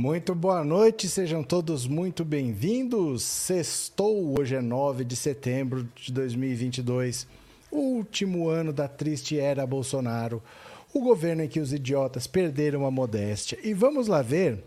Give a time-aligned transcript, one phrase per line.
[0.00, 3.22] Muito boa noite, sejam todos muito bem-vindos.
[3.22, 7.26] Sextou, hoje é 9 de setembro de 2022,
[7.70, 10.42] último ano da triste era Bolsonaro,
[10.94, 13.58] o governo em que os idiotas perderam a modéstia.
[13.62, 14.64] E vamos lá ver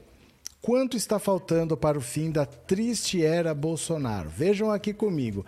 [0.62, 4.30] quanto está faltando para o fim da triste era Bolsonaro.
[4.30, 5.44] Vejam aqui comigo.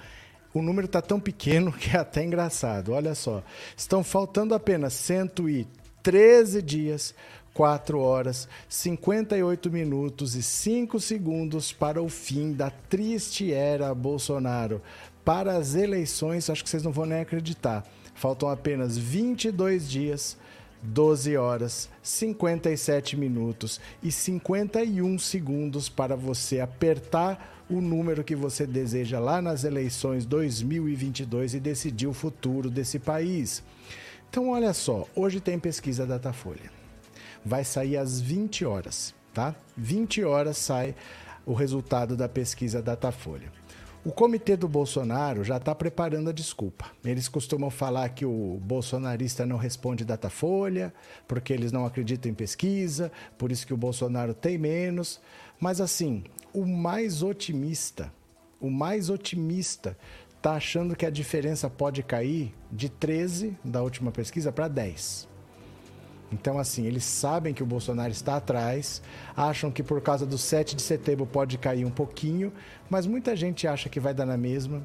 [0.51, 2.91] O número está tão pequeno que é até engraçado.
[2.91, 3.43] Olha só.
[3.77, 7.13] Estão faltando apenas 113 dias
[7.55, 14.81] 4 horas, 58 minutos e 5 segundos para o fim da triste era Bolsonaro.
[15.23, 17.85] Para as eleições, acho que vocês não vão nem acreditar.
[18.13, 20.37] Faltam apenas 22 dias,
[20.83, 29.17] 12 horas, 57 minutos e 51 segundos para você apertar o número que você deseja
[29.17, 33.63] lá nas eleições 2022 e decidir o futuro desse país.
[34.29, 36.74] Então, olha só, hoje tem pesquisa Datafolha
[37.45, 39.55] vai sair às 20 horas, tá?
[39.77, 40.95] 20 horas sai
[41.45, 43.51] o resultado da pesquisa Datafolha.
[44.03, 46.85] O comitê do Bolsonaro já está preparando a desculpa.
[47.03, 50.93] Eles costumam falar que o bolsonarista não responde Datafolha,
[51.27, 55.19] porque eles não acreditam em pesquisa, por isso que o Bolsonaro tem menos.
[55.59, 56.23] Mas assim,
[56.53, 58.13] o mais otimista,
[58.61, 59.97] o mais otimista
[60.37, 65.27] está achando que a diferença pode cair de 13 da última pesquisa para 10.
[66.31, 69.01] Então, assim, eles sabem que o Bolsonaro está atrás,
[69.35, 72.51] acham que por causa do 7 de setembro pode cair um pouquinho,
[72.89, 74.83] mas muita gente acha que vai dar na mesma.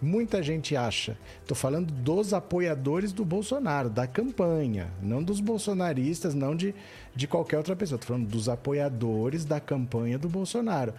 [0.00, 1.18] Muita gente acha.
[1.40, 6.72] Estou falando dos apoiadores do Bolsonaro, da campanha, não dos bolsonaristas, não de,
[7.16, 7.96] de qualquer outra pessoa.
[7.96, 10.94] Estou falando dos apoiadores da campanha do Bolsonaro.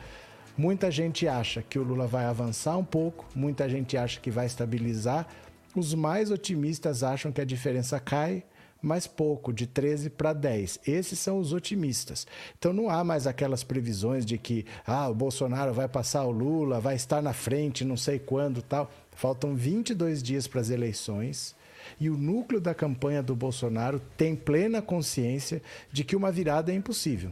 [0.58, 4.46] Muita gente acha que o Lula vai avançar um pouco, muita gente acha que vai
[4.46, 5.26] estabilizar.
[5.74, 8.44] Os mais otimistas acham que a diferença cai
[8.82, 10.80] mais pouco, de 13 para 10.
[10.88, 12.26] Esses são os otimistas.
[12.58, 16.80] Então não há mais aquelas previsões de que ah, o Bolsonaro vai passar o Lula,
[16.80, 18.90] vai estar na frente, não sei quando, tal.
[19.12, 21.56] Faltam 22 dias para as eleições.
[22.00, 26.76] E o núcleo da campanha do Bolsonaro tem plena consciência de que uma virada é
[26.76, 27.32] impossível.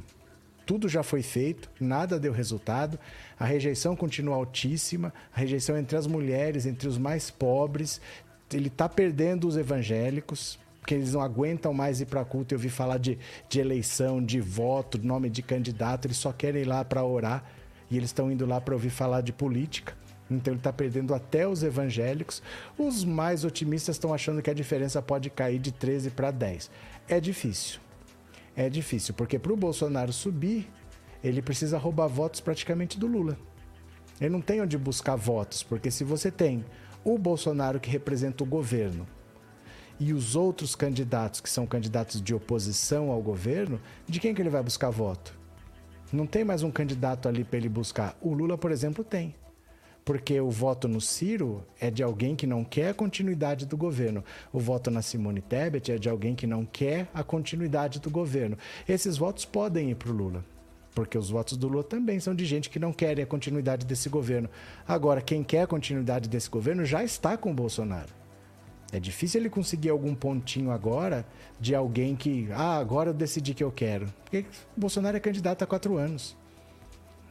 [0.66, 3.00] Tudo já foi feito, nada deu resultado,
[3.40, 8.02] a rejeição continua altíssima, a rejeição entre as mulheres, entre os mais pobres.
[8.54, 12.70] Ele está perdendo os evangélicos, porque eles não aguentam mais ir para culto e ouvir
[12.70, 17.04] falar de, de eleição, de voto, nome de candidato, eles só querem ir lá para
[17.04, 17.44] orar
[17.92, 19.98] e eles estão indo lá para ouvir falar de política.
[20.32, 22.42] Então ele está perdendo até os evangélicos.
[22.78, 26.72] Os mais otimistas estão achando que a diferença pode cair de 13 para 10.
[27.10, 27.82] É difícil.
[28.56, 30.70] É difícil, porque para o Bolsonaro subir,
[31.22, 33.38] ele precisa roubar votos praticamente do Lula.
[34.22, 36.64] Ele não tem onde buscar votos, porque se você tem
[37.04, 39.06] o Bolsonaro que representa o governo
[40.00, 44.50] e os outros candidatos, que são candidatos de oposição ao governo, de quem que ele
[44.50, 45.38] vai buscar voto?
[46.12, 48.16] Não tem mais um candidato ali para ele buscar.
[48.22, 49.36] O Lula, por exemplo, tem.
[50.06, 54.24] Porque o voto no Ciro é de alguém que não quer a continuidade do governo.
[54.54, 58.58] O voto na Simone Tebet é de alguém que não quer a continuidade do governo.
[58.88, 60.46] Esses votos podem ir para o Lula.
[60.96, 64.08] Porque os votos do Lula também são de gente que não quer a continuidade desse
[64.08, 64.50] governo.
[64.88, 68.27] Agora, quem quer a continuidade desse governo já está com o Bolsonaro.
[68.92, 71.26] É difícil ele conseguir algum pontinho agora
[71.60, 74.08] de alguém que, ah, agora eu decidi que eu quero.
[74.24, 76.38] Porque Bolsonaro é candidato há quatro anos.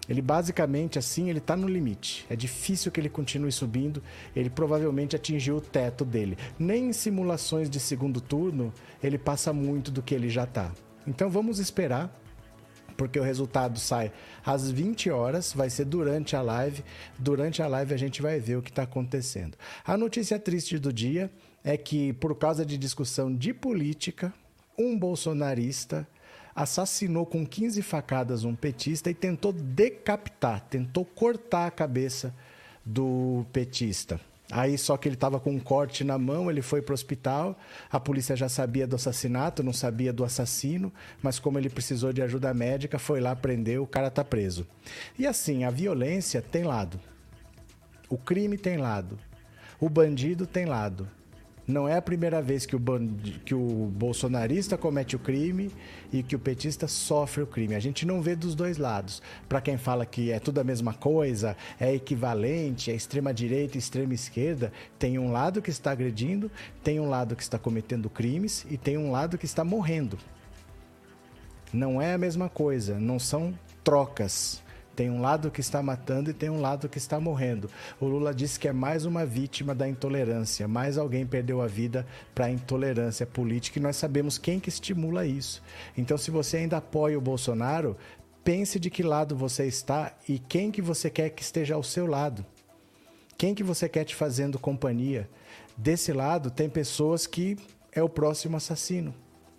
[0.08, 2.26] Ele basicamente, assim, ele está no limite.
[2.30, 4.02] É difícil que ele continue subindo.
[4.34, 6.38] Ele provavelmente atingiu o teto dele.
[6.58, 10.72] Nem em simulações de segundo turno ele passa muito do que ele já está.
[11.06, 12.12] Então vamos esperar
[12.96, 14.10] porque o resultado sai
[14.44, 16.82] às 20 horas, vai ser durante a live.
[17.18, 19.56] Durante a live a gente vai ver o que está acontecendo.
[19.84, 21.30] A notícia triste do dia
[21.66, 24.32] é que, por causa de discussão de política,
[24.78, 26.06] um bolsonarista
[26.54, 32.32] assassinou com 15 facadas um petista e tentou decapitar, tentou cortar a cabeça
[32.84, 34.20] do petista.
[34.48, 37.58] Aí só que ele estava com um corte na mão, ele foi para o hospital.
[37.90, 42.22] A polícia já sabia do assassinato, não sabia do assassino, mas como ele precisou de
[42.22, 44.64] ajuda médica, foi lá prendeu, o cara está preso.
[45.18, 47.00] E assim, a violência tem lado.
[48.08, 49.18] O crime tem lado.
[49.80, 51.10] O bandido tem lado.
[51.66, 52.82] Não é a primeira vez que o,
[53.44, 55.72] que o bolsonarista comete o crime
[56.12, 57.74] e que o petista sofre o crime.
[57.74, 59.20] A gente não vê dos dois lados.
[59.48, 63.80] Para quem fala que é tudo a mesma coisa, é equivalente, é extrema direita e
[63.80, 66.48] extrema esquerda, tem um lado que está agredindo,
[66.84, 70.16] tem um lado que está cometendo crimes e tem um lado que está morrendo.
[71.72, 74.62] Não é a mesma coisa, não são trocas.
[74.96, 77.70] Tem um lado que está matando e tem um lado que está morrendo.
[78.00, 82.06] O Lula disse que é mais uma vítima da intolerância, mais alguém perdeu a vida
[82.34, 85.62] para a intolerância política e nós sabemos quem que estimula isso.
[85.98, 87.94] Então, se você ainda apoia o Bolsonaro,
[88.42, 92.06] pense de que lado você está e quem que você quer que esteja ao seu
[92.06, 92.46] lado.
[93.36, 95.28] Quem que você quer te fazendo companhia?
[95.76, 97.58] Desse lado tem pessoas que
[97.92, 99.14] é o próximo assassino,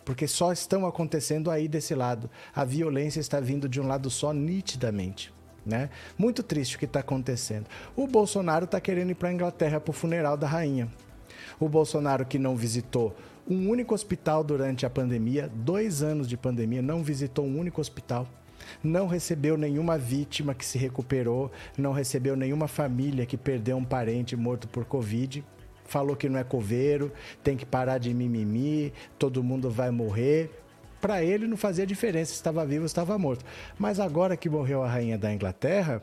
[0.07, 2.29] porque só estão acontecendo aí desse lado.
[2.55, 5.33] A violência está vindo de um lado só nitidamente.
[5.65, 5.89] Né?
[6.17, 7.65] Muito triste o que está acontecendo.
[7.93, 10.87] O Bolsonaro está querendo ir para a Inglaterra para o funeral da rainha.
[11.59, 16.81] O Bolsonaro que não visitou um único hospital durante a pandemia, dois anos de pandemia,
[16.81, 18.25] não visitou um único hospital.
[18.81, 24.37] Não recebeu nenhuma vítima que se recuperou, não recebeu nenhuma família que perdeu um parente
[24.37, 25.43] morto por Covid.
[25.87, 27.11] Falou que não é coveiro,
[27.43, 30.51] tem que parar de mimimi, todo mundo vai morrer.
[31.01, 33.45] Para ele não fazia diferença se estava vivo ou estava morto.
[33.79, 36.01] Mas agora que morreu a rainha da Inglaterra,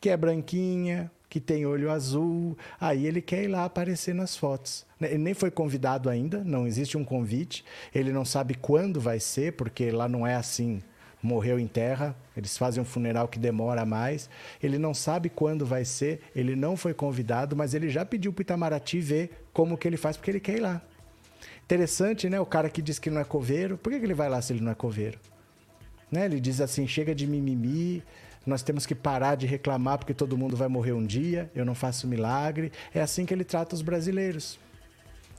[0.00, 4.86] que é branquinha, que tem olho azul, aí ele quer ir lá aparecer nas fotos.
[5.00, 7.64] Ele nem foi convidado ainda, não existe um convite,
[7.94, 10.82] ele não sabe quando vai ser, porque lá não é assim,
[11.26, 14.30] morreu em terra, eles fazem um funeral que demora mais,
[14.62, 18.40] ele não sabe quando vai ser, ele não foi convidado, mas ele já pediu para
[18.40, 20.80] o Itamaraty ver como que ele faz, porque ele quer ir lá.
[21.64, 22.40] Interessante, né?
[22.40, 24.52] O cara que diz que não é coveiro, por que, que ele vai lá se
[24.52, 25.18] ele não é coveiro?
[26.10, 26.24] Né?
[26.24, 28.02] Ele diz assim, chega de mimimi,
[28.46, 31.74] nós temos que parar de reclamar porque todo mundo vai morrer um dia, eu não
[31.74, 32.70] faço milagre.
[32.94, 34.58] É assim que ele trata os brasileiros.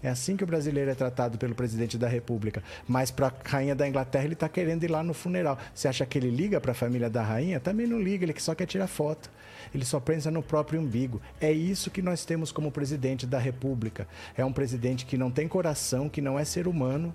[0.02, 2.64] É assim que o brasileiro é tratado pelo presidente da República.
[2.88, 5.58] Mas para a rainha da Inglaterra, ele está querendo ir lá no funeral.
[5.74, 7.60] Você acha que ele liga para a família da rainha?
[7.60, 9.30] Também não liga, ele só quer tirar foto.
[9.74, 11.20] Ele só pensa no próprio umbigo.
[11.42, 14.08] É isso que nós temos como presidente da República.
[14.38, 17.14] É um presidente que não tem coração, que não é ser humano,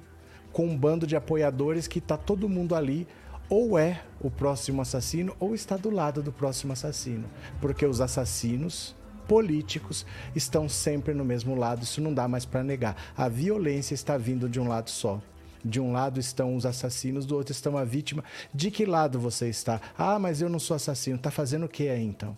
[0.52, 3.06] com um bando de apoiadores que está todo mundo ali
[3.48, 7.28] ou é o próximo assassino ou está do lado do próximo assassino.
[7.60, 8.94] Porque os assassinos
[9.32, 10.04] políticos
[10.36, 12.94] estão sempre no mesmo lado, isso não dá mais para negar.
[13.16, 15.22] A violência está vindo de um lado só.
[15.64, 18.22] De um lado estão os assassinos, do outro estão a vítima.
[18.52, 19.80] De que lado você está?
[19.96, 21.16] Ah, mas eu não sou assassino.
[21.16, 22.36] Tá fazendo o que aí então?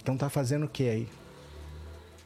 [0.00, 1.08] Então tá fazendo o que aí?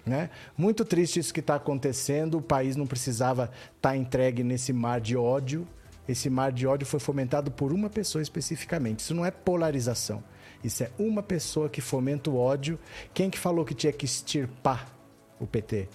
[0.04, 0.28] Né?
[0.54, 2.36] Muito triste isso que está acontecendo.
[2.36, 5.66] O país não precisava estar tá entregue nesse mar de ódio
[6.08, 9.00] esse mar de ódio foi fomentado por uma pessoa especificamente.
[9.00, 10.24] Isso não é polarização.
[10.62, 12.78] Isso é uma pessoa que fomenta o ódio.
[13.14, 14.88] Quem que falou que tinha que extirpar
[15.38, 15.88] o PT?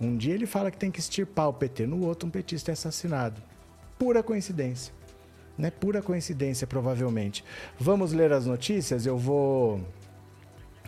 [0.00, 2.74] Um dia ele fala que tem que extirpar o PT, no outro um petista é
[2.74, 3.42] assassinado.
[3.98, 4.92] Pura coincidência.
[5.56, 5.70] Né?
[5.70, 7.44] Pura coincidência, provavelmente.
[7.78, 9.06] Vamos ler as notícias?
[9.06, 9.80] Eu vou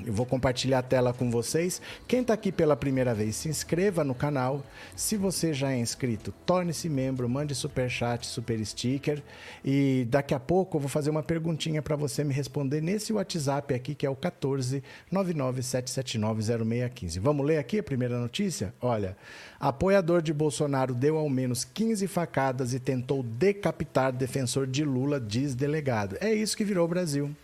[0.05, 1.81] eu vou compartilhar a tela com vocês.
[2.07, 4.63] Quem está aqui pela primeira vez, se inscreva no canal.
[4.95, 9.23] Se você já é inscrito, torne-se membro, mande super chat, super sticker.
[9.65, 13.73] E daqui a pouco eu vou fazer uma perguntinha para você me responder nesse WhatsApp
[13.73, 14.83] aqui, que é o 14
[15.13, 17.21] 997790615.
[17.21, 18.75] Vamos ler aqui a primeira notícia?
[18.81, 19.17] Olha,
[19.59, 25.55] apoiador de Bolsonaro deu ao menos 15 facadas e tentou decapitar defensor de Lula, diz
[25.55, 26.19] delegado.
[26.21, 27.35] É isso que virou o Brasil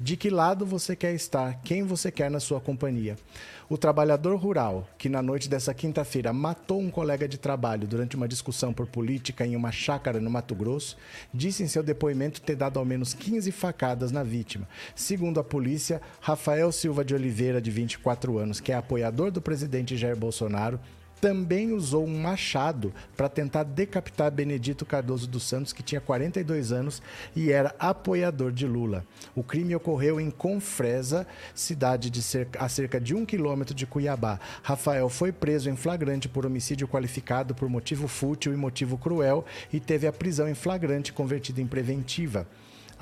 [0.00, 3.18] de que lado você quer estar, quem você quer na sua companhia.
[3.68, 8.26] O trabalhador rural, que na noite dessa quinta-feira matou um colega de trabalho durante uma
[8.26, 10.96] discussão por política em uma chácara no Mato Grosso,
[11.34, 14.66] disse em seu depoimento ter dado ao menos 15 facadas na vítima.
[14.94, 19.98] Segundo a polícia, Rafael Silva de Oliveira, de 24 anos, que é apoiador do presidente
[19.98, 20.80] Jair Bolsonaro,
[21.20, 27.02] também usou um machado para tentar decapitar Benedito Cardoso dos Santos, que tinha 42 anos
[27.36, 29.04] e era apoiador de Lula.
[29.34, 34.40] O crime ocorreu em Confresa, cidade de cerca, a cerca de um quilômetro de Cuiabá.
[34.62, 39.78] Rafael foi preso em flagrante por homicídio qualificado por motivo fútil e motivo cruel e
[39.78, 42.46] teve a prisão em flagrante convertida em preventiva.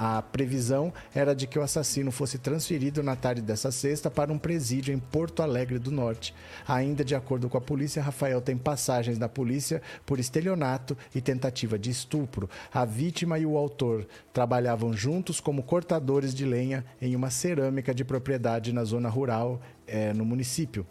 [0.01, 4.39] A previsão era de que o assassino fosse transferido na tarde dessa sexta para um
[4.39, 6.33] presídio em Porto Alegre do Norte.
[6.69, 11.77] Ainda de acordo com a polícia, Rafael tem passagens da polícia por estelionato e tentativa
[11.77, 12.49] de estupro.
[12.73, 18.05] A vítima e o autor trabalhavam juntos como cortadores de lenha em uma cerâmica de
[18.05, 20.87] propriedade na zona rural, é, no município.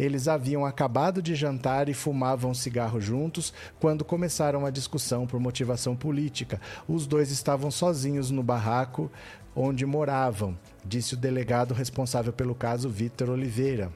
[0.00, 5.94] Eles haviam acabado de jantar e fumavam cigarro juntos quando começaram a discussão por motivação
[5.94, 6.58] política.
[6.88, 9.12] Os dois estavam sozinhos no barraco
[9.54, 13.92] onde moravam, disse o delegado responsável pelo caso, Vitor Oliveira.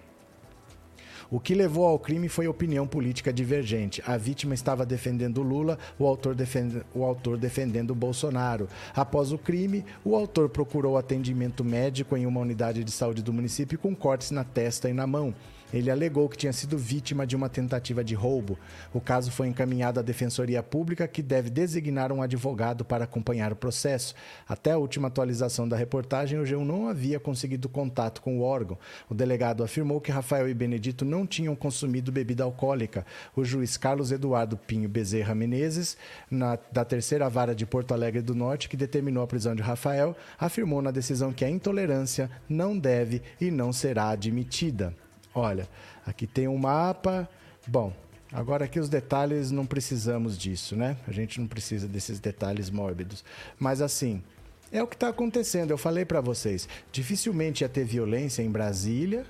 [1.30, 4.02] O que levou ao crime foi opinião política divergente.
[4.06, 6.82] A vítima estava defendendo Lula, o autor, defend...
[6.94, 8.68] o autor defendendo Bolsonaro.
[8.94, 13.78] Após o crime, o autor procurou atendimento médico em uma unidade de saúde do município
[13.78, 15.34] com cortes na testa e na mão.
[15.74, 18.56] Ele alegou que tinha sido vítima de uma tentativa de roubo.
[18.92, 23.56] O caso foi encaminhado à Defensoria Pública, que deve designar um advogado para acompanhar o
[23.56, 24.14] processo.
[24.48, 28.78] Até a última atualização da reportagem, o G1 não havia conseguido contato com o órgão.
[29.10, 33.04] O delegado afirmou que Rafael e Benedito não tinham consumido bebida alcoólica.
[33.34, 35.96] O juiz Carlos Eduardo Pinho Bezerra Menezes,
[36.30, 40.16] na, da terceira vara de Porto Alegre do Norte, que determinou a prisão de Rafael,
[40.38, 44.94] afirmou na decisão que a intolerância não deve e não será admitida.
[45.34, 45.68] Olha,
[46.06, 47.28] aqui tem um mapa.
[47.66, 47.92] Bom,
[48.34, 50.96] Agora aqui os detalhes não precisamos disso, né?
[51.06, 53.24] A gente não precisa desses detalhes mórbidos.
[53.60, 54.24] Mas assim,
[54.72, 55.70] é o que está acontecendo.
[55.70, 59.24] Eu falei para vocês, dificilmente ia ter violência em Brasília,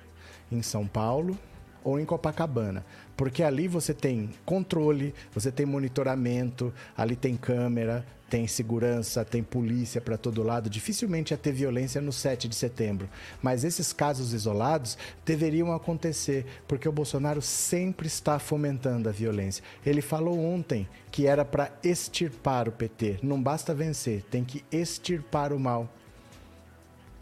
[0.50, 1.38] em São Paulo
[1.84, 2.82] ou em Copacabana.
[3.14, 10.00] Porque ali você tem controle, você tem monitoramento, ali tem câmera, tem segurança, tem polícia
[10.00, 10.68] para todo lado.
[10.68, 13.08] Dificilmente ia ter violência no 7 de setembro.
[13.40, 19.62] Mas esses casos isolados deveriam acontecer, porque o Bolsonaro sempre está fomentando a violência.
[19.86, 23.20] Ele falou ontem que era para extirpar o PT.
[23.22, 25.88] Não basta vencer, tem que extirpar o mal.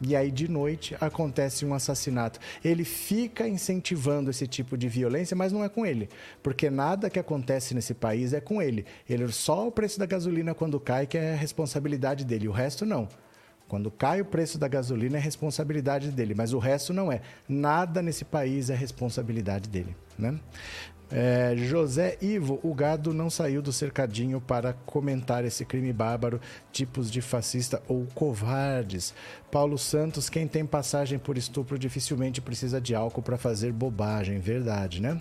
[0.04, 2.40] E aí, de noite, acontece um assassinato.
[2.64, 6.08] Ele fica incentivando esse tipo de violência, mas não é com ele.
[6.42, 8.84] Porque nada que acontece nesse país é com ele.
[9.08, 12.48] Ele só o preço da gasolina quando cai, que é a responsabilidade dele.
[12.48, 13.08] O resto não.
[13.68, 17.22] Quando cai o preço da gasolina é responsabilidade dele, mas o resto não é.
[17.48, 19.96] Nada nesse país é responsabilidade dele.
[20.18, 20.38] Né?
[21.14, 26.40] É, José Ivo, o gado não saiu do cercadinho para comentar esse crime bárbaro,
[26.72, 29.12] tipos de fascista ou covardes.
[29.50, 35.02] Paulo Santos, quem tem passagem por estupro dificilmente precisa de álcool para fazer bobagem, verdade,
[35.02, 35.20] né?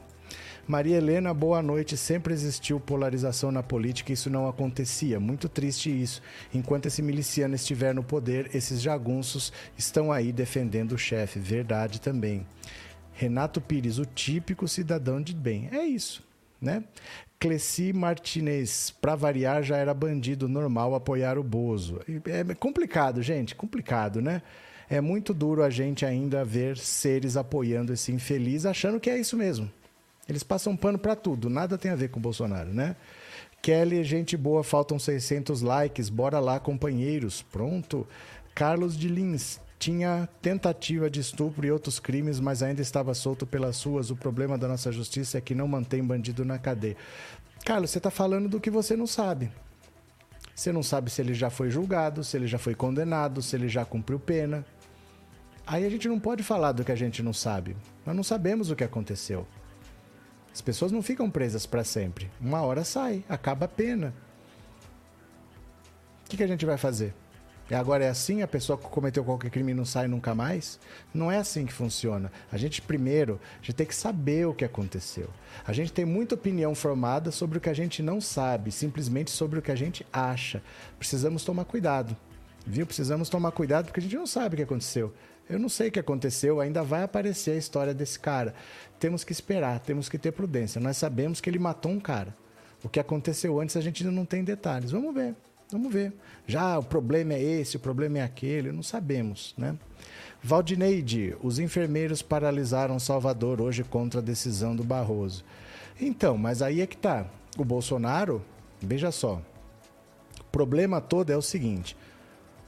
[0.65, 1.97] Maria Helena, boa noite.
[1.97, 5.19] Sempre existiu polarização na política e isso não acontecia.
[5.19, 6.21] Muito triste isso.
[6.53, 11.39] Enquanto esse miliciano estiver no poder, esses jagunços estão aí defendendo o chefe.
[11.39, 12.45] Verdade também.
[13.21, 15.69] Renato Pires, o típico cidadão de bem.
[15.71, 16.23] É isso,
[16.59, 16.83] né?
[17.39, 21.99] Cleci Martinez, para variar, já era bandido normal apoiar o Bozo.
[22.25, 24.41] É complicado, gente, complicado, né?
[24.89, 29.37] É muito duro a gente ainda ver seres apoiando esse infeliz, achando que é isso
[29.37, 29.71] mesmo.
[30.27, 32.95] Eles passam pano para tudo, nada tem a ver com o Bolsonaro, né?
[33.61, 37.43] Kelly, gente boa, faltam 600 likes, bora lá, companheiros.
[37.43, 38.07] Pronto.
[38.55, 43.81] Carlos de Lins, tinha tentativa de estupro e outros crimes, mas ainda estava solto pelas
[43.81, 44.11] ruas.
[44.11, 46.95] O problema da nossa justiça é que não mantém bandido na cadeia.
[47.65, 49.51] Carlos, você está falando do que você não sabe.
[50.53, 53.67] Você não sabe se ele já foi julgado, se ele já foi condenado, se ele
[53.67, 54.63] já cumpriu pena.
[55.65, 57.75] Aí a gente não pode falar do que a gente não sabe.
[58.05, 59.47] Nós não sabemos o que aconteceu.
[60.53, 62.29] As pessoas não ficam presas para sempre.
[62.39, 64.13] Uma hora sai, acaba a pena.
[66.23, 67.15] O que, que a gente vai fazer?
[67.73, 70.79] Agora é assim, a pessoa que cometeu qualquer crime não sai nunca mais?
[71.13, 72.31] Não é assim que funciona.
[72.51, 75.29] A gente primeiro, a gente tem que saber o que aconteceu.
[75.65, 79.59] A gente tem muita opinião formada sobre o que a gente não sabe, simplesmente sobre
[79.59, 80.61] o que a gente acha.
[80.97, 82.15] Precisamos tomar cuidado.
[82.65, 82.85] Viu?
[82.85, 85.13] Precisamos tomar cuidado porque a gente não sabe o que aconteceu.
[85.49, 88.53] Eu não sei o que aconteceu, ainda vai aparecer a história desse cara.
[88.99, 90.79] Temos que esperar, temos que ter prudência.
[90.79, 92.35] Nós sabemos que ele matou um cara.
[92.83, 94.91] O que aconteceu antes a gente ainda não tem detalhes.
[94.91, 95.35] Vamos ver.
[95.71, 96.13] Vamos ver.
[96.45, 99.77] Já o problema é esse, o problema é aquele, não sabemos, né?
[100.43, 105.45] Valdineide, os enfermeiros paralisaram Salvador hoje contra a decisão do Barroso.
[105.99, 107.25] Então, mas aí é que tá.
[107.57, 108.43] O Bolsonaro,
[108.81, 109.41] veja só.
[110.39, 111.95] O problema todo é o seguinte: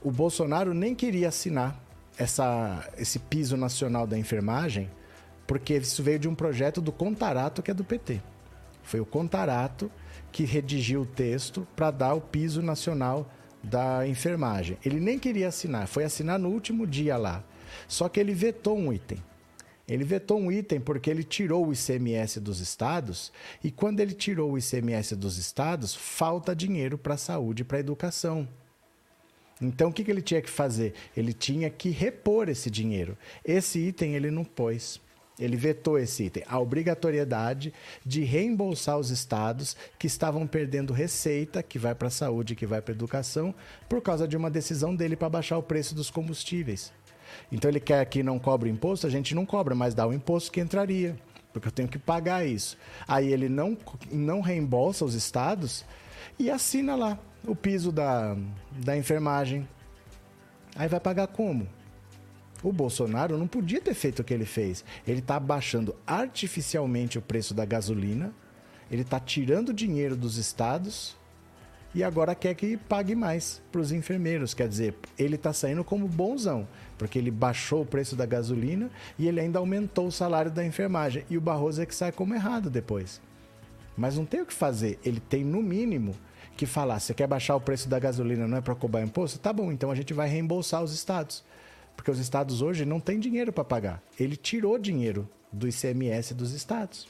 [0.02, 1.78] o Bolsonaro nem queria assinar
[2.16, 4.90] essa, esse piso nacional da enfermagem,
[5.46, 8.22] porque isso veio de um projeto do Contarato, que é do PT.
[8.82, 9.90] Foi o Contarato
[10.34, 14.76] que redigiu o texto para dar o piso nacional da enfermagem.
[14.84, 17.44] Ele nem queria assinar, foi assinar no último dia lá.
[17.86, 19.22] Só que ele vetou um item.
[19.86, 23.30] Ele vetou um item porque ele tirou o ICMS dos estados
[23.62, 27.76] e quando ele tirou o ICMS dos estados, falta dinheiro para a saúde e para
[27.76, 28.48] a educação.
[29.62, 30.94] Então o que, que ele tinha que fazer?
[31.16, 33.16] Ele tinha que repor esse dinheiro.
[33.44, 35.00] Esse item ele não pôs.
[35.38, 37.74] Ele vetou esse item, a obrigatoriedade
[38.06, 42.80] de reembolsar os estados que estavam perdendo receita, que vai para a saúde, que vai
[42.80, 43.52] para a educação,
[43.88, 46.92] por causa de uma decisão dele para baixar o preço dos combustíveis.
[47.50, 50.52] Então ele quer que não cobre imposto, a gente não cobra, mas dá o imposto
[50.52, 51.16] que entraria,
[51.52, 52.78] porque eu tenho que pagar isso.
[53.06, 53.76] Aí ele não,
[54.12, 55.84] não reembolsa os estados
[56.38, 58.36] e assina lá o piso da,
[58.70, 59.68] da enfermagem.
[60.76, 61.68] Aí vai pagar como?
[62.64, 64.84] O Bolsonaro não podia ter feito o que ele fez.
[65.06, 68.32] Ele está baixando artificialmente o preço da gasolina,
[68.90, 71.14] ele está tirando dinheiro dos estados
[71.94, 74.54] e agora quer que pague mais para os enfermeiros.
[74.54, 76.66] Quer dizer, ele está saindo como bonzão,
[76.96, 81.24] porque ele baixou o preço da gasolina e ele ainda aumentou o salário da enfermagem.
[81.28, 83.20] E o Barroso é que sai como errado depois.
[83.96, 84.98] Mas não tem o que fazer.
[85.04, 86.16] Ele tem, no mínimo,
[86.56, 89.38] que falar: você quer baixar o preço da gasolina, não é para cobrar imposto?
[89.38, 91.44] Tá bom, então a gente vai reembolsar os estados.
[91.96, 94.02] Porque os estados hoje não têm dinheiro para pagar.
[94.18, 97.08] Ele tirou dinheiro do ICMS dos estados.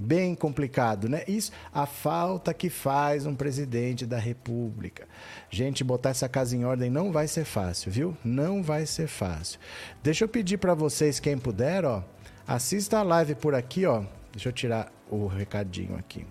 [0.00, 1.24] Bem complicado, né?
[1.26, 5.08] Isso, a falta que faz um presidente da República.
[5.50, 8.16] Gente, botar essa casa em ordem não vai ser fácil, viu?
[8.24, 9.58] Não vai ser fácil.
[10.00, 12.04] Deixa eu pedir para vocês, quem puder, ó,
[12.46, 14.04] assista a live por aqui, ó.
[14.30, 16.24] Deixa eu tirar o recadinho aqui.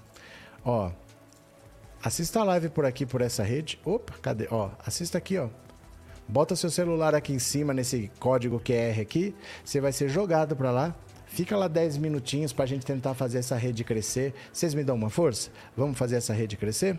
[0.64, 0.90] Ó,
[2.02, 3.78] assista a live por aqui, por essa rede.
[3.84, 4.48] Opa, cadê?
[4.50, 5.50] Ó, assista aqui, ó.
[6.28, 9.34] Bota seu celular aqui em cima, nesse código QR aqui.
[9.64, 10.96] Você vai ser jogado para lá
[11.28, 14.34] Fica lá 10 minutinhos para a gente tentar fazer essa rede crescer.
[14.52, 15.52] Vocês me dão uma força?
[15.76, 16.98] Vamos fazer essa rede crescer?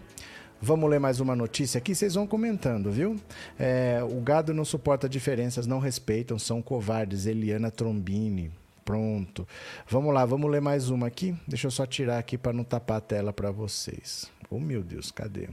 [0.61, 3.17] Vamos ler mais uma notícia aqui, vocês vão comentando, viu?
[3.59, 7.27] É, o gado não suporta diferenças, não respeitam, são covardes.
[7.27, 8.53] Eliana Trombini.
[8.85, 9.47] Pronto.
[9.89, 11.37] Vamos lá, vamos ler mais uma aqui.
[11.47, 14.31] Deixa eu só tirar aqui para não tapar a tela para vocês.
[14.51, 15.49] Oh, meu Deus, cadê?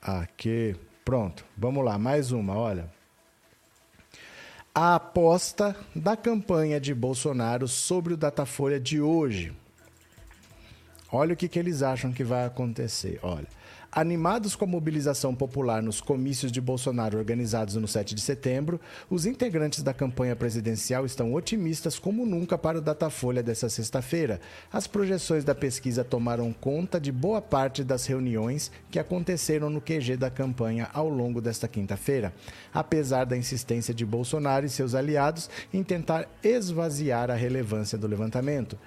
[0.00, 0.76] Aqui.
[1.08, 1.42] Pronto.
[1.56, 2.90] Vamos lá, mais uma, olha
[4.74, 9.52] a aposta da campanha de Bolsonaro sobre o Datafolha de hoje.
[11.10, 13.18] Olha o que, que eles acham que vai acontecer.
[13.22, 13.48] Olha,
[13.98, 19.26] Animados com a mobilização popular nos comícios de Bolsonaro organizados no 7 de setembro, os
[19.26, 24.40] integrantes da campanha presidencial estão otimistas como nunca para o Datafolha dessa sexta-feira.
[24.72, 30.16] As projeções da pesquisa tomaram conta de boa parte das reuniões que aconteceram no QG
[30.16, 32.32] da campanha ao longo desta quinta-feira,
[32.72, 38.78] apesar da insistência de Bolsonaro e seus aliados em tentar esvaziar a relevância do levantamento.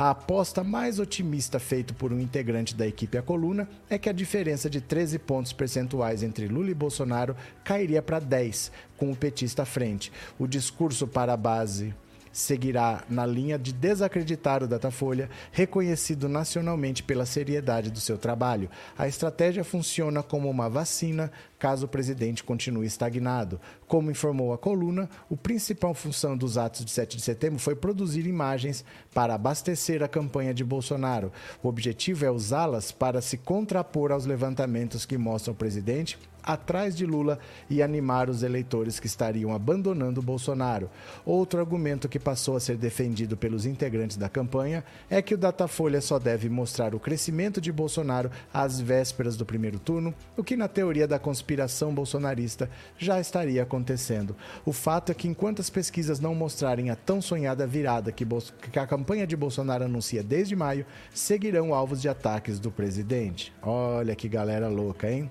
[0.00, 4.12] A aposta mais otimista feita por um integrante da equipe A Coluna é que a
[4.12, 7.34] diferença de 13 pontos percentuais entre Lula e Bolsonaro
[7.64, 10.12] cairia para 10, com o petista à frente.
[10.38, 11.92] O discurso para a base
[12.30, 18.70] seguirá na linha de desacreditar o Datafolha, reconhecido nacionalmente pela seriedade do seu trabalho.
[18.96, 23.60] A estratégia funciona como uma vacina caso o presidente continue estagnado.
[23.86, 28.26] Como informou a coluna, a principal função dos atos de 7 de setembro foi produzir
[28.26, 31.32] imagens para abastecer a campanha de Bolsonaro.
[31.62, 37.04] O objetivo é usá-las para se contrapor aos levantamentos que mostram o presidente atrás de
[37.04, 40.90] Lula e animar os eleitores que estariam abandonando Bolsonaro.
[41.24, 46.00] Outro argumento que passou a ser defendido pelos integrantes da campanha é que o Datafolha
[46.00, 50.68] só deve mostrar o crescimento de Bolsonaro às vésperas do primeiro turno, o que na
[50.68, 51.47] teoria da conspiração
[51.92, 54.36] bolsonarista já estaria acontecendo.
[54.64, 58.26] O fato é que enquanto as pesquisas não mostrarem a tão sonhada virada que,
[58.70, 63.52] que a campanha de Bolsonaro anuncia desde maio, seguirão alvos de ataques do presidente.
[63.62, 65.30] Olha que galera louca, hein?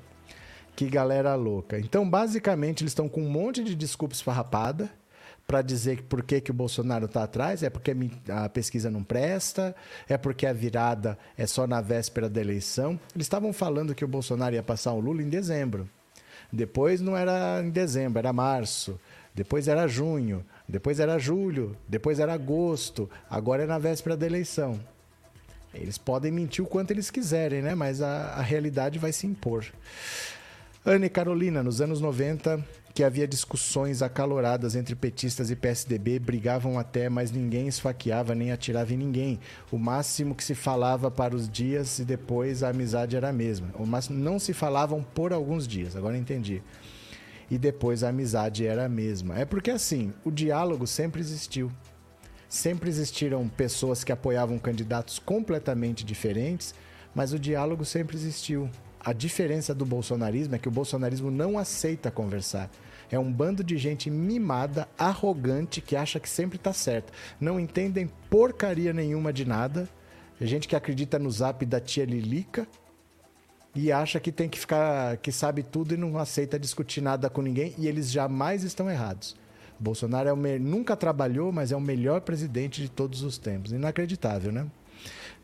[0.76, 1.80] Que galera louca.
[1.80, 4.90] Então, basicamente, eles estão com um monte de desculpas farrapada
[5.48, 7.96] para dizer por que, que o Bolsonaro está atrás, é porque
[8.30, 9.74] a pesquisa não presta,
[10.08, 13.00] é porque a virada é só na véspera da eleição.
[13.16, 15.90] Eles estavam falando que o Bolsonaro ia passar o Lula em dezembro.
[16.52, 19.00] Depois não era em dezembro, era março.
[19.34, 20.44] Depois era junho.
[20.68, 21.78] Depois era julho.
[21.88, 23.10] Depois era agosto.
[23.30, 24.80] Agora é na véspera da eleição.
[25.74, 27.76] Eles podem mentir o quanto eles quiserem, né?
[27.76, 29.66] Mas a, a realidade vai se impor.
[30.86, 32.64] Anne Carolina, nos anos 90,
[32.98, 38.92] que havia discussões acaloradas entre petistas e PSDB, brigavam até, mas ninguém esfaqueava nem atirava
[38.92, 39.40] em ninguém.
[39.72, 43.70] O máximo que se falava para os dias e depois a amizade era a mesma.
[43.76, 46.64] O máximo não se falavam por alguns dias, agora entendi.
[47.52, 49.38] E depois a amizade era a mesma.
[49.38, 51.72] É porque assim, o diálogo sempre existiu.
[52.50, 56.74] Sempre existiram pessoas que apoiavam candidatos completamente diferentes,
[57.14, 58.68] mas o diálogo sempre existiu.
[59.00, 62.72] A diferença do bolsonarismo é que o bolsonarismo não aceita conversar.
[63.12, 67.14] É um bando de gente mimada, arrogante, que acha que sempre está certo.
[67.40, 69.88] Não entendem porcaria nenhuma de nada.
[70.40, 72.68] É gente que acredita no zap da tia Lilica
[73.74, 77.42] e acha que tem que ficar, que sabe tudo e não aceita discutir nada com
[77.42, 77.74] ninguém.
[77.78, 79.36] E eles jamais estão errados.
[79.80, 83.72] Bolsonaro é o nunca trabalhou, mas é o melhor presidente de todos os tempos.
[83.72, 84.66] Inacreditável, né?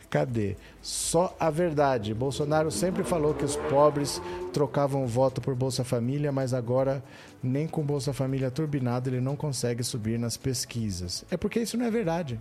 [0.10, 0.56] Cadê?
[0.80, 2.14] Só a verdade.
[2.14, 4.22] Bolsonaro sempre falou que os pobres
[4.52, 7.04] trocavam voto por Bolsa Família, mas agora
[7.44, 11.26] nem com Bolsa Família turbinado ele não consegue subir nas pesquisas.
[11.30, 12.40] É porque isso não é verdade.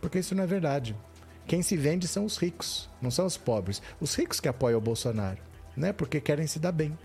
[0.00, 0.96] Porque isso não é verdade.
[1.46, 3.80] Quem se vende são os ricos, não são os pobres.
[4.00, 5.38] Os ricos que apoiam o Bolsonaro,
[5.76, 5.92] né?
[5.92, 6.98] Porque querem se dar bem.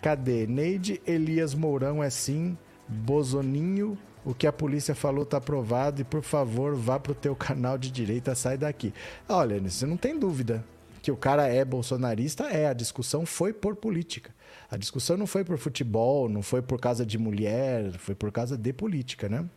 [0.00, 0.46] Cadê?
[0.46, 6.22] Neide Elias Mourão é sim, Bozoninho o que a polícia falou está aprovado e por
[6.22, 8.92] favor vá para o teu canal de direita, sai daqui.
[9.28, 10.64] Olha, você não tem dúvida
[11.02, 12.66] que o cara é bolsonarista, é.
[12.66, 14.34] A discussão foi por política.
[14.74, 18.58] A discussão não foi por futebol, não foi por causa de mulher, foi por causa
[18.58, 19.48] de política, né?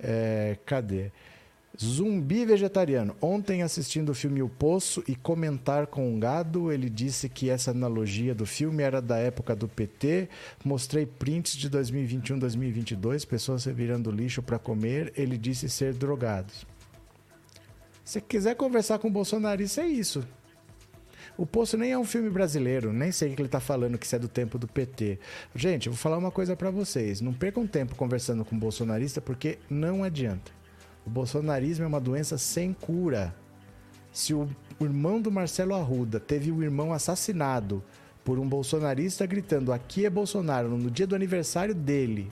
[0.00, 1.12] É, cadê?
[1.78, 3.14] Zumbi vegetariano.
[3.20, 7.72] Ontem, assistindo o filme O Poço e comentar com um gado, ele disse que essa
[7.72, 10.30] analogia do filme era da época do PT.
[10.64, 15.12] Mostrei prints de 2021, 2022, pessoas virando lixo para comer.
[15.14, 16.66] Ele disse ser drogados.
[18.02, 20.26] Se quiser conversar com o bolsonarista, é isso.
[21.36, 24.04] O Poço nem é um filme brasileiro, nem sei o que ele está falando que
[24.04, 25.18] isso é do tempo do PT.
[25.54, 27.20] Gente, eu vou falar uma coisa para vocês.
[27.20, 30.52] Não percam tempo conversando com bolsonarista, porque não adianta.
[31.06, 33.34] O bolsonarismo é uma doença sem cura.
[34.12, 34.48] Se o
[34.80, 37.82] irmão do Marcelo Arruda teve o irmão assassinado
[38.22, 42.30] por um bolsonarista gritando aqui é Bolsonaro no dia do aniversário dele,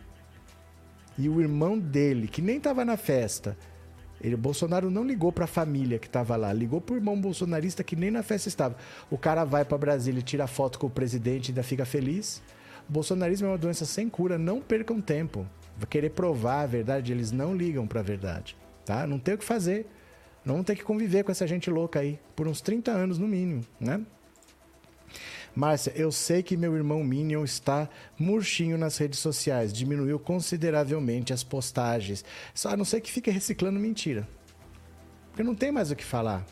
[1.18, 3.56] e o irmão dele, que nem estava na festa,
[4.20, 7.82] ele, Bolsonaro não ligou para a família que estava lá, ligou para o irmão bolsonarista
[7.82, 8.76] que nem na festa estava.
[9.10, 12.42] O cara vai para Brasília tira foto com o presidente e ainda fica feliz.
[12.88, 15.46] O bolsonarismo é uma doença sem cura, não percam tempo.
[15.76, 18.56] Vai querer provar a verdade, eles não ligam para a verdade
[18.90, 19.06] tá?
[19.06, 19.86] Não tem o que fazer.
[20.44, 23.62] Não ter que conviver com essa gente louca aí por uns 30 anos no mínimo,
[23.78, 24.00] né?
[25.54, 31.42] Márcia, eu sei que meu irmão Minion está murchinho nas redes sociais, diminuiu consideravelmente as
[31.42, 32.24] postagens.
[32.54, 34.28] Só a não ser que fique reciclando mentira.
[35.28, 36.46] Porque não tem mais o que falar.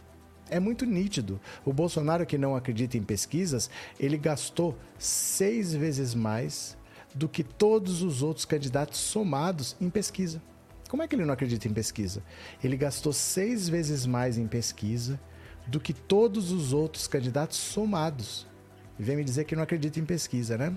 [0.50, 1.40] É muito nítido.
[1.64, 6.76] O Bolsonaro, que não acredita em pesquisas, ele gastou seis vezes mais
[7.14, 10.42] do que todos os outros candidatos somados em pesquisa.
[10.88, 12.22] Como é que ele não acredita em pesquisa?
[12.64, 15.20] Ele gastou seis vezes mais em pesquisa
[15.66, 18.46] do que todos os outros candidatos somados.
[18.98, 20.74] E vem me dizer que não acredita em pesquisa, né?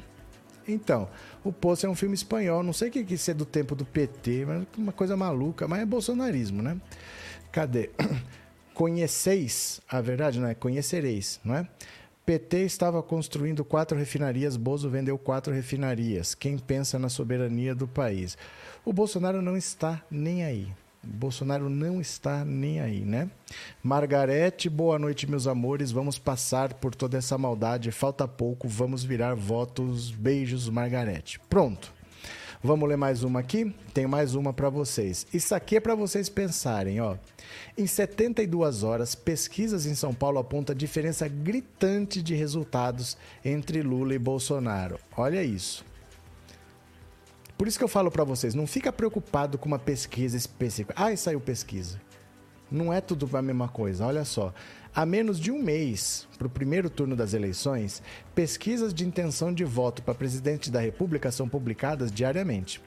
[0.68, 1.10] Então,
[1.44, 3.76] o Poço é um filme espanhol, não sei o que é isso é do tempo
[3.76, 6.78] do PT, mas uma coisa maluca, mas é bolsonarismo, né?
[7.52, 7.90] Cadê?
[8.74, 11.68] Conheceis, a verdade não é conhecereis, não é?
[12.26, 16.34] PT estava construindo quatro refinarias, Bozo vendeu quatro refinarias.
[16.36, 18.38] Quem pensa na soberania do país?
[18.86, 20.72] O Bolsonaro não está nem aí.
[21.04, 23.30] Bolsonaro não está nem aí, né?
[23.82, 25.92] Margarete, boa noite, meus amores.
[25.92, 27.92] Vamos passar por toda essa maldade.
[27.92, 30.12] Falta pouco, vamos virar votos.
[30.12, 31.40] Beijos, Margarete.
[31.50, 31.92] Pronto.
[32.64, 33.74] Vamos ler mais uma aqui?
[33.92, 35.26] Tem mais uma para vocês.
[35.34, 37.16] Isso aqui é para vocês pensarem, ó.
[37.76, 44.20] Em 72 horas, pesquisas em São Paulo apontam diferença gritante de resultados entre Lula e
[44.20, 45.00] Bolsonaro.
[45.18, 45.84] Olha isso.
[47.62, 50.96] Por isso que eu falo para vocês, não fica preocupado com uma pesquisa específica.
[50.98, 52.02] Ah, saiu pesquisa.
[52.72, 54.04] Não é tudo a mesma coisa.
[54.04, 54.52] Olha só,
[54.94, 58.02] há menos de um mês para o primeiro turno das eleições,
[58.36, 62.82] pesquisas de intenção de voto para presidente da República são publicadas diariamente.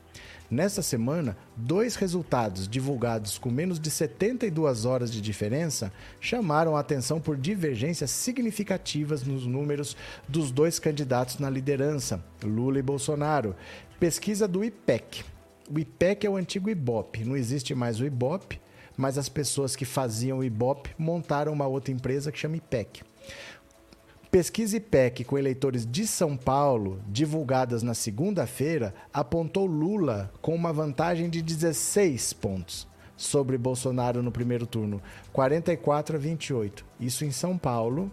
[0.50, 5.90] Nesta semana, dois resultados divulgados com menos de 72 horas de diferença
[6.20, 9.96] chamaram a atenção por divergências significativas nos números
[10.28, 13.56] dos dois candidatos na liderança, Lula e Bolsonaro,
[13.98, 15.24] Pesquisa do IPEC.
[15.70, 17.24] O IPEC é o antigo IBOP.
[17.24, 18.60] Não existe mais o IBOP,
[18.96, 23.02] mas as pessoas que faziam o IBOP montaram uma outra empresa que chama IPEC.
[24.30, 31.30] Pesquisa IPEC com eleitores de São Paulo, divulgadas na segunda-feira, apontou Lula com uma vantagem
[31.30, 35.00] de 16 pontos sobre Bolsonaro no primeiro turno,
[35.32, 36.84] 44 a 28.
[36.98, 38.10] Isso em São Paulo.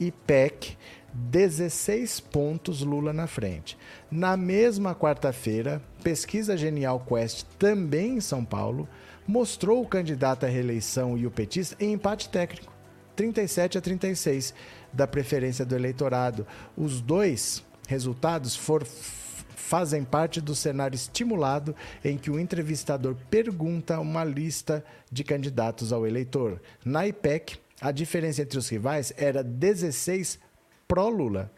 [0.00, 0.76] IPEC
[1.12, 3.78] 16 pontos Lula na frente.
[4.10, 8.88] Na mesma quarta-feira, pesquisa Genial Quest, também em São Paulo,
[9.26, 12.72] mostrou o candidato à reeleição e o petista em empate técnico,
[13.16, 14.54] 37 a 36
[14.92, 16.46] da preferência do eleitorado.
[16.76, 24.24] Os dois resultados for, fazem parte do cenário estimulado em que o entrevistador pergunta uma
[24.24, 26.60] lista de candidatos ao eleitor.
[26.84, 30.38] Na IPEC, a diferença entre os rivais era 16
[30.86, 31.50] pró-Lula.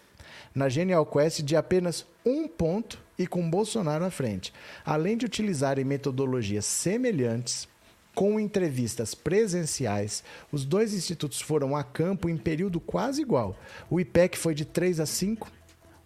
[0.54, 4.52] Na Genial Quest, de apenas um ponto e com Bolsonaro à frente.
[4.84, 7.68] Além de utilizarem metodologias semelhantes,
[8.14, 13.54] com entrevistas presenciais, os dois institutos foram a campo em período quase igual.
[13.90, 15.52] O IPEC foi de 3 a 5,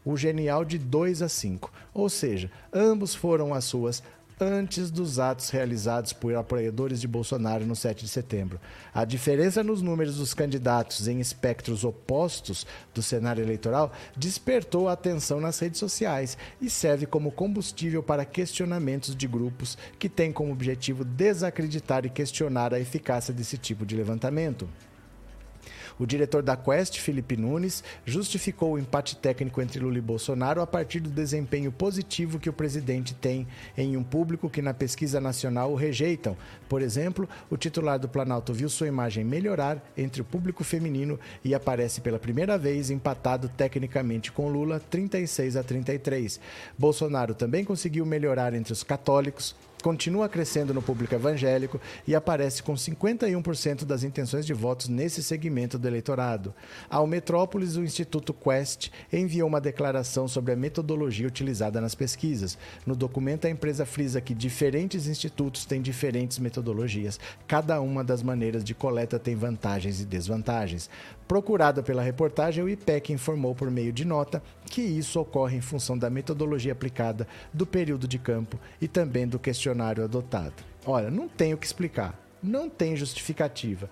[0.05, 1.73] o Genial de 2 a 5.
[1.95, 4.03] Ou seja, ambos foram às suas
[4.41, 8.59] antes dos atos realizados por apoiadores de Bolsonaro no 7 de setembro.
[8.95, 15.41] A diferença nos números dos candidatos em espectros opostos do cenário eleitoral despertou a atenção
[15.41, 21.05] nas redes sociais e serve como combustível para questionamentos de grupos que têm como objetivo
[21.05, 24.67] desacreditar e questionar a eficácia desse tipo de levantamento.
[26.01, 30.67] O diretor da Quest, Felipe Nunes, justificou o empate técnico entre Lula e Bolsonaro a
[30.67, 35.71] partir do desempenho positivo que o presidente tem em um público que na pesquisa nacional
[35.71, 36.35] o rejeitam.
[36.71, 41.55] Por exemplo, o titular do Planalto viu sua imagem melhorar entre o público feminino e
[41.55, 46.41] aparece pela primeira vez empatado tecnicamente com Lula, 36 a 33.
[46.79, 52.75] Bolsonaro também conseguiu melhorar entre os católicos continua crescendo no público evangélico e aparece com
[52.75, 56.55] 51% das intenções de votos nesse segmento do eleitorado.
[56.89, 62.59] Ao Metrópolis, o Instituto Quest enviou uma declaração sobre a metodologia utilizada nas pesquisas.
[62.87, 67.19] No documento, a empresa frisa que diferentes institutos têm diferentes metodologias.
[67.47, 70.89] Cada uma das maneiras de coleta tem vantagens e desvantagens.
[71.31, 75.97] Procurado pela reportagem, o IPEC informou por meio de nota que isso ocorre em função
[75.97, 80.57] da metodologia aplicada, do período de campo e também do questionário adotado.
[80.85, 83.89] Olha, não tem o que explicar, não tem justificativa.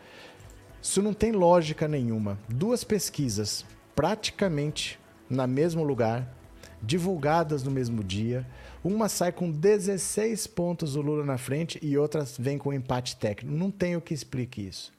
[0.82, 2.36] Isso não tem lógica nenhuma.
[2.48, 4.98] Duas pesquisas praticamente
[5.30, 6.34] no mesmo lugar,
[6.82, 8.44] divulgadas no mesmo dia.
[8.82, 13.56] Uma sai com 16 pontos o Lula na frente e outra vem com empate técnico.
[13.56, 14.92] Não tem o que explique isso.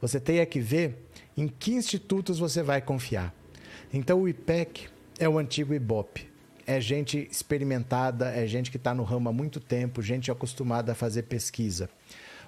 [0.00, 3.34] Você tem é que ver em que institutos você vai confiar.
[3.92, 6.30] Então, o IPEC é o antigo IBOP.
[6.66, 10.94] É gente experimentada, é gente que está no ramo há muito tempo, gente acostumada a
[10.94, 11.90] fazer pesquisa.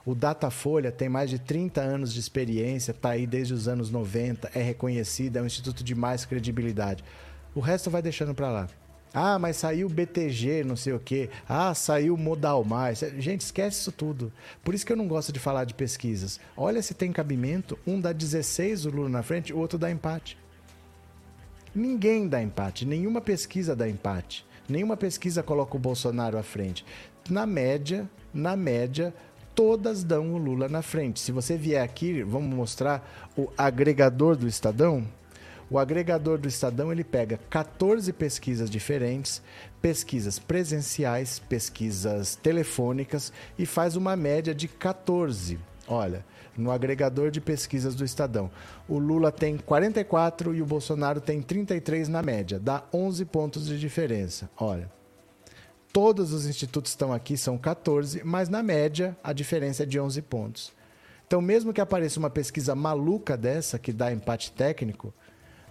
[0.07, 4.51] O Datafolha tem mais de 30 anos de experiência, está aí desde os anos 90,
[4.55, 7.03] é reconhecido, é um instituto de mais credibilidade.
[7.55, 8.68] O resto vai deixando para lá.
[9.14, 11.31] Ah, mas saiu BTG, não sei o quê.
[11.48, 12.98] Ah, saiu Modal Mais.
[13.18, 14.33] Gente, esquece isso tudo.
[14.64, 16.40] Por isso que eu não gosto de falar de pesquisas.
[16.57, 17.79] Olha se tem cabimento.
[17.87, 20.37] Um dá 16, o Lula na frente, o outro dá empate.
[21.72, 22.85] Ninguém dá empate.
[22.85, 24.44] Nenhuma pesquisa dá empate.
[24.68, 26.85] Nenhuma pesquisa coloca o Bolsonaro à frente.
[27.31, 29.14] Na média, na média,
[29.55, 31.20] todas dão o Lula na frente.
[31.20, 35.07] Se você vier aqui, vamos mostrar o agregador do Estadão.
[35.70, 39.42] O agregador do Estadão ele pega 14 pesquisas diferentes,
[39.81, 45.59] pesquisas presenciais, pesquisas telefônicas e faz uma média de 14.
[45.87, 46.24] Olha,
[46.57, 48.50] no agregador de pesquisas do Estadão,
[48.88, 53.79] o Lula tem 44 e o Bolsonaro tem 33 na média, dá 11 pontos de
[53.79, 54.48] diferença.
[54.57, 54.90] Olha,
[55.92, 60.22] todos os institutos estão aqui, são 14, mas na média a diferença é de 11
[60.22, 60.72] pontos.
[61.27, 65.12] Então, mesmo que apareça uma pesquisa maluca dessa, que dá empate técnico,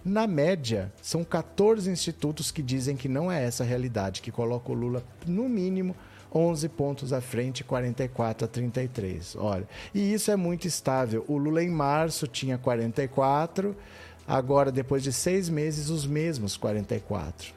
[0.04, 4.70] na média, são 14 institutos que dizem que não é essa a realidade, que coloca
[4.70, 5.96] o Lula, no mínimo,
[6.34, 9.36] 11 pontos à frente, 44 a 33.
[9.36, 11.24] Olha, e isso é muito estável.
[11.26, 13.74] O Lula, em março, tinha 44,
[14.26, 17.54] agora, depois de seis meses, os mesmos 44.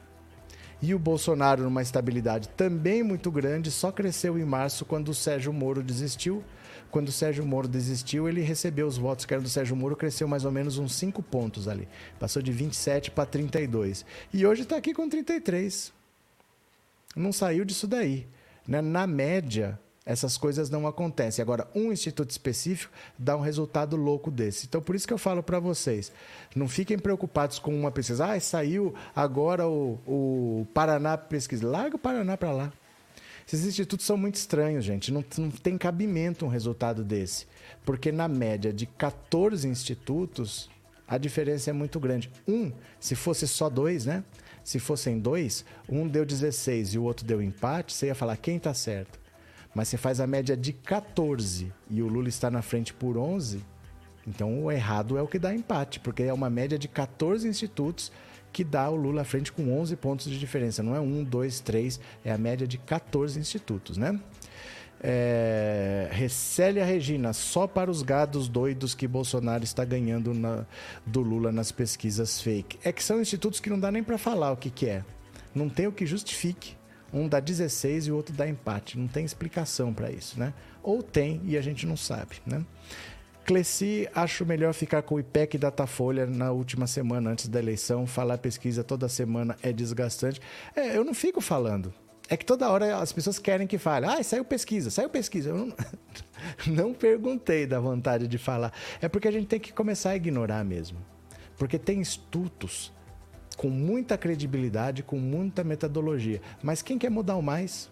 [0.80, 5.52] E o Bolsonaro, numa estabilidade também muito grande, só cresceu em março quando o Sérgio
[5.52, 6.42] Moro desistiu
[6.90, 10.26] quando o Sérgio Moro desistiu, ele recebeu os votos que eram do Sérgio Moro, cresceu
[10.26, 11.88] mais ou menos uns 5 pontos ali.
[12.18, 14.04] Passou de 27 para 32.
[14.32, 15.92] E hoje está aqui com 33.
[17.14, 18.26] Não saiu disso daí.
[18.66, 18.80] Né?
[18.80, 21.42] Na média, essas coisas não acontecem.
[21.42, 24.66] Agora, um instituto específico dá um resultado louco desse.
[24.66, 26.10] Então, por isso que eu falo para vocês,
[26.56, 28.32] não fiquem preocupados com uma pesquisa.
[28.32, 31.68] Ah, saiu agora o, o Paraná pesquisa.
[31.68, 32.72] Larga o Paraná para lá.
[33.50, 35.10] Esses institutos são muito estranhos, gente.
[35.10, 37.46] Não, não tem cabimento um resultado desse.
[37.82, 40.68] Porque na média de 14 institutos,
[41.06, 42.30] a diferença é muito grande.
[42.46, 44.22] Um, se fosse só dois, né?
[44.62, 48.58] Se fossem dois, um deu 16 e o outro deu empate, você ia falar quem
[48.58, 49.18] está certo.
[49.74, 53.64] Mas você faz a média de 14 e o Lula está na frente por 11,
[54.26, 58.12] então o errado é o que dá empate, porque é uma média de 14 institutos
[58.52, 60.82] que dá o Lula à frente com 11 pontos de diferença.
[60.82, 64.18] Não é um, dois, três, é a média de 14 institutos, né?
[65.00, 70.66] É, Recélia Regina, só para os gados doidos que Bolsonaro está ganhando na,
[71.06, 72.78] do Lula nas pesquisas fake.
[72.82, 75.04] É que são institutos que não dá nem para falar o que, que é.
[75.54, 76.76] Não tem o que justifique.
[77.12, 78.98] Um dá 16 e o outro dá empate.
[78.98, 80.52] Não tem explicação para isso, né?
[80.82, 82.64] Ou tem e a gente não sabe, né?
[83.48, 88.06] Cleci, acho melhor ficar com o IPEC e Datafolha na última semana antes da eleição.
[88.06, 90.38] Falar pesquisa toda semana é desgastante.
[90.76, 91.90] É, eu não fico falando.
[92.28, 94.04] É que toda hora as pessoas querem que fale.
[94.04, 95.48] Ah, saiu pesquisa, saiu pesquisa.
[95.48, 95.72] Eu não,
[96.68, 98.70] não perguntei da vontade de falar.
[99.00, 100.98] É porque a gente tem que começar a ignorar mesmo.
[101.56, 102.92] Porque tem institutos
[103.56, 106.42] com muita credibilidade, com muita metodologia.
[106.62, 107.90] Mas quem quer mudar o mais?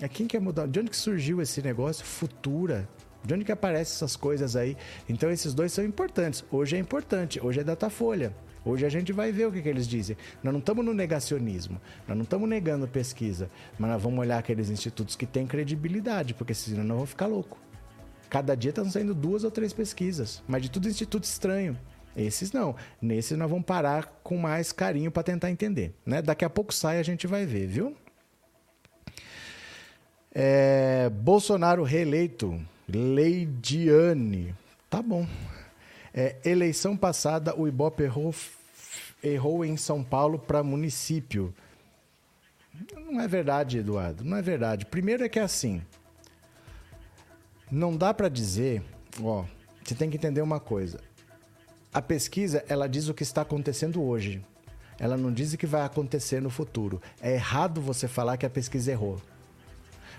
[0.00, 0.68] É quem quer mudar?
[0.68, 2.04] De onde que surgiu esse negócio?
[2.04, 2.88] Futura.
[3.24, 4.76] De onde que aparecem essas coisas aí?
[5.08, 6.44] Então esses dois são importantes.
[6.50, 8.34] Hoje é importante, hoje é Datafolha.
[8.64, 10.16] Hoje a gente vai ver o que, que eles dizem.
[10.42, 14.70] Nós não estamos no negacionismo, nós não estamos negando pesquisa, mas nós vamos olhar aqueles
[14.70, 17.58] institutos que têm credibilidade, porque senão nós vamos ficar louco.
[18.30, 21.78] Cada dia estão saindo duas ou três pesquisas, mas de tudo instituto estranho.
[22.16, 22.74] Esses não.
[23.02, 25.94] Nesses nós vamos parar com mais carinho para tentar entender.
[26.06, 26.22] Né?
[26.22, 27.94] Daqui a pouco sai a gente vai ver, viu?
[30.32, 32.60] É, Bolsonaro reeleito.
[32.88, 34.54] Leidiane.
[34.90, 35.26] Tá bom.
[36.12, 38.34] É, eleição passada, o Ibope errou,
[39.22, 41.52] errou em São Paulo para município.
[42.94, 44.24] Não é verdade, Eduardo.
[44.24, 44.86] Não é verdade.
[44.86, 45.82] Primeiro é que é assim.
[47.70, 48.82] Não dá para dizer,
[49.22, 49.44] ó,
[49.82, 51.00] você tem que entender uma coisa.
[51.92, 54.44] A pesquisa, ela diz o que está acontecendo hoje.
[54.98, 57.00] Ela não diz o que vai acontecer no futuro.
[57.20, 59.20] É errado você falar que a pesquisa errou.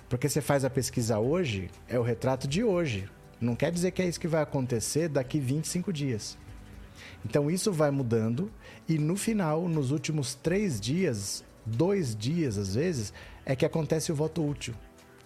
[0.10, 3.10] Porque você faz a pesquisa hoje, é o retrato de hoje.
[3.40, 6.38] Não quer dizer que é isso que vai acontecer daqui 25 dias.
[7.26, 8.52] Então isso vai mudando
[8.88, 13.14] e no final, nos últimos três dias, dois dias às vezes,
[13.46, 14.74] é que acontece o voto útil.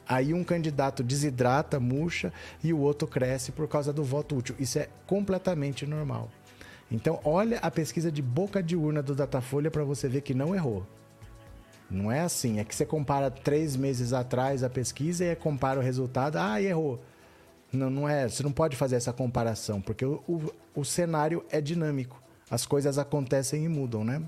[0.08, 4.56] Aí um candidato desidrata, murcha e o outro cresce por causa do voto útil.
[4.58, 6.32] Isso é completamente normal.
[6.92, 10.56] Então, olha a pesquisa de boca de urna do Datafolha para você ver que não
[10.56, 10.84] errou.
[11.90, 12.60] Não é assim.
[12.60, 16.38] É que você compara três meses atrás a pesquisa e compara o resultado.
[16.38, 17.00] Ah, errou.
[17.72, 18.28] Não, não é.
[18.28, 22.22] Você não pode fazer essa comparação, porque o, o, o cenário é dinâmico.
[22.50, 24.22] As coisas acontecem e mudam, né?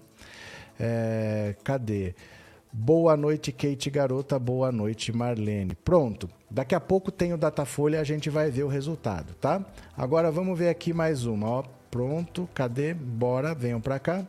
[0.80, 2.14] É, cadê?
[2.72, 4.40] Boa noite, Kate Garota.
[4.40, 5.76] Boa noite, Marlene.
[5.76, 6.30] Pronto.
[6.50, 9.66] Daqui a pouco tem o Datafolha, a gente vai ver o resultado, tá?
[9.98, 11.64] Agora vamos ver aqui mais uma, ó.
[11.90, 12.94] Pronto, cadê?
[12.94, 14.26] Bora, venham para cá.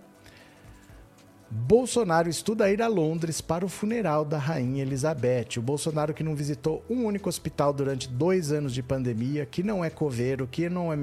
[1.54, 5.58] Bolsonaro estuda ir a Londres para o funeral da Rainha Elizabeth.
[5.58, 9.84] O Bolsonaro que não visitou um único hospital durante dois anos de pandemia, que não
[9.84, 10.96] é coveiro, que não é,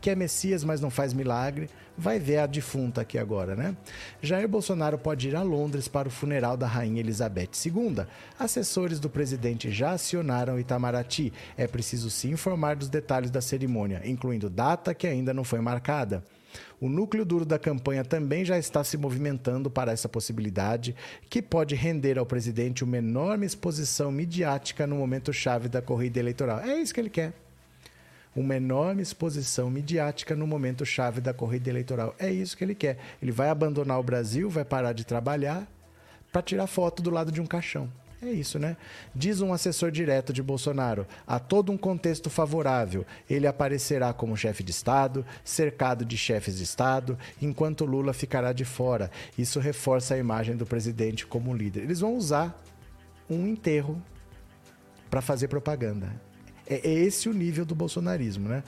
[0.00, 3.76] que é Messias, mas não faz milagre, vai ver a defunta aqui agora, né?
[4.20, 8.04] Jair Bolsonaro pode ir a Londres para o funeral da Rainha Elizabeth II.
[8.36, 11.32] Assessores do presidente já acionaram Itamaraty.
[11.56, 16.24] É preciso se informar dos detalhes da cerimônia, incluindo data que ainda não foi marcada.
[16.82, 20.96] O núcleo duro da campanha também já está se movimentando para essa possibilidade,
[21.30, 26.58] que pode render ao presidente uma enorme exposição midiática no momento chave da corrida eleitoral.
[26.58, 27.34] É isso que ele quer.
[28.34, 32.16] Uma enorme exposição midiática no momento chave da corrida eleitoral.
[32.18, 32.98] É isso que ele quer.
[33.22, 35.64] Ele vai abandonar o Brasil, vai parar de trabalhar
[36.32, 37.88] para tirar foto do lado de um caixão.
[38.24, 38.76] É isso, né?
[39.12, 43.04] Diz um assessor direto de Bolsonaro: há todo um contexto favorável.
[43.28, 48.64] Ele aparecerá como chefe de Estado, cercado de chefes de Estado, enquanto Lula ficará de
[48.64, 49.10] fora.
[49.36, 51.82] Isso reforça a imagem do presidente como líder.
[51.82, 52.62] Eles vão usar
[53.28, 54.00] um enterro
[55.10, 56.12] para fazer propaganda.
[56.64, 58.62] É, é esse o nível do bolsonarismo, né?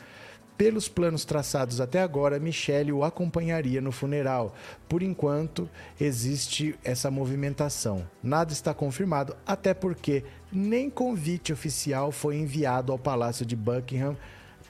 [0.56, 4.54] Pelos planos traçados até agora, Michele o acompanharia no funeral.
[4.88, 5.68] Por enquanto,
[6.00, 8.08] existe essa movimentação.
[8.22, 14.16] Nada está confirmado, até porque nem convite oficial foi enviado ao Palácio de Buckingham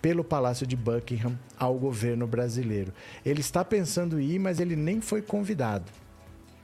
[0.01, 2.91] pelo Palácio de Buckingham ao governo brasileiro.
[3.25, 5.93] Ele está pensando em ir, mas ele nem foi convidado.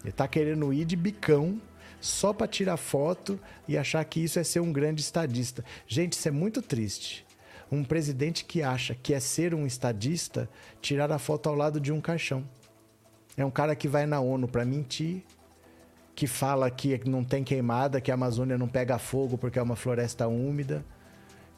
[0.01, 1.61] Ele está querendo ir de bicão
[2.01, 5.63] só para tirar foto e achar que isso é ser um grande estadista.
[5.87, 7.29] Gente, isso é muito triste
[7.71, 10.49] um presidente que acha que é ser um estadista
[10.81, 12.45] tirar a foto ao lado de um caixão.
[13.37, 15.23] É um cara que vai na ONU para mentir,
[16.15, 19.77] que fala que não tem queimada, que a Amazônia não pega fogo porque é uma
[19.77, 20.85] floresta úmida,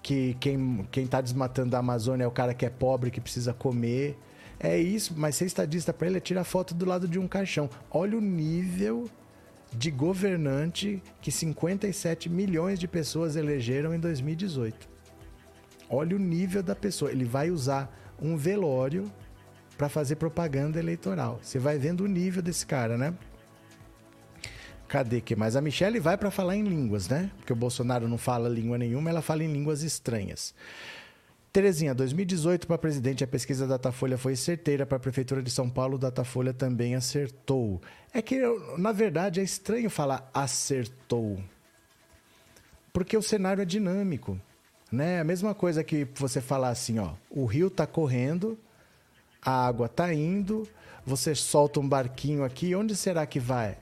[0.03, 4.19] que quem está desmatando a Amazônia é o cara que é pobre, que precisa comer.
[4.61, 7.71] É isso, mas ser estadista para ele é tirar foto do lado de um caixão.
[7.91, 9.09] Olha o nível
[9.73, 14.92] de governante que 57 milhões de pessoas elegeram em 2018.
[15.95, 17.13] Olha o nível da pessoa.
[17.13, 19.13] Ele vai usar um velório
[19.77, 21.39] para fazer propaganda eleitoral.
[21.43, 23.13] Você vai vendo o nível desse cara, né?
[24.89, 25.55] Cadê que mais?
[25.55, 27.31] A Michelle vai para falar em línguas, né?
[27.37, 30.55] Porque o Bolsonaro não fala língua nenhuma, ela fala em línguas estranhas.
[31.53, 34.87] Terezinha, 2018 para presidente, a pesquisa Datafolha foi certeira.
[34.87, 37.83] Para a Prefeitura de São Paulo, Datafolha também acertou.
[38.15, 38.41] É que,
[38.79, 41.39] na verdade, é estranho falar acertou.
[42.93, 44.41] Porque o cenário é dinâmico.
[44.93, 45.21] Né?
[45.21, 48.59] A mesma coisa que você falar assim, ó, o rio está correndo,
[49.41, 50.69] a água está indo,
[51.05, 53.79] você solta um barquinho aqui, onde será que vai?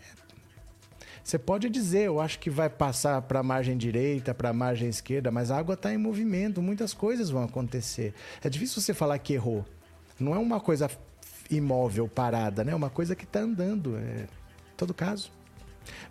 [1.23, 4.89] Você pode dizer, eu acho que vai passar para a margem direita, para a margem
[4.89, 8.15] esquerda, mas a água está em movimento, muitas coisas vão acontecer.
[8.43, 9.65] É difícil você falar que errou.
[10.19, 10.89] Não é uma coisa
[11.51, 12.73] imóvel, parada, né?
[12.73, 13.97] É uma coisa que está andando.
[13.97, 14.23] É...
[14.23, 15.31] Em todo caso.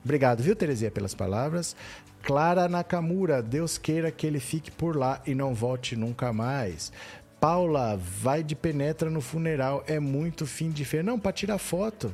[0.04, 1.76] Obrigado, viu, Terezinha, pelas palavras.
[2.30, 6.92] Clara Nakamura, Deus queira que ele fique por lá e não volte nunca mais.
[7.40, 11.04] Paula, vai de penetra no funeral, é muito fim de feira.
[11.04, 12.14] Não, para tirar foto.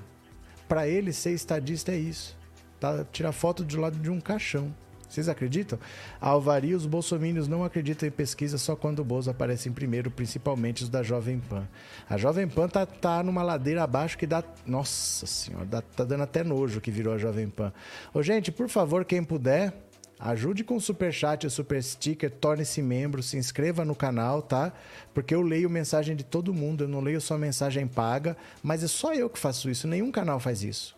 [0.70, 2.38] Para ele ser estadista é isso.
[2.80, 3.06] Tá?
[3.12, 4.74] Tirar foto do lado de um caixão.
[5.06, 5.78] Vocês acreditam?
[6.22, 10.82] Alvari, os bolsomínios não acreditam em pesquisa só quando o Bozo aparece em primeiro, principalmente
[10.82, 11.68] os da Jovem Pan.
[12.10, 14.42] A Jovem Pan tá, tá numa ladeira abaixo que dá.
[14.66, 17.74] Nossa senhora, dá, tá dando até nojo que virou a Jovem Pan.
[18.14, 19.74] Ô, gente, por favor, quem puder,
[20.20, 24.72] Ajude com o super chat, o super sticker, torne-se membro, se inscreva no canal, tá?
[25.14, 28.88] Porque eu leio mensagem de todo mundo, eu não leio só mensagem paga, mas é
[28.88, 30.96] só eu que faço isso, nenhum canal faz isso.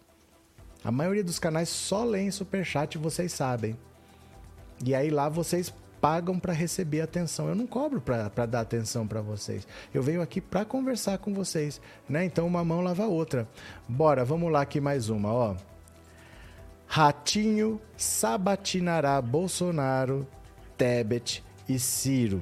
[0.83, 3.75] A maioria dos canais só leem superchat, vocês sabem.
[4.85, 7.49] E aí lá vocês pagam para receber atenção.
[7.49, 9.67] Eu não cobro para dar atenção para vocês.
[9.91, 12.23] Eu venho aqui para conversar com vocês, né?
[12.23, 13.47] Então uma mão lava a outra.
[13.89, 15.55] Bora, vamos lá aqui mais uma, ó.
[16.87, 20.25] Ratinho sabatinará Bolsonaro,
[20.77, 22.41] Tebet e Ciro.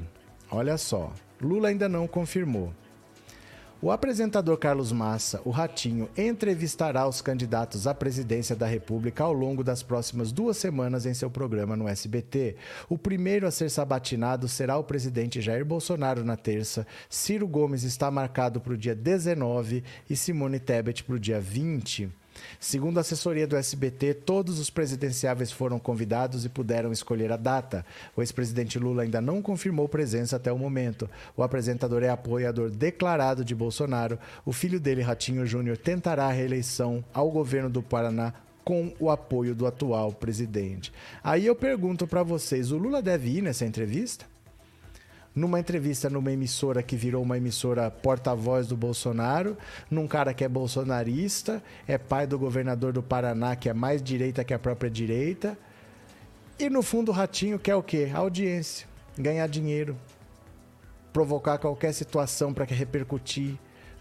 [0.52, 2.72] Olha só, Lula ainda não confirmou.
[3.82, 9.64] O apresentador Carlos Massa, o Ratinho, entrevistará os candidatos à presidência da República ao longo
[9.64, 12.56] das próximas duas semanas em seu programa no SBT.
[12.88, 18.10] O primeiro a ser sabatinado será o presidente Jair Bolsonaro na terça, Ciro Gomes está
[18.10, 22.10] marcado para o dia 19 e Simone Tebet para o dia 20.
[22.60, 27.86] Segundo a assessoria do SBT, todos os presidenciáveis foram convidados e puderam escolher a data.
[28.16, 31.10] O ex-presidente Lula ainda não confirmou presença até o momento.
[31.36, 34.20] O apresentador é apoiador declarado de Bolsonaro.
[34.46, 38.34] O filho dele, Ratinho Júnior, tentará a reeleição ao governo do Paraná
[38.64, 40.91] com o apoio do atual presidente.
[41.24, 44.26] Aí eu pergunto para vocês: o Lula deve ir nessa entrevista?
[45.36, 49.58] Numa entrevista numa emissora que virou uma emissora porta-voz do Bolsonaro,
[49.92, 54.46] num cara que é bolsonarista, é pai do governador do Paraná, que é mais direita
[54.46, 55.58] que a própria direita.
[56.58, 58.10] E no fundo o Ratinho quer o quê?
[58.14, 59.98] audiência, ganhar dinheiro,
[61.12, 63.58] provocar qualquer situação para repercutir,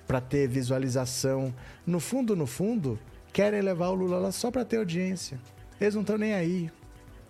[0.07, 1.53] para ter visualização.
[1.85, 2.97] No fundo, no fundo,
[3.33, 5.41] querem levar o Lula lá só para ter audiência.
[5.81, 6.71] Eles não estão nem aí.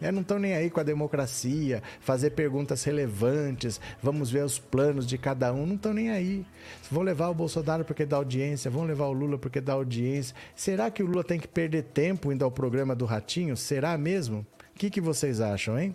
[0.01, 5.07] É, não estão nem aí com a democracia, fazer perguntas relevantes, vamos ver os planos
[5.07, 6.45] de cada um, não estão nem aí.
[6.91, 10.35] Vão levar o Bolsonaro porque dá audiência, vão levar o Lula porque dá audiência.
[10.55, 13.57] Será que o Lula tem que perder tempo indo ao programa do Ratinho?
[13.57, 14.47] Será mesmo?
[14.75, 15.95] O que, que vocês acham, hein?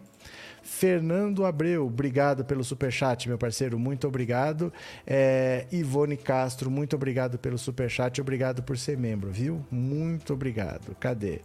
[0.64, 4.72] Fernando Abreu, obrigado pelo superchat, meu parceiro, muito obrigado.
[5.06, 9.66] É, Ivone Castro, muito obrigado pelo superchat, obrigado por ser membro, viu?
[9.72, 10.96] Muito obrigado.
[11.00, 11.42] Cadê?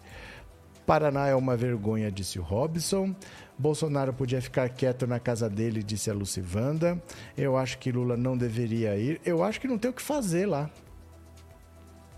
[0.86, 3.14] Paraná é uma vergonha, disse o Robson.
[3.58, 7.02] Bolsonaro podia ficar quieto na casa dele, disse a Lucivanda.
[7.36, 9.20] Eu acho que Lula não deveria ir.
[9.24, 10.70] Eu acho que não tem o que fazer lá.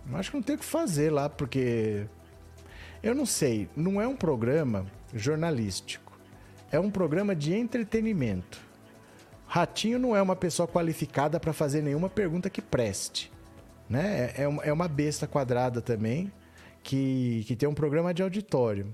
[0.09, 2.07] Eu acho que não tem o que fazer lá, porque.
[3.03, 6.19] Eu não sei, não é um programa jornalístico.
[6.73, 8.61] É um programa de entretenimento.
[9.47, 13.31] Ratinho não é uma pessoa qualificada para fazer nenhuma pergunta que preste.
[13.89, 14.33] Né?
[14.37, 16.33] É, é uma besta quadrada também
[16.87, 18.87] que, que tem um programa de auditório.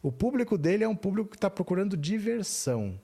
[0.00, 2.98] O público dele é um público que está procurando diversão.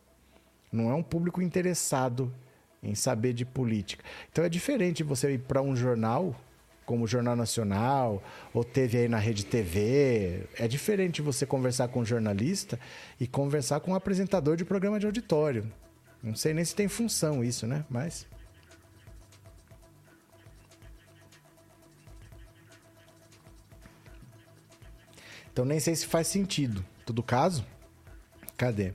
[0.70, 2.32] Não é um público interessado
[2.80, 4.04] em saber de política.
[4.30, 6.40] Então é diferente você ir para um jornal,
[6.86, 8.22] como o Jornal Nacional,
[8.54, 10.44] ou teve aí na Rede TV.
[10.56, 12.78] É diferente você conversar com um jornalista
[13.18, 15.66] e conversar com um apresentador de programa de auditório.
[16.22, 17.84] Não sei nem se tem função isso, né?
[17.90, 18.24] Mas.
[25.56, 26.84] Então nem sei se faz sentido.
[27.06, 27.64] Todo caso,
[28.58, 28.92] cadê?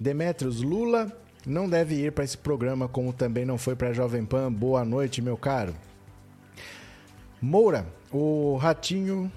[0.00, 1.14] Demetrios Lula
[1.44, 4.50] não deve ir para esse programa, como também não foi para a Jovem Pan.
[4.50, 5.74] Boa noite, meu caro.
[7.42, 9.30] Moura, o ratinho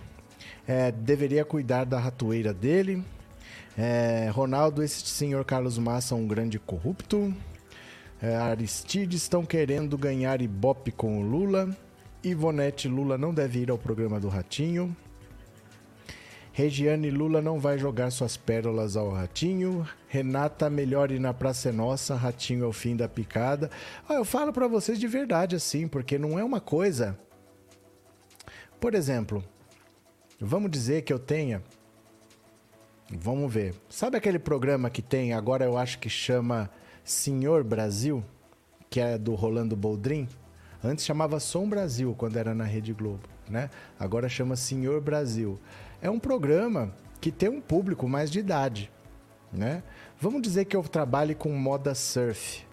[0.65, 3.03] é, deveria cuidar da ratoeira dele.
[3.77, 7.33] É, Ronaldo, esse senhor Carlos Massa, um grande corrupto.
[8.21, 11.75] É, Aristides estão querendo ganhar Ibope com o Lula.
[12.23, 14.95] Ivonete Lula não deve ir ao programa do Ratinho.
[16.55, 19.85] Regiane Lula não vai jogar suas pérolas ao Ratinho.
[20.07, 22.15] Renata, melhore na Praça é Nossa.
[22.15, 23.69] Ratinho é o fim da picada.
[24.07, 27.19] Ah, eu falo para vocês de verdade assim, porque não é uma coisa.
[28.79, 29.43] Por exemplo,
[30.39, 31.61] vamos dizer que eu tenha.
[33.11, 33.75] Vamos ver.
[33.89, 36.69] Sabe aquele programa que tem, agora eu acho que chama
[37.03, 38.23] Senhor Brasil,
[38.89, 40.25] que é do Rolando Boldrin?
[40.81, 43.69] Antes chamava Som Brasil, quando era na Rede Globo, né?
[43.99, 45.59] Agora chama Senhor Brasil
[46.05, 48.91] é um programa que tem um público mais de idade,
[49.51, 49.81] né?
[50.21, 52.63] Vamos dizer que eu trabalhe com moda surf.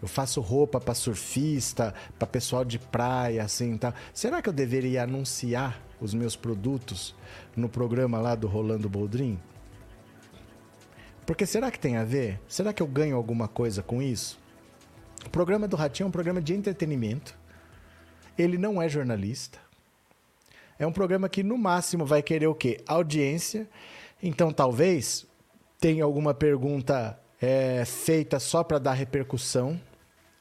[0.00, 3.92] Eu faço roupa para surfista, para pessoal de praia, assim, tá?
[4.12, 7.14] Será que eu deveria anunciar os meus produtos
[7.54, 9.38] no programa lá do Rolando Boldrin?
[11.26, 12.40] Porque será que tem a ver?
[12.48, 14.38] Será que eu ganho alguma coisa com isso?
[15.26, 17.36] O programa do Ratinho é um programa de entretenimento.
[18.38, 19.65] Ele não é jornalista.
[20.78, 22.80] É um programa que no máximo vai querer o quê?
[22.86, 23.68] Audiência.
[24.22, 25.26] Então talvez
[25.78, 29.80] tenha alguma pergunta é, feita só para dar repercussão.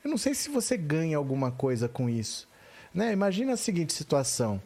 [0.04, 2.48] Eu não sei se você ganha alguma coisa com isso.
[2.94, 3.12] Né?
[3.12, 4.62] Imagina a seguinte situação: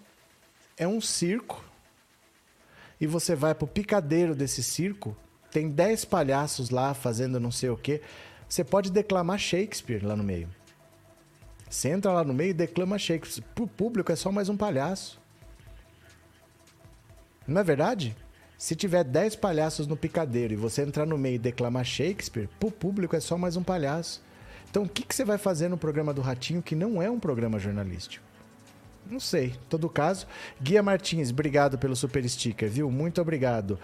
[0.77, 1.63] é um circo
[2.99, 5.15] e você vai para o picadeiro desse circo,
[5.51, 8.01] tem 10 palhaços lá fazendo não sei o quê.
[8.47, 10.49] Você pode declamar Shakespeare lá no meio.
[11.69, 13.45] Você entra lá no meio e declama Shakespeare.
[13.53, 15.18] Para o público é só mais um palhaço.
[17.49, 18.15] Não é verdade?
[18.57, 22.69] Se tiver 10 palhaços no picadeiro e você entrar no meio e declamar Shakespeare, pro
[22.69, 24.21] público é só mais um palhaço.
[24.69, 27.19] Então o que, que você vai fazer no programa do Ratinho que não é um
[27.19, 28.28] programa jornalístico?
[29.09, 29.45] Não sei.
[29.47, 30.27] Em todo caso,
[30.61, 32.91] Guia Martins, obrigado pelo super sticker, viu?
[32.91, 33.79] Muito obrigado.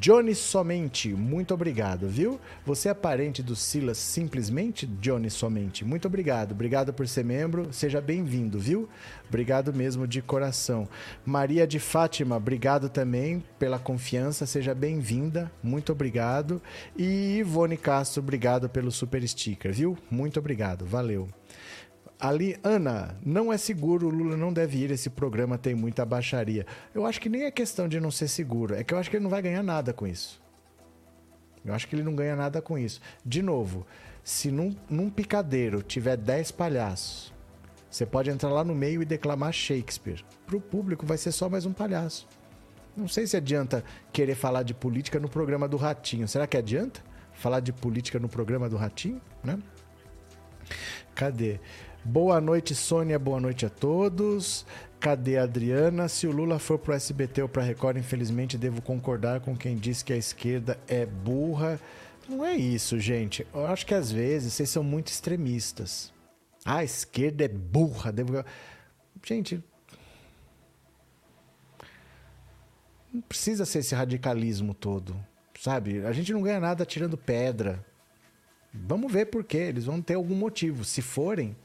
[0.00, 2.40] Johnny Somente, muito obrigado, viu?
[2.66, 4.84] Você é parente do Silas simplesmente?
[4.84, 6.50] Johnny Somente, muito obrigado.
[6.50, 7.72] Obrigado por ser membro.
[7.72, 8.88] Seja bem-vindo, viu?
[9.28, 10.88] Obrigado mesmo de coração.
[11.24, 14.44] Maria de Fátima, obrigado também pela confiança.
[14.44, 15.52] Seja bem-vinda.
[15.62, 16.60] Muito obrigado.
[16.96, 19.96] E Ivone Castro, obrigado pelo super sticker, viu?
[20.10, 20.84] Muito obrigado.
[20.84, 21.28] Valeu.
[22.18, 26.64] Ali, Ana, não é seguro, o Lula não deve ir, esse programa tem muita baixaria.
[26.94, 29.16] Eu acho que nem é questão de não ser seguro, é que eu acho que
[29.16, 30.42] ele não vai ganhar nada com isso.
[31.64, 33.00] Eu acho que ele não ganha nada com isso.
[33.24, 33.86] De novo,
[34.22, 37.32] se num, num picadeiro tiver 10 palhaços,
[37.90, 40.24] você pode entrar lá no meio e declamar Shakespeare.
[40.46, 42.26] Para o público vai ser só mais um palhaço.
[42.96, 46.28] Não sei se adianta querer falar de política no programa do Ratinho.
[46.28, 47.02] Será que adianta
[47.32, 49.20] falar de política no programa do Ratinho?
[49.42, 49.58] Né?
[51.14, 51.60] Cadê?
[52.06, 53.18] Boa noite, Sônia.
[53.18, 54.66] Boa noite a todos.
[55.00, 56.06] Cadê a Adriana?
[56.06, 60.02] Se o Lula for pro SBT ou pra Record, infelizmente devo concordar com quem diz
[60.02, 61.80] que a esquerda é burra.
[62.28, 63.46] Não é isso, gente.
[63.54, 66.12] Eu acho que às vezes vocês são muito extremistas.
[66.62, 68.12] Ah, a esquerda é burra.
[68.12, 68.44] Devo...
[69.26, 69.64] Gente.
[73.10, 75.16] Não precisa ser esse radicalismo todo.
[75.58, 76.04] Sabe?
[76.04, 77.82] A gente não ganha nada tirando pedra.
[78.74, 79.56] Vamos ver por quê.
[79.56, 80.84] Eles vão ter algum motivo.
[80.84, 81.56] Se forem,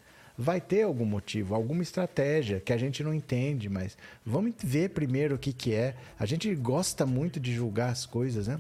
[0.42, 5.36] vai ter algum motivo, alguma estratégia que a gente não entende, mas vamos ver primeiro
[5.36, 5.96] o que, que é.
[6.18, 8.58] A gente gosta muito de julgar as coisas, né?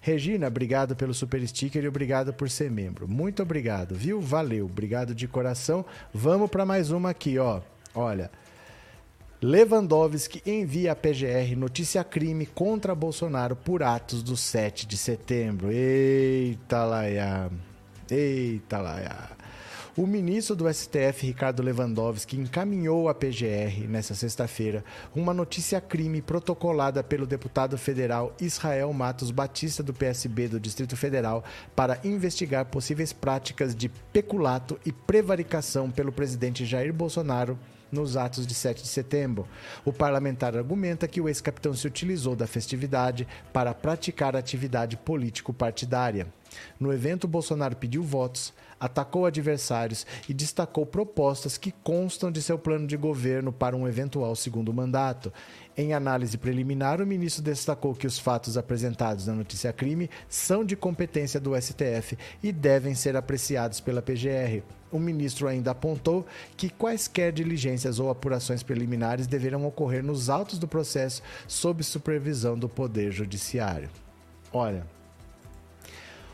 [0.00, 3.08] Regina, obrigado pelo super sticker e obrigado por ser membro.
[3.08, 4.20] Muito obrigado, viu?
[4.20, 5.84] Valeu, obrigado de coração.
[6.14, 7.60] Vamos para mais uma aqui, ó.
[7.92, 8.30] Olha.
[9.42, 15.72] Lewandowski envia a PGR notícia crime contra Bolsonaro por atos do 7 de setembro.
[15.72, 17.50] Eita laia.
[18.08, 19.35] Eita laia.
[19.98, 24.84] O ministro do STF, Ricardo Lewandowski, encaminhou à PGR, nesta sexta-feira,
[25.14, 31.42] uma notícia-crime protocolada pelo deputado federal Israel Matos Batista, do PSB do Distrito Federal,
[31.74, 37.58] para investigar possíveis práticas de peculato e prevaricação pelo presidente Jair Bolsonaro
[37.90, 39.48] nos atos de 7 de setembro.
[39.82, 46.26] O parlamentar argumenta que o ex-capitão se utilizou da festividade para praticar atividade político-partidária.
[46.78, 52.86] No evento, Bolsonaro pediu votos, atacou adversários e destacou propostas que constam de seu plano
[52.86, 55.32] de governo para um eventual segundo mandato.
[55.76, 60.76] Em análise preliminar, o ministro destacou que os fatos apresentados na notícia crime são de
[60.76, 64.62] competência do STF e devem ser apreciados pela PGR.
[64.90, 66.24] O ministro ainda apontou
[66.56, 72.68] que quaisquer diligências ou apurações preliminares deverão ocorrer nos autos do processo sob supervisão do
[72.68, 73.90] Poder Judiciário.
[74.52, 74.86] Olha,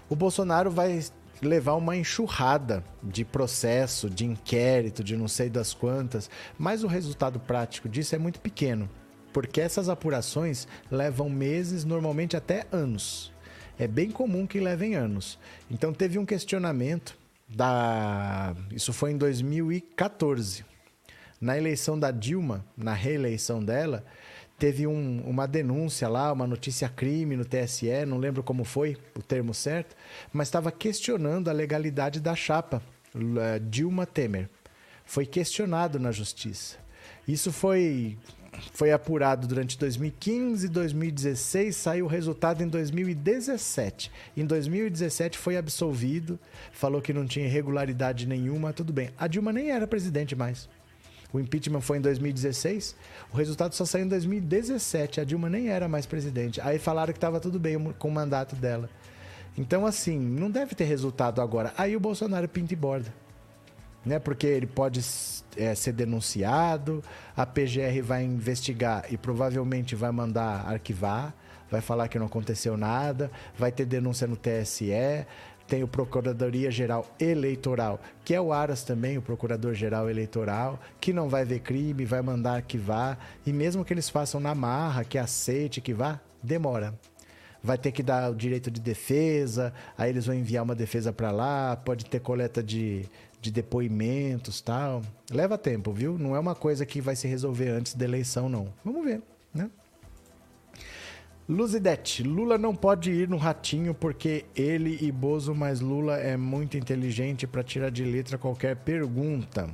[0.09, 1.03] o Bolsonaro vai
[1.43, 7.41] levar uma enxurrada de processo, de inquérito, de não sei das quantas, mas o resultado
[7.41, 8.89] prático disso é muito pequeno,
[9.33, 13.33] porque essas apurações levam meses, normalmente até anos.
[13.79, 15.39] É bem comum que levem anos.
[15.71, 17.19] Então teve um questionamento
[17.49, 20.65] da isso foi em 2014.
[21.41, 24.05] Na eleição da Dilma, na reeleição dela,
[24.63, 29.21] teve um, uma denúncia lá, uma notícia crime no TSE, não lembro como foi o
[29.21, 29.97] termo certo,
[30.33, 32.81] mas estava questionando a legalidade da chapa
[33.13, 34.49] uh, Dilma Temer.
[35.05, 36.79] Foi questionado na justiça.
[37.27, 38.17] Isso foi
[38.73, 44.13] foi apurado durante 2015 e 2016, saiu o resultado em 2017.
[44.37, 46.39] Em 2017 foi absolvido,
[46.71, 49.11] falou que não tinha irregularidade nenhuma, tudo bem.
[49.19, 50.69] A Dilma nem era presidente mais.
[51.33, 52.95] O impeachment foi em 2016,
[53.33, 55.21] o resultado só saiu em 2017.
[55.21, 56.61] A Dilma nem era mais presidente.
[56.61, 58.91] Aí falaram que estava tudo bem com o mandato dela.
[59.57, 61.73] Então, assim, não deve ter resultado agora.
[61.77, 63.13] Aí o Bolsonaro pinta e borda.
[64.05, 64.19] Né?
[64.19, 65.01] Porque ele pode
[65.57, 67.03] é, ser denunciado,
[67.37, 71.33] a PGR vai investigar e provavelmente vai mandar arquivar,
[71.71, 74.93] vai falar que não aconteceu nada, vai ter denúncia no TSE,
[75.67, 81.13] tem o Procuradoria Geral Eleitoral, que é o Aras também, o Procurador Geral Eleitoral, que
[81.13, 85.05] não vai ver crime, vai mandar que vá, e mesmo que eles façam na marra,
[85.05, 86.95] que aceite, que vá, demora.
[87.63, 91.31] Vai ter que dar o direito de defesa, aí eles vão enviar uma defesa para
[91.31, 93.07] lá, pode ter coleta de,
[93.41, 95.03] de depoimentos tal.
[95.31, 96.19] Leva tempo, viu?
[96.19, 98.67] Não é uma coisa que vai se resolver antes da eleição, não.
[98.85, 99.23] Vamos ver,
[99.55, 99.71] né?
[101.49, 106.77] Luzidete, Lula não pode ir no ratinho porque ele e Bozo, mas Lula é muito
[106.77, 109.69] inteligente para tirar de letra qualquer pergunta.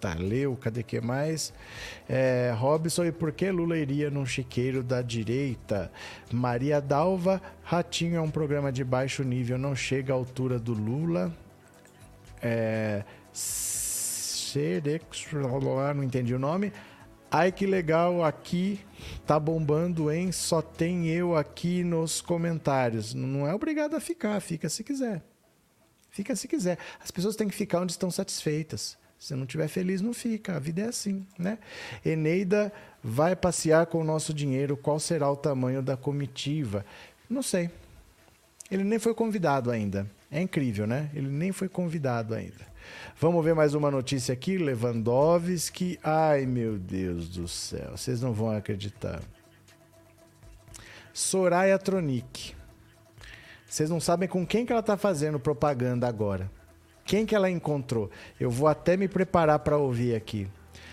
[0.00, 1.54] Tá, leu, cadê que mais?
[2.08, 5.90] É, Robson, e por que Lula iria num chiqueiro da direita?
[6.30, 11.32] Maria Dalva, Ratinho é um programa de baixo nível, não chega à altura do Lula.
[12.42, 13.02] É,
[13.32, 15.26] Serex,
[15.96, 16.70] não entendi o nome.
[17.36, 18.78] Ai que legal, aqui
[19.26, 20.30] tá bombando, hein?
[20.30, 23.12] Só tem eu aqui nos comentários.
[23.12, 25.20] Não é obrigado a ficar, fica se quiser.
[26.10, 26.78] Fica se quiser.
[27.02, 28.96] As pessoas têm que ficar onde estão satisfeitas.
[29.18, 30.54] Se não estiver feliz, não fica.
[30.54, 31.58] A vida é assim, né?
[32.06, 32.72] Eneida
[33.02, 34.76] vai passear com o nosso dinheiro.
[34.76, 36.86] Qual será o tamanho da comitiva?
[37.28, 37.68] Não sei.
[38.70, 40.08] Ele nem foi convidado ainda.
[40.30, 41.10] É incrível, né?
[41.12, 42.73] Ele nem foi convidado ainda.
[43.20, 44.58] Vamos ver mais uma notícia aqui.
[44.58, 45.98] Lewandowski.
[46.02, 47.96] Ai, meu Deus do céu.
[47.96, 49.22] Vocês não vão acreditar.
[51.12, 52.54] Soraya Tronic.
[53.66, 56.50] Vocês não sabem com quem que ela está fazendo propaganda agora.
[57.04, 58.10] Quem que ela encontrou?
[58.38, 60.48] Eu vou até me preparar para ouvir aqui.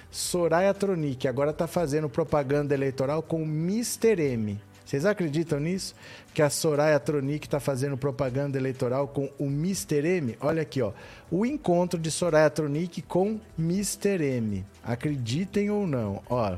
[0.10, 4.22] Soraya Tronic agora está fazendo propaganda eleitoral com Mr.
[4.22, 4.60] M.
[4.84, 5.96] Vocês acreditam nisso?
[6.34, 10.06] Que a Soraya Tronic está fazendo propaganda eleitoral com o Mr.
[10.06, 10.38] M?
[10.40, 10.94] Olha aqui, ó.
[11.30, 14.24] O encontro de Soraya Tronic com Mr.
[14.24, 14.66] M.
[14.84, 16.58] Acreditem ou não, ó.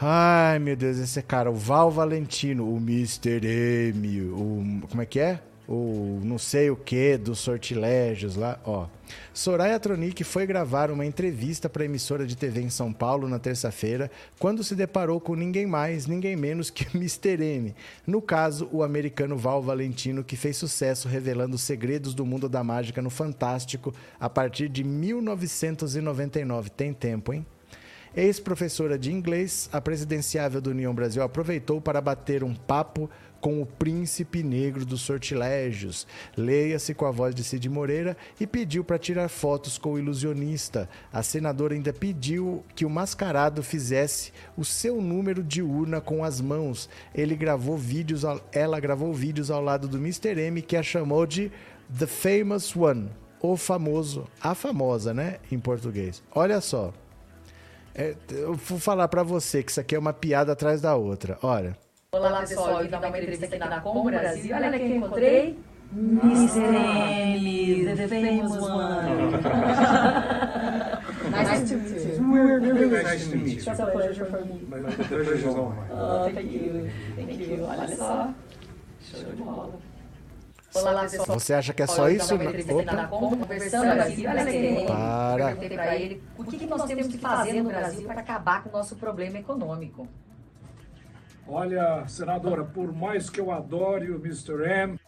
[0.00, 3.46] Ai, meu Deus, esse cara, o Val Valentino, o Mr.
[3.94, 4.88] M, o.
[4.88, 5.40] Como é que é?
[5.66, 8.86] O não sei o que dos sortilégios lá, ó.
[9.32, 14.10] Soraya Tronic foi gravar uma entrevista para emissora de TV em São Paulo na terça-feira,
[14.38, 17.42] quando se deparou com ninguém mais, ninguém menos que Mr.
[17.42, 17.74] M.
[18.06, 23.00] No caso, o americano Val Valentino, que fez sucesso revelando segredos do mundo da mágica
[23.00, 26.68] no Fantástico a partir de 1999.
[26.70, 27.46] Tem tempo, hein?
[28.16, 33.10] Ex-professora de inglês, a presidenciável do União Brasil aproveitou para bater um papo
[33.44, 36.06] com o príncipe negro dos sortilégios.
[36.34, 40.88] Leia-se com a voz de Cid Moreira e pediu para tirar fotos com o ilusionista.
[41.12, 46.40] A senadora ainda pediu que o mascarado fizesse o seu número de urna com as
[46.40, 46.88] mãos.
[47.14, 50.40] Ele gravou vídeos, ela gravou vídeos ao lado do Mr.
[50.40, 51.52] M que a chamou de
[51.98, 53.10] The Famous One,
[53.42, 56.22] o famoso, a famosa, né, em português.
[56.34, 56.94] Olha só.
[57.94, 61.38] É, eu vou falar para você que isso aqui é uma piada atrás da outra.
[61.42, 61.83] Olha.
[62.14, 62.78] Olá, pessoal.
[62.78, 64.54] Eu vim dar uma entrevista aqui na Com Brasil.
[64.54, 65.58] Olha quem encontrei.
[65.96, 66.60] Mr.
[66.60, 69.30] M, the famous one.
[71.30, 72.32] nice to meet you.
[72.32, 73.72] We're really nice to meet you.
[73.72, 74.58] It's a pleasure for me.
[74.60, 75.90] The pleasure is all mine.
[75.92, 76.90] Oh, thank you.
[77.16, 77.64] Thank you.
[77.64, 78.34] Olha só.
[79.02, 79.70] Show de bola.
[80.74, 81.38] Olá, pessoal.
[81.38, 82.34] Você acha que é só isso?
[82.34, 83.06] Opa.
[83.08, 84.86] Conversando aqui, olha aqui.
[84.86, 85.46] Para.
[85.46, 88.70] Perguntei para ele o que, que nós temos que fazer no Brasil para acabar com
[88.70, 90.08] o nosso problema econômico.
[91.46, 94.64] Olha, senadora, por mais que eu adore o Mr.
[94.64, 94.98] M.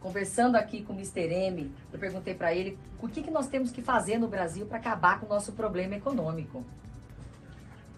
[0.00, 1.30] Conversando aqui com o Mr.
[1.30, 4.78] M, eu perguntei para ele o que, que nós temos que fazer no Brasil para
[4.78, 6.64] acabar com o nosso problema econômico.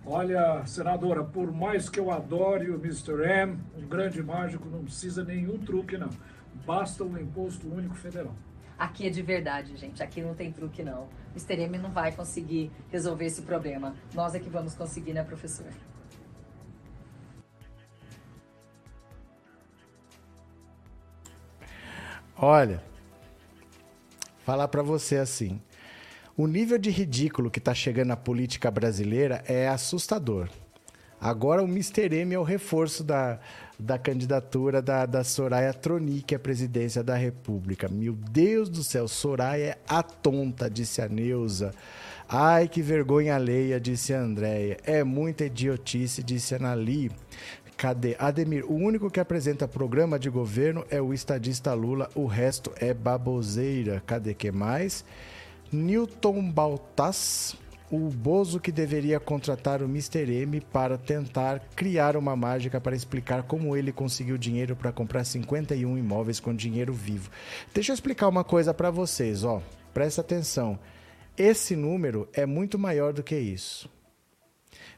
[0.04, 3.24] Olha, senadora, por mais que eu adore o Mr.
[3.24, 6.10] M, um grande mágico não precisa nenhum truque, não.
[6.66, 8.34] Basta um imposto único federal.
[8.76, 10.02] Aqui é de verdade, gente.
[10.02, 11.04] Aqui não tem truque, não.
[11.04, 11.62] O Mr.
[11.62, 13.94] M não vai conseguir resolver esse problema.
[14.12, 15.66] Nós é que vamos conseguir, né, professor?
[22.38, 22.82] Olha,
[24.44, 25.60] falar para você assim.
[26.36, 30.50] O nível de ridículo que está chegando na política brasileira é assustador.
[31.18, 32.14] Agora o Mr.
[32.14, 33.40] M é o reforço da,
[33.78, 37.88] da candidatura da, da Soraya Tronic à presidência da República.
[37.88, 41.72] Meu Deus do céu, Soraya é a tonta, disse a Neuza.
[42.28, 44.76] Ai, que vergonha alheia, disse a Andréia.
[44.84, 47.10] É muita idiotice, disse a Nali.
[47.76, 48.16] Cadê?
[48.18, 52.94] Ademir, o único que apresenta programa de governo é o estadista Lula, o resto é
[52.94, 54.02] baboseira.
[54.06, 55.04] Cadê que mais?
[55.70, 57.54] Newton Baltas,
[57.90, 60.32] o Bozo que deveria contratar o Mr.
[60.42, 65.98] M para tentar criar uma mágica para explicar como ele conseguiu dinheiro para comprar 51
[65.98, 67.30] imóveis com dinheiro vivo.
[67.74, 69.60] Deixa eu explicar uma coisa para vocês, ó.
[69.92, 70.78] Presta atenção.
[71.36, 73.90] Esse número é muito maior do que isso.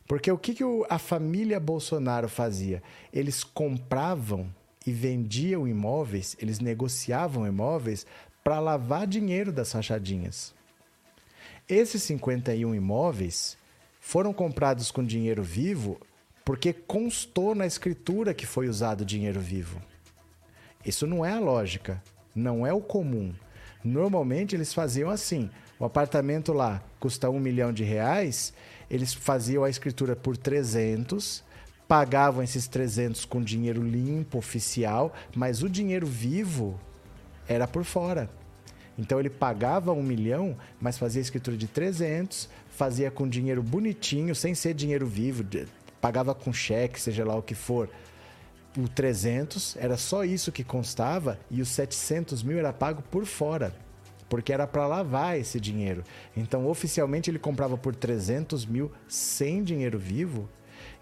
[0.09, 2.83] Porque o que, que a família Bolsonaro fazia?
[3.13, 4.49] Eles compravam
[4.87, 8.07] e vendiam imóveis, eles negociavam imóveis
[8.43, 10.55] para lavar dinheiro das rachadinhas.
[11.69, 13.59] Esses 51 imóveis
[14.01, 16.01] foram comprados com dinheiro vivo
[16.43, 19.83] porque constou na escritura que foi usado dinheiro vivo.
[20.83, 22.03] Isso não é a lógica,
[22.35, 23.35] não é o comum.
[23.85, 28.55] Normalmente eles faziam assim: o apartamento lá custa um milhão de reais,
[28.91, 31.45] eles faziam a escritura por 300,
[31.87, 36.79] pagavam esses 300 com dinheiro limpo, oficial, mas o dinheiro vivo
[37.49, 38.31] era por fora.
[38.99, 44.55] Então ele pagava um milhão, mas fazia escritura de 300, fazia com dinheiro bonitinho, sem
[44.55, 45.45] ser dinheiro vivo,
[46.01, 47.89] pagava com cheque, seja lá o que for.
[48.77, 53.75] O 300 era só isso que constava e os 700 mil era pago por fora,
[54.29, 56.05] porque era para lavar esse dinheiro.
[56.37, 60.49] Então, oficialmente, ele comprava por 300 mil sem dinheiro vivo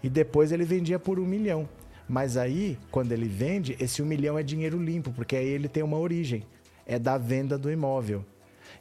[0.03, 1.67] e depois ele vendia por um milhão.
[2.07, 5.83] Mas aí, quando ele vende, esse um milhão é dinheiro limpo, porque aí ele tem
[5.83, 6.43] uma origem.
[6.85, 8.23] É da venda do imóvel.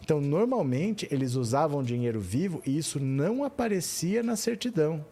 [0.00, 5.04] Então, normalmente, eles usavam dinheiro vivo e isso não aparecia na certidão.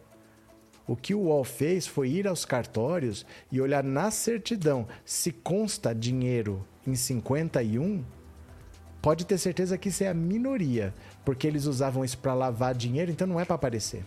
[0.87, 5.95] O que o UOL fez foi ir aos cartórios e olhar na certidão se consta
[5.95, 8.05] dinheiro em 51.
[9.05, 10.95] Pode ter certeza que isso é a minoria,
[11.27, 14.03] porque eles usavam isso para lavar dinheiro, então não é para aparecer.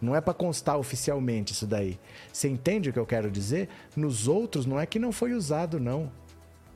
[0.00, 1.98] Não é para constar oficialmente isso daí.
[2.32, 3.68] Você entende o que eu quero dizer?
[3.96, 6.08] Nos outros não é que não foi usado, não.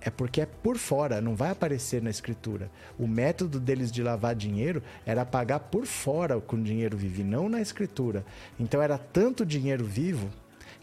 [0.00, 2.68] É porque é por fora, não vai aparecer na escritura.
[2.98, 7.60] O método deles de lavar dinheiro era pagar por fora com dinheiro vivo, não na
[7.60, 8.26] escritura.
[8.58, 10.28] Então era tanto dinheiro vivo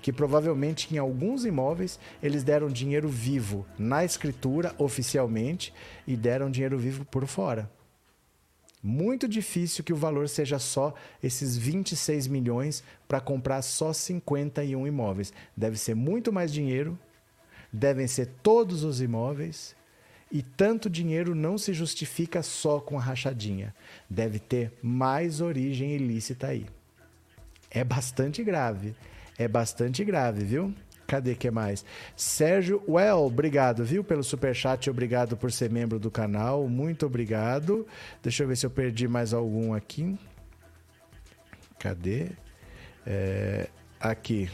[0.04, 5.74] que provavelmente em alguns imóveis eles deram dinheiro vivo na escritura oficialmente
[6.06, 7.72] e deram dinheiro vivo por fora.
[8.84, 10.94] Muito difícil que o valor seja só
[11.24, 15.32] esses 26 milhões para comprar só 51 imóveis.
[15.56, 17.00] Deve ser muito mais dinheiro,
[17.72, 19.74] devem ser todos os imóveis,
[20.30, 23.74] e tanto dinheiro não se justifica só com a rachadinha.
[24.10, 26.66] Deve ter mais origem ilícita aí.
[27.72, 28.94] É bastante grave.
[29.38, 30.74] É bastante grave, viu?
[31.08, 31.86] Cadê que mais?
[32.16, 37.86] Sérgio Well, obrigado, viu, pelo super chat, obrigado por ser membro do canal, muito obrigado.
[38.22, 40.18] Deixa eu ver se eu perdi mais algum aqui.
[41.78, 42.30] Cadê?
[43.06, 43.68] É,
[44.00, 44.50] aqui.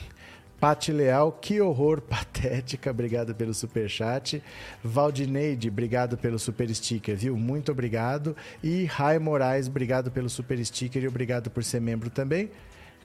[0.59, 4.43] Pati Leal, que horror, patética, obrigado pelo super chat.
[4.83, 7.37] Valdineide, obrigado pelo super sticker, viu?
[7.37, 8.35] Muito obrigado.
[8.61, 12.51] E Rai Moraes, obrigado pelo super sticker e obrigado por ser membro também.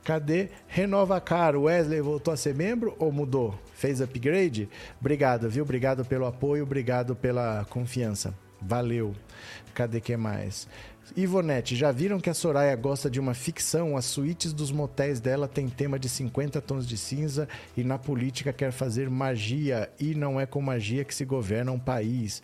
[0.04, 0.50] Cadê?
[0.68, 1.62] Renova Caro.
[1.62, 3.58] Wesley voltou a ser membro ou mudou?
[3.74, 4.68] Fez upgrade?
[5.00, 5.64] Obrigado, viu?
[5.64, 8.34] Obrigado pelo apoio, obrigado pela confiança.
[8.60, 9.14] Valeu.
[9.72, 10.68] Cadê que mais?
[11.16, 13.96] Ivonete, já viram que a Soraya gosta de uma ficção?
[13.96, 18.52] As suítes dos motéis dela tem tema de 50 tons de cinza e na política
[18.52, 22.42] quer fazer magia e não é com magia que se governa um país.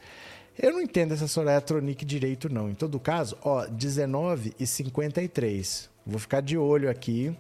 [0.58, 2.70] Eu não entendo essa Soraya Tronic direito, não.
[2.70, 5.90] Em todo caso, ó, 19 e 53.
[6.06, 7.34] Vou ficar de olho aqui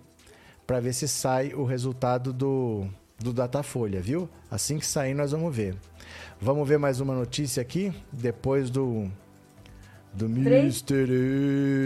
[0.70, 2.86] para ver se sai o resultado do,
[3.18, 4.28] do Datafolha, viu?
[4.48, 5.74] Assim que sair, nós vamos ver.
[6.40, 9.10] Vamos ver mais uma notícia aqui, depois do.
[10.14, 11.08] Do Mr.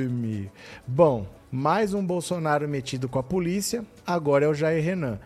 [0.07, 0.51] M.
[0.87, 5.19] Bom, mais um Bolsonaro metido com a polícia, agora é o Jair Renan.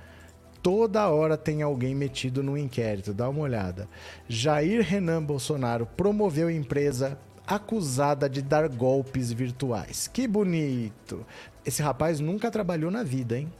[0.62, 3.88] Toda hora tem alguém metido no inquérito, dá uma olhada.
[4.28, 7.18] Jair Renan Bolsonaro promoveu empresa
[7.48, 10.06] acusada de dar golpes virtuais.
[10.06, 11.24] Que bonito!
[11.64, 13.50] Esse rapaz nunca trabalhou na vida, hein?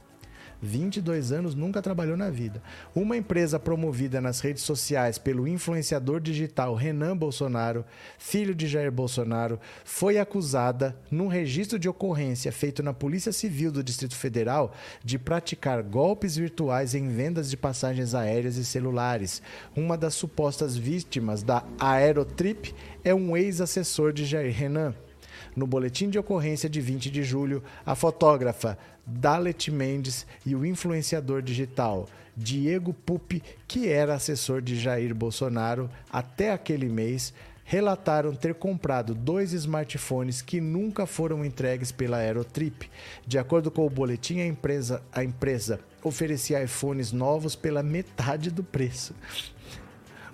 [0.61, 2.61] 22 anos, nunca trabalhou na vida.
[2.93, 7.85] Uma empresa promovida nas redes sociais pelo influenciador digital Renan Bolsonaro,
[8.17, 13.83] filho de Jair Bolsonaro, foi acusada, num registro de ocorrência feito na Polícia Civil do
[13.83, 19.41] Distrito Federal, de praticar golpes virtuais em vendas de passagens aéreas e celulares.
[19.75, 24.93] Uma das supostas vítimas da Aerotrip é um ex-assessor de Jair Renan.
[25.55, 31.41] No boletim de ocorrência de 20 de julho, a fotógrafa Dalet Mendes e o influenciador
[31.41, 37.33] digital Diego Pupi, que era assessor de Jair Bolsonaro até aquele mês,
[37.69, 42.89] relataram ter comprado dois smartphones que nunca foram entregues pela Aerotrip.
[43.27, 48.63] De acordo com o boletim, a empresa, a empresa oferecia iPhones novos pela metade do
[48.63, 49.13] preço.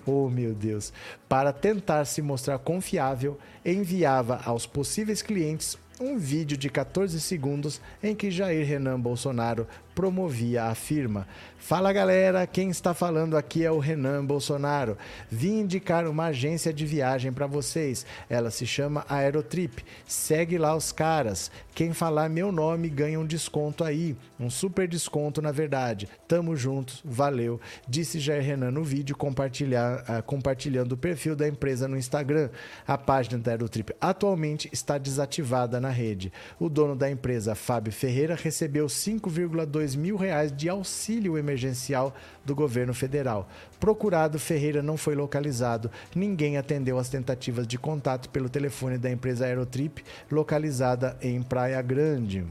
[0.05, 0.93] Oh, meu Deus!
[1.27, 8.13] Para tentar se mostrar confiável, enviava aos possíveis clientes um vídeo de 14 segundos em
[8.13, 9.65] que Jair Renan Bolsonaro
[9.95, 11.25] promovia a firma.
[11.57, 14.95] Fala galera, quem está falando aqui é o Renan Bolsonaro.
[15.31, 18.05] Vim indicar uma agência de viagem para vocês.
[18.29, 19.83] Ela se chama Aerotrip.
[20.05, 21.49] Segue lá os caras.
[21.73, 24.15] Quem falar meu nome ganha um desconto aí.
[24.39, 26.07] Um super desconto, na verdade.
[26.27, 27.59] Tamo juntos, valeu.
[27.87, 32.49] Disse Jair Renan no vídeo, compartilhar, uh, compartilhando o perfil da empresa no Instagram.
[32.87, 36.31] A página da Aerotrip atualmente está desativada na rede.
[36.59, 42.55] O dono da empresa, Fábio Ferreira, recebeu 5,2 2 mil reais de auxílio emergencial do
[42.55, 43.47] governo federal.
[43.79, 45.91] Procurado, Ferreira não foi localizado.
[46.15, 52.45] Ninguém atendeu às tentativas de contato pelo telefone da empresa Aerotrip, localizada em Praia Grande.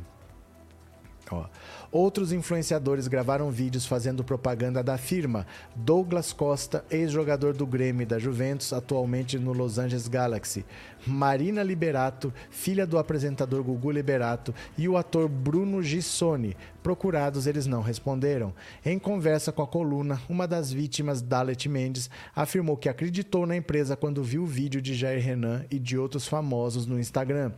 [1.30, 1.46] Ó.
[1.90, 5.46] Outros influenciadores gravaram vídeos fazendo propaganda da firma.
[5.74, 10.64] Douglas Costa, ex-jogador do Grêmio e da Juventus, atualmente no Los Angeles Galaxy.
[11.06, 16.56] Marina Liberato, filha do apresentador Gugu Liberato, e o ator Bruno Gissoni.
[16.82, 18.52] Procurados, eles não responderam.
[18.84, 23.96] Em conversa com a coluna, uma das vítimas, Dalet Mendes, afirmou que acreditou na empresa
[23.96, 27.52] quando viu o vídeo de Jair Renan e de outros famosos no Instagram.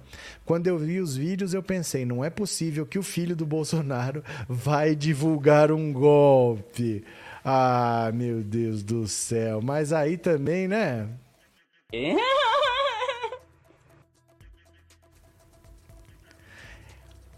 [0.45, 4.23] Quando eu vi os vídeos, eu pensei, não é possível que o filho do Bolsonaro
[4.49, 7.05] vai divulgar um golpe.
[7.45, 9.61] Ah, meu Deus do céu.
[9.63, 11.09] Mas aí também, né?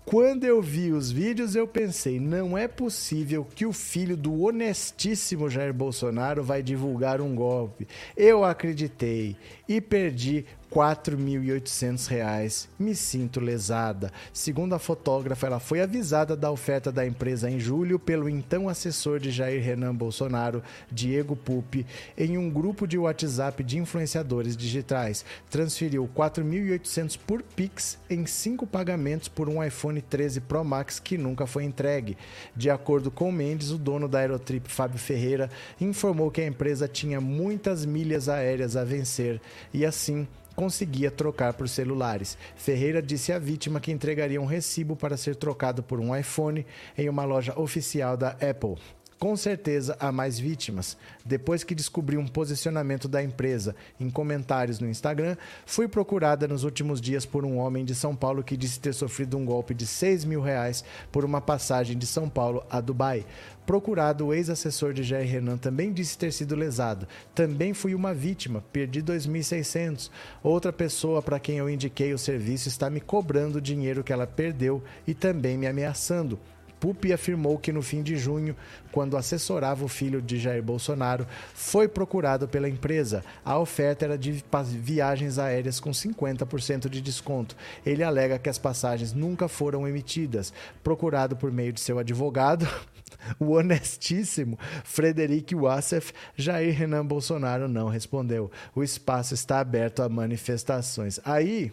[0.09, 5.51] Quando eu vi os vídeos, eu pensei: não é possível que o filho do honestíssimo
[5.51, 7.87] Jair Bolsonaro vai divulgar um golpe.
[8.17, 9.37] Eu acreditei
[9.69, 12.69] e perdi 4.800 reais.
[12.79, 14.13] Me sinto lesada.
[14.33, 19.19] Segundo a fotógrafa, ela foi avisada da oferta da empresa em julho pelo então assessor
[19.19, 25.25] de Jair Renan Bolsonaro, Diego Pupi, em um grupo de WhatsApp de influenciadores digitais.
[25.51, 31.47] Transferiu 4.800 por Pix em cinco pagamentos por um iPhone 13 Pro Max que nunca
[31.47, 32.17] foi entregue.
[32.55, 35.51] De acordo com Mendes, o dono da Aerotrip, Fábio Ferreira,
[35.81, 39.41] informou que a empresa tinha muitas milhas aéreas a vencer
[39.73, 40.27] e assim
[40.59, 42.37] conseguia trocar por celulares.
[42.57, 47.09] Ferreira disse à vítima que entregaria um recibo para ser trocado por um iPhone em
[47.09, 48.75] uma loja oficial da Apple.
[49.19, 50.97] Com certeza há mais vítimas.
[51.25, 57.01] Depois que descobri um posicionamento da empresa em comentários no Instagram, fui procurada nos últimos
[57.01, 60.25] dias por um homem de São Paulo que disse ter sofrido um golpe de 6
[60.25, 63.27] mil reais por uma passagem de São Paulo a Dubai.
[63.67, 67.09] Procurado, o ex-assessor de Jair Renan também disse ter sido lesado.
[67.35, 70.11] Também fui uma vítima, perdi 2.600.
[70.45, 74.29] Outra pessoa para quem eu indiquei o serviço está me cobrando o dinheiro que ela
[74.29, 76.39] perdeu e também me ameaçando.
[76.81, 78.57] Pupi afirmou que no fim de junho,
[78.93, 83.25] quando assessorava o filho de Jair Bolsonaro, foi procurado pela empresa.
[83.45, 84.45] A oferta era de
[84.81, 87.57] viagens aéreas com 50% de desconto.
[87.85, 90.53] Ele alega que as passagens nunca foram emitidas.
[90.83, 92.67] Procurado por meio de seu advogado,
[93.39, 98.51] o honestíssimo Frederic Wassef, Jair Renan Bolsonaro não respondeu.
[98.75, 101.21] O espaço está aberto a manifestações.
[101.25, 101.73] Aí.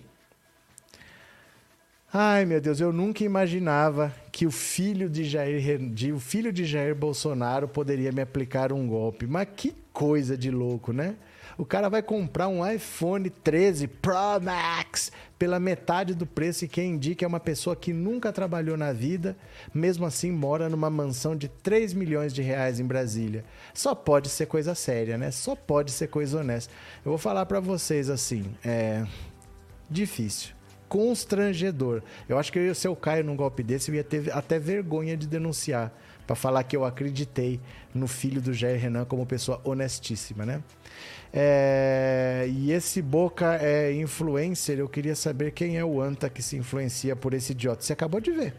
[2.18, 6.63] Ai, meu Deus, eu nunca imaginava que o filho de Jair, de, o filho de
[6.63, 9.28] Jair Bolsonaro poderia me aplicar um golpe.
[9.28, 11.18] Mas que coisa de louco, né?
[11.57, 16.91] O cara vai comprar um iPhone 13 Pro Max pela metade do preço e quem
[16.91, 19.36] indica é uma pessoa que nunca trabalhou na vida,
[19.74, 23.43] mesmo assim mora numa mansão de 3 milhões de reais em Brasília.
[23.74, 25.32] Só pode ser coisa séria, né?
[25.32, 26.72] Só pode ser coisa honesta.
[27.03, 29.05] Eu vou falar para vocês assim, é
[29.89, 30.55] difícil
[30.88, 32.02] constrangedor.
[32.28, 35.28] Eu acho que se eu caio num golpe desse, eu ia ter até vergonha de
[35.28, 35.92] denunciar,
[36.26, 37.60] para falar que eu acreditei
[37.94, 40.64] no filho do Jair Renan como pessoa honestíssima, né?
[41.32, 46.56] É, e esse Boca é influencer, eu queria saber quem é o Anta que se
[46.56, 47.82] influencia por esse idiota.
[47.82, 48.54] Você acabou de ver.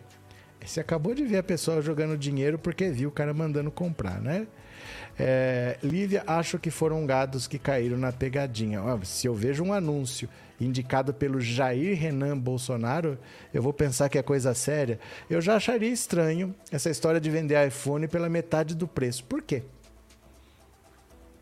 [0.64, 4.46] Você acabou de ver a pessoa jogando dinheiro porque viu o cara mandando comprar, né?
[5.18, 8.80] É, Lívia, acho que foram gados que caíram na pegadinha.
[9.04, 10.28] Se eu vejo um anúncio
[10.60, 13.18] indicado pelo Jair Renan Bolsonaro,
[13.52, 14.98] eu vou pensar que é coisa séria.
[15.28, 19.24] Eu já acharia estranho essa história de vender iPhone pela metade do preço.
[19.24, 19.62] Por quê?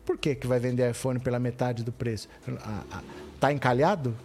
[0.05, 2.29] Por que, que vai vender iPhone pela metade do preço?
[3.39, 4.15] Tá encalhado?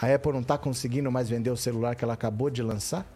[0.00, 3.06] A Apple não está conseguindo mais vender o celular que ela acabou de lançar?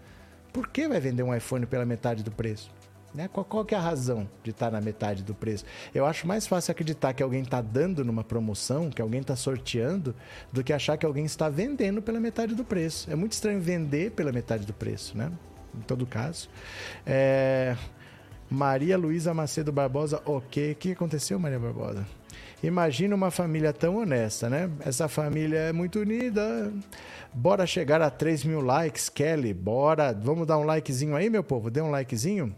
[0.53, 2.71] Por que vai vender um iPhone pela metade do preço?
[3.15, 3.29] Né?
[3.29, 5.65] Qual, qual que é a razão de estar tá na metade do preço?
[5.95, 10.15] Eu acho mais fácil acreditar que alguém está dando numa promoção, que alguém está sorteando,
[10.53, 13.11] do que achar que alguém está vendendo pela metade do preço.
[13.11, 15.33] É muito estranho vender pela metade do preço, né?
[15.75, 16.49] Em todo caso.
[17.07, 17.77] É...
[18.51, 20.73] Maria Luísa Macedo Barbosa, ok.
[20.73, 22.07] O que aconteceu, Maria Barbosa?
[22.63, 24.71] Imagina uma família tão honesta, né?
[24.81, 26.73] Essa família é muito unida.
[27.33, 29.55] Bora chegar a 3 mil likes, Kelly.
[29.55, 30.13] Bora.
[30.13, 31.71] Vamos dar um likezinho aí, meu povo?
[31.71, 32.55] Dê um likezinho.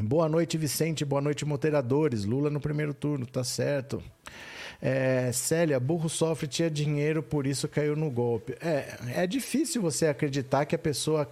[0.00, 1.04] Boa noite, Vicente.
[1.04, 2.24] Boa noite, moderadores.
[2.24, 4.00] Lula no primeiro turno, tá certo.
[4.80, 8.56] É, Célia, burro sofre, tinha dinheiro, por isso caiu no golpe.
[8.60, 11.26] É, é difícil você acreditar que a pessoa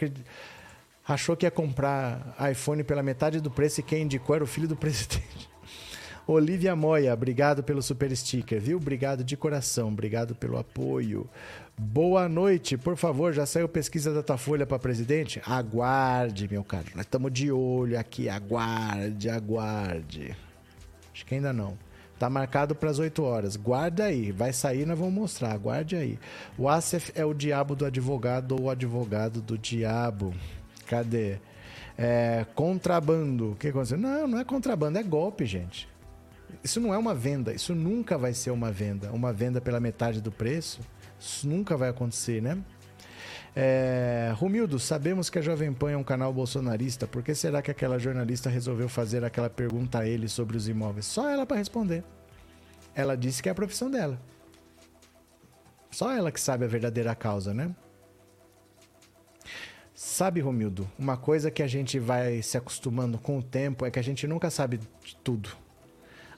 [1.06, 4.66] achou que ia comprar iPhone pela metade do preço e quem indicou era o filho
[4.66, 5.48] do presidente.
[6.26, 8.78] Olivia Moya, obrigado pelo super sticker, viu?
[8.78, 11.30] Obrigado de coração, obrigado pelo apoio.
[11.78, 15.42] Boa noite, por favor, já saiu pesquisa da Datafolha para presidente?
[15.44, 16.86] Aguarde, meu caro.
[16.94, 20.34] Nós estamos de olho aqui, aguarde, aguarde.
[21.12, 21.76] Acho que ainda não.
[22.18, 23.56] Tá marcado para as 8 horas.
[23.56, 25.52] Guarda aí, vai sair, nós vamos mostrar.
[25.52, 26.18] Aguarde aí.
[26.56, 30.32] O Asef é o diabo do advogado ou o advogado do diabo.
[30.86, 31.36] Cadê?
[31.98, 33.52] É, contrabando.
[33.52, 33.98] O que aconteceu?
[33.98, 35.86] Não, não é contrabando, é golpe, gente.
[36.64, 39.12] Isso não é uma venda, isso nunca vai ser uma venda.
[39.12, 40.80] Uma venda pela metade do preço,
[41.18, 42.58] isso nunca vai acontecer, né?
[43.58, 47.06] É, Romildo, sabemos que a Jovem Pan é um canal bolsonarista.
[47.06, 51.06] Por que será que aquela jornalista resolveu fazer aquela pergunta a ele sobre os imóveis?
[51.06, 52.04] Só ela para responder.
[52.94, 54.20] Ela disse que é a profissão dela.
[55.90, 57.74] Só ela que sabe a verdadeira causa, né?
[59.94, 63.98] Sabe, Romildo, uma coisa que a gente vai se acostumando com o tempo é que
[63.98, 65.48] a gente nunca sabe de tudo.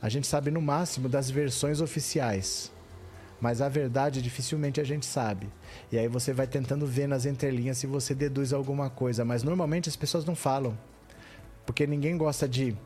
[0.00, 2.70] A gente sabe no máximo das versões oficiais.
[3.40, 5.48] Mas a verdade dificilmente a gente sabe.
[5.92, 9.24] E aí você vai tentando ver nas entrelinhas se você deduz alguma coisa.
[9.24, 10.76] Mas normalmente as pessoas não falam.
[11.64, 12.76] Porque ninguém gosta de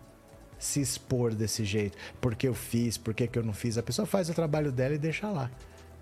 [0.58, 1.96] se expor desse jeito.
[2.20, 3.78] Porque eu fiz, porque que eu não fiz.
[3.78, 5.50] A pessoa faz o trabalho dela e deixa lá.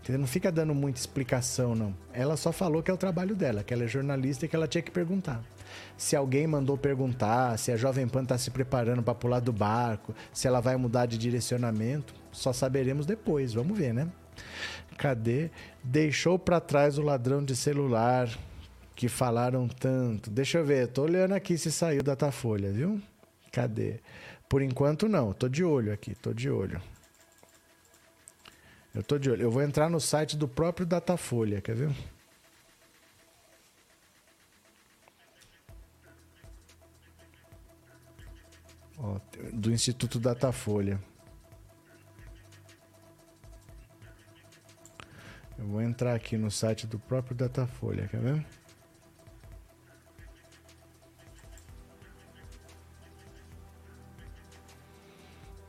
[0.03, 0.21] Entendeu?
[0.21, 1.95] Não fica dando muita explicação, não.
[2.13, 4.67] Ela só falou que é o trabalho dela, que ela é jornalista e que ela
[4.67, 5.43] tinha que perguntar.
[5.97, 10.15] Se alguém mandou perguntar, se a Jovem Pan está se preparando para pular do barco,
[10.33, 13.53] se ela vai mudar de direcionamento, só saberemos depois.
[13.53, 14.09] Vamos ver, né?
[14.97, 15.51] Cadê?
[15.83, 18.29] Deixou para trás o ladrão de celular
[18.95, 20.31] que falaram tanto.
[20.31, 23.01] Deixa eu ver, tô olhando aqui se saiu Datafolha, viu?
[23.51, 24.01] Cadê?
[24.49, 26.83] Por enquanto não, tô de olho aqui, tô de olho.
[28.95, 29.43] Eu tô de olho.
[29.43, 31.91] Eu vou entrar no site do próprio Datafolha, quer ver?
[39.53, 41.01] Do Instituto Datafolha.
[45.61, 48.47] Eu vou entrar aqui no site do próprio Datafolha, quer ver?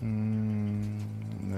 [0.02, 0.98] Hum,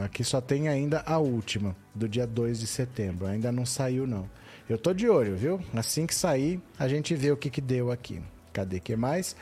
[0.04, 3.28] aqui só tem ainda a última, do dia 2 de setembro.
[3.28, 4.28] Ainda não saiu, não.
[4.68, 5.62] Eu tô de olho, viu?
[5.76, 8.20] Assim que sair, a gente vê o que, que deu aqui.
[8.52, 9.36] Cadê que mais?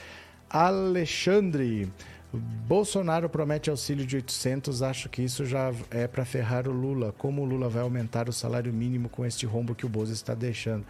[0.50, 1.90] Alexandre.
[2.38, 7.14] Bolsonaro promete auxílio de 800, acho que isso já é para ferrar o Lula.
[7.18, 10.34] Como o Lula vai aumentar o salário mínimo com este rombo que o Bozo está
[10.34, 10.86] deixando?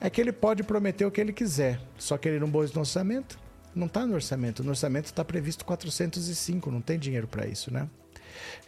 [0.00, 2.80] É que ele pode prometer o que ele quiser, só que ele não pôs no
[2.80, 3.38] orçamento.
[3.74, 4.62] Não está no orçamento.
[4.62, 7.88] No orçamento está previsto 405, não tem dinheiro para isso, né?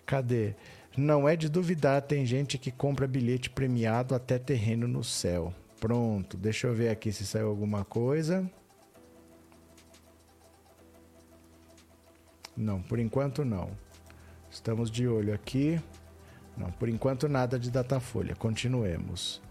[0.04, 0.54] Cadê?
[0.96, 5.54] Não é de duvidar, tem gente que compra bilhete premiado até terreno no céu.
[5.78, 8.50] Pronto, deixa eu ver aqui se saiu alguma coisa.
[12.56, 13.70] Não, por enquanto não.
[14.50, 15.80] Estamos de olho aqui.
[16.56, 18.34] Não, por enquanto nada de Datafolha.
[18.34, 19.42] Continuemos.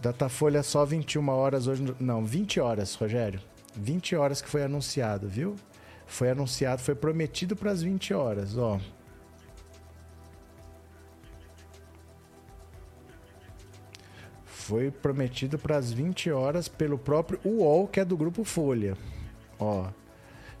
[0.00, 1.94] Datafolha só 21 horas hoje.
[1.98, 3.40] Não, 20 horas, Rogério.
[3.74, 5.56] 20 horas que foi anunciado, viu?
[6.06, 8.78] Foi anunciado, foi prometido para as 20 horas, ó.
[14.44, 18.96] Foi prometido para as 20 horas pelo próprio UOL, que é do grupo Folha.
[19.58, 19.84] Ó,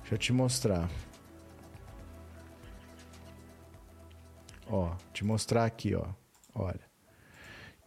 [0.00, 0.88] deixa eu te mostrar.
[4.68, 6.04] Ó, te mostrar aqui, ó.
[6.54, 6.80] Olha.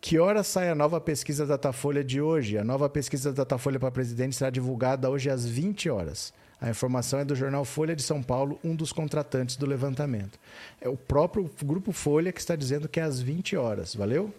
[0.02, 2.58] Que hora sai a nova pesquisa da Datafolha de hoje?
[2.58, 6.34] A nova pesquisa da Datafolha para presidente será divulgada hoje às 20 horas.
[6.62, 10.40] A informação é do jornal Folha de São Paulo, um dos contratantes do levantamento.
[10.80, 13.94] É o próprio grupo Folha que está dizendo que é às 20 horas.
[13.94, 14.34] Valeu?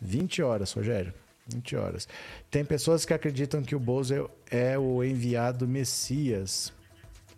[0.00, 1.12] 20 horas, Rogério.
[1.46, 2.08] 20 horas.
[2.50, 6.72] Tem pessoas que acreditam que o Bozo é o enviado Messias.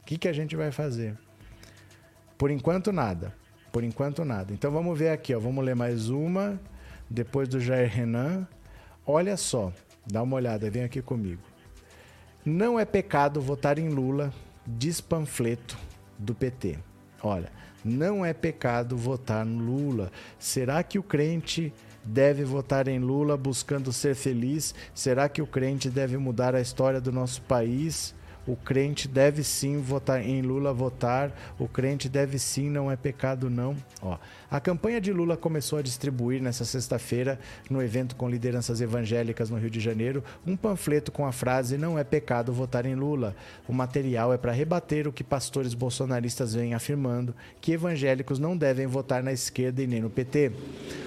[0.02, 1.16] O que, que a gente vai fazer?
[2.36, 3.32] Por enquanto, nada.
[3.72, 4.52] Por enquanto, nada.
[4.52, 5.38] Então vamos ver aqui, ó.
[5.38, 6.60] Vamos ler mais uma.
[7.08, 8.46] Depois do Jair Renan.
[9.06, 9.72] Olha só,
[10.06, 11.42] dá uma olhada, vem aqui comigo.
[12.44, 14.32] Não é pecado votar em Lula,
[14.66, 15.76] diz panfleto
[16.18, 16.78] do PT.
[17.22, 17.50] Olha,
[17.84, 20.10] não é pecado votar no Lula.
[20.38, 21.72] Será que o crente
[22.04, 24.74] deve votar em Lula buscando ser feliz?
[24.94, 28.14] Será que o crente deve mudar a história do nosso país?
[28.50, 31.30] O crente deve sim votar em Lula votar.
[31.56, 33.76] O crente deve sim, não é pecado não.
[34.02, 34.18] Ó,
[34.50, 37.38] a campanha de Lula começou a distribuir nessa sexta-feira,
[37.70, 41.98] no evento com lideranças evangélicas no Rio de Janeiro, um panfleto com a frase "Não
[41.98, 43.36] é pecado votar em Lula".
[43.68, 48.86] O material é para rebater o que pastores bolsonaristas vêm afirmando, que evangélicos não devem
[48.86, 50.50] votar na esquerda e nem no PT.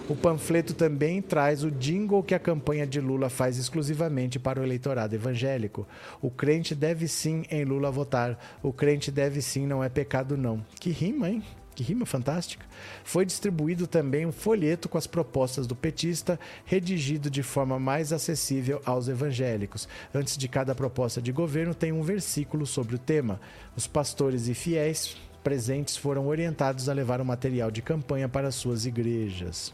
[0.07, 4.63] O panfleto também traz o jingle que a campanha de Lula faz exclusivamente para o
[4.63, 5.87] eleitorado evangélico.
[6.21, 8.37] O crente deve sim em Lula votar.
[8.61, 10.65] O crente deve sim, não é pecado não.
[10.79, 11.43] Que rima, hein?
[11.75, 12.65] Que rima fantástica.
[13.03, 18.81] Foi distribuído também um folheto com as propostas do petista, redigido de forma mais acessível
[18.85, 19.87] aos evangélicos.
[20.13, 23.39] Antes de cada proposta de governo, tem um versículo sobre o tema.
[23.75, 28.85] Os pastores e fiéis presentes foram orientados a levar o material de campanha para suas
[28.85, 29.73] igrejas.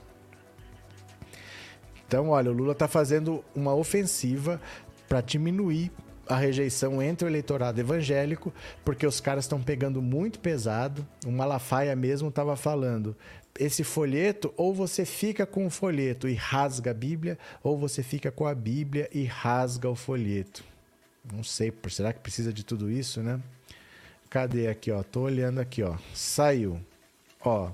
[2.08, 4.60] Então, olha, o Lula está fazendo uma ofensiva
[5.08, 5.91] para diminuir
[6.30, 8.53] a rejeição entre o eleitorado evangélico,
[8.86, 11.05] porque os caras estão pegando muito pesado.
[11.25, 13.17] O Malafaia mesmo estava falando.
[13.59, 18.32] Esse folheto, ou você fica com o folheto e rasga a Bíblia, ou você fica
[18.32, 20.63] com a Bíblia e rasga o folheto.
[21.34, 23.41] Não sei, será que precisa de tudo isso, né?
[24.30, 25.01] Cadê aqui, ó?
[25.01, 25.97] Tô olhando aqui, ó.
[26.13, 26.80] Saiu.
[27.41, 27.71] Ó.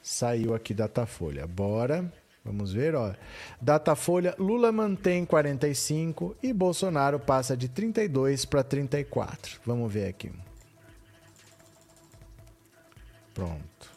[0.00, 1.44] Saiu aqui Datafolha.
[1.44, 2.10] Bora.
[2.44, 3.14] Vamos ver, ó.
[3.60, 9.60] Datafolha, Lula mantém 45 e Bolsonaro passa de 32 para 34.
[9.64, 10.30] Vamos ver aqui.
[13.32, 13.93] Pronto.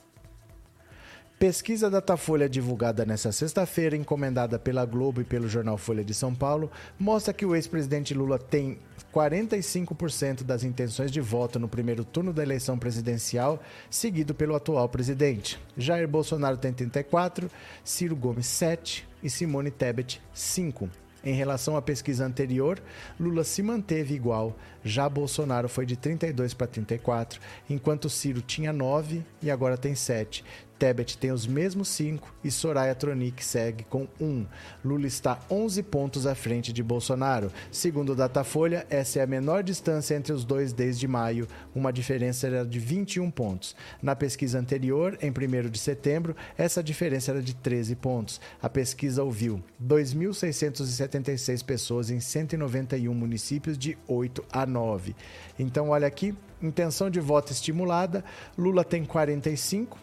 [1.39, 6.71] Pesquisa Datafolha divulgada nesta sexta-feira, encomendada pela Globo e pelo jornal Folha de São Paulo,
[6.97, 8.79] mostra que o ex-presidente Lula tem
[9.13, 15.59] 45% das intenções de voto no primeiro turno da eleição presidencial, seguido pelo atual presidente.
[15.77, 17.51] Jair Bolsonaro tem 34,
[17.83, 20.89] Ciro Gomes 7 e Simone Tebet 5.
[21.23, 22.81] Em relação à pesquisa anterior,
[23.19, 29.23] Lula se manteve igual, já Bolsonaro foi de 32 para 34, enquanto Ciro tinha 9
[29.41, 30.45] e agora tem 7.
[30.77, 34.25] Tebet tem os mesmos 5 e Soraya Tronic segue com 1.
[34.25, 34.45] Um.
[34.83, 37.51] Lula está 11 pontos à frente de Bolsonaro.
[37.71, 42.47] Segundo o Datafolha, essa é a menor distância entre os dois desde maio, uma diferença
[42.47, 43.75] era de 21 pontos.
[44.01, 48.39] Na pesquisa anterior, em 1 de setembro, essa diferença era de 13 pontos.
[48.61, 55.15] A pesquisa ouviu 2.676 pessoas em 191 municípios de 8 a 9.
[55.57, 58.23] Então, olha aqui, intenção de voto estimulada,
[58.57, 59.97] Lula tem 45,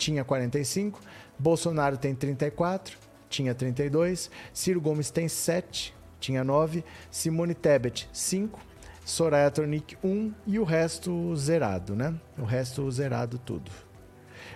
[0.00, 0.98] tinha 45,
[1.38, 2.96] Bolsonaro tem 34,
[3.28, 8.58] tinha 32, Ciro Gomes tem 7, tinha 9, Simone Tebet 5,
[9.04, 12.14] Soraya Tronic 1 e o resto zerado, né?
[12.38, 13.70] O resto zerado tudo.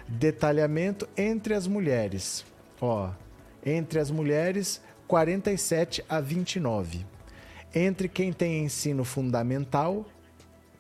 [0.09, 2.45] Detalhamento entre as mulheres.
[2.81, 3.11] Ó,
[3.65, 7.05] entre as mulheres 47 a 29.
[7.75, 10.07] Entre quem tem ensino fundamental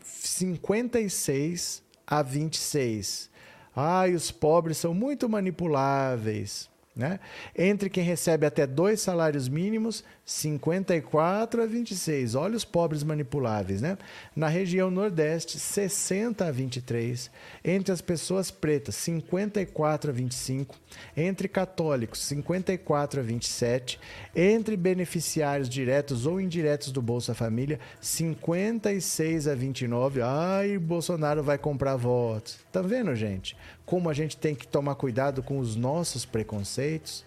[0.02, 3.33] 56 a 26.
[3.74, 6.70] Ai, os pobres são muito manipuláveis.
[6.94, 7.18] Né?
[7.56, 12.34] Entre quem recebe até dois salários mínimos, 54 a 26.
[12.34, 13.82] Olha os pobres manipuláveis.
[13.82, 13.98] Né?
[14.34, 17.30] Na região Nordeste, 60 a 23.
[17.62, 20.76] Entre as pessoas pretas, 54 a 25.
[21.14, 24.00] Entre católicos, 54 a 27.
[24.34, 30.22] Entre beneficiários diretos ou indiretos do Bolsa Família, 56 a 29.
[30.22, 32.58] Ai, Bolsonaro vai comprar votos.
[32.72, 33.56] Tá vendo, gente?
[33.84, 37.24] Como a gente tem que tomar cuidado com os nossos preconceitos.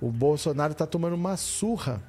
[0.00, 2.00] O Bolsonaro está tomando uma surra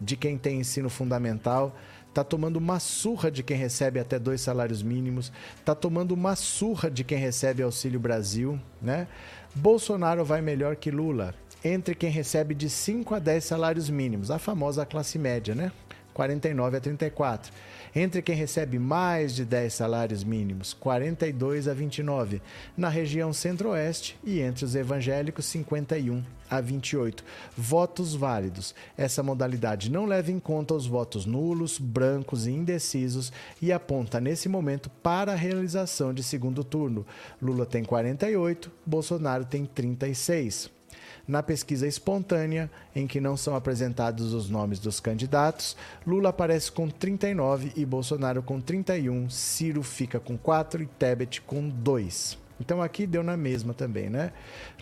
[0.00, 1.74] de quem tem ensino fundamental,
[2.08, 6.90] está tomando uma surra de quem recebe até dois salários mínimos, está tomando uma surra
[6.90, 9.06] de quem recebe Auxílio Brasil, né?
[9.54, 11.34] Bolsonaro vai melhor que Lula
[11.64, 15.70] entre quem recebe de 5 a 10 salários mínimos, a famosa classe média, né?
[16.12, 17.52] 49 a 34
[17.94, 22.40] entre quem recebe mais de 10 salários mínimos, 42 a 29,
[22.76, 27.24] na região centro-oeste, e entre os evangélicos, 51 a 28.
[27.56, 28.74] Votos válidos.
[28.96, 34.48] Essa modalidade não leva em conta os votos nulos, brancos e indecisos e aponta nesse
[34.48, 37.06] momento para a realização de segundo turno.
[37.40, 40.81] Lula tem 48, Bolsonaro tem 36.
[41.26, 45.76] Na pesquisa espontânea, em que não são apresentados os nomes dos candidatos,
[46.06, 51.68] Lula aparece com 39 e Bolsonaro com 31, Ciro fica com 4 e Tebet com
[51.68, 52.38] 2.
[52.60, 54.32] Então aqui deu na mesma também, né?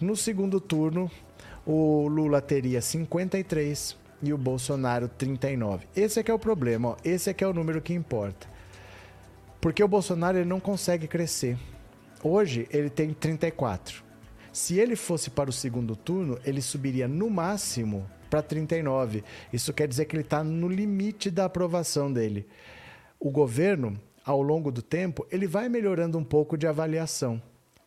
[0.00, 1.10] No segundo turno,
[1.66, 5.86] o Lula teria 53 e o Bolsonaro 39.
[5.94, 6.96] Esse é que é o problema, ó.
[7.04, 8.46] esse é que é o número que importa.
[9.60, 11.58] Porque o Bolsonaro ele não consegue crescer.
[12.22, 14.09] Hoje ele tem 34.
[14.52, 19.24] Se ele fosse para o segundo turno, ele subiria no máximo para 39.
[19.52, 22.46] Isso quer dizer que ele está no limite da aprovação dele.
[23.18, 27.40] O governo, ao longo do tempo, ele vai melhorando um pouco de avaliação.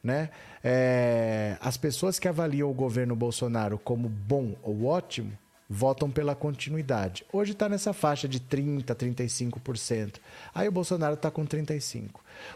[0.03, 0.29] Né?
[0.63, 5.37] É, as pessoas que avaliam o governo Bolsonaro como bom ou ótimo
[5.73, 7.25] votam pela continuidade.
[7.33, 10.15] Hoje está nessa faixa de 30%, 35%.
[10.53, 12.11] Aí o Bolsonaro está com 35%.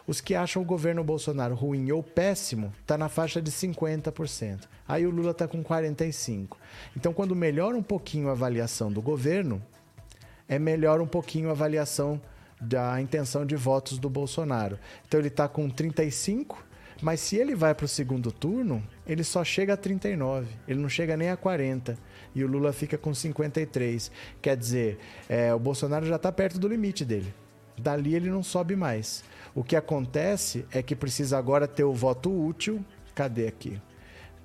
[0.06, 4.68] Os que acham o governo Bolsonaro ruim ou péssimo está na faixa de 50%.
[4.88, 6.50] Aí o Lula está com 45%.
[6.96, 9.62] Então, quando melhora um pouquinho a avaliação do governo,
[10.48, 12.22] é melhor um pouquinho a avaliação
[12.62, 14.78] da intenção de votos do Bolsonaro.
[15.08, 16.56] Então, ele está com 35%.
[17.02, 20.90] Mas se ele vai para o segundo turno, ele só chega a 39, ele não
[20.90, 21.96] chega nem a 40
[22.40, 24.12] e o Lula fica com 53.
[24.42, 27.34] Quer dizer, é, o Bolsonaro já está perto do limite dele.
[27.78, 29.24] Dali ele não sobe mais.
[29.54, 32.84] O que acontece é que precisa agora ter o voto útil.
[33.14, 33.82] Cadê aqui?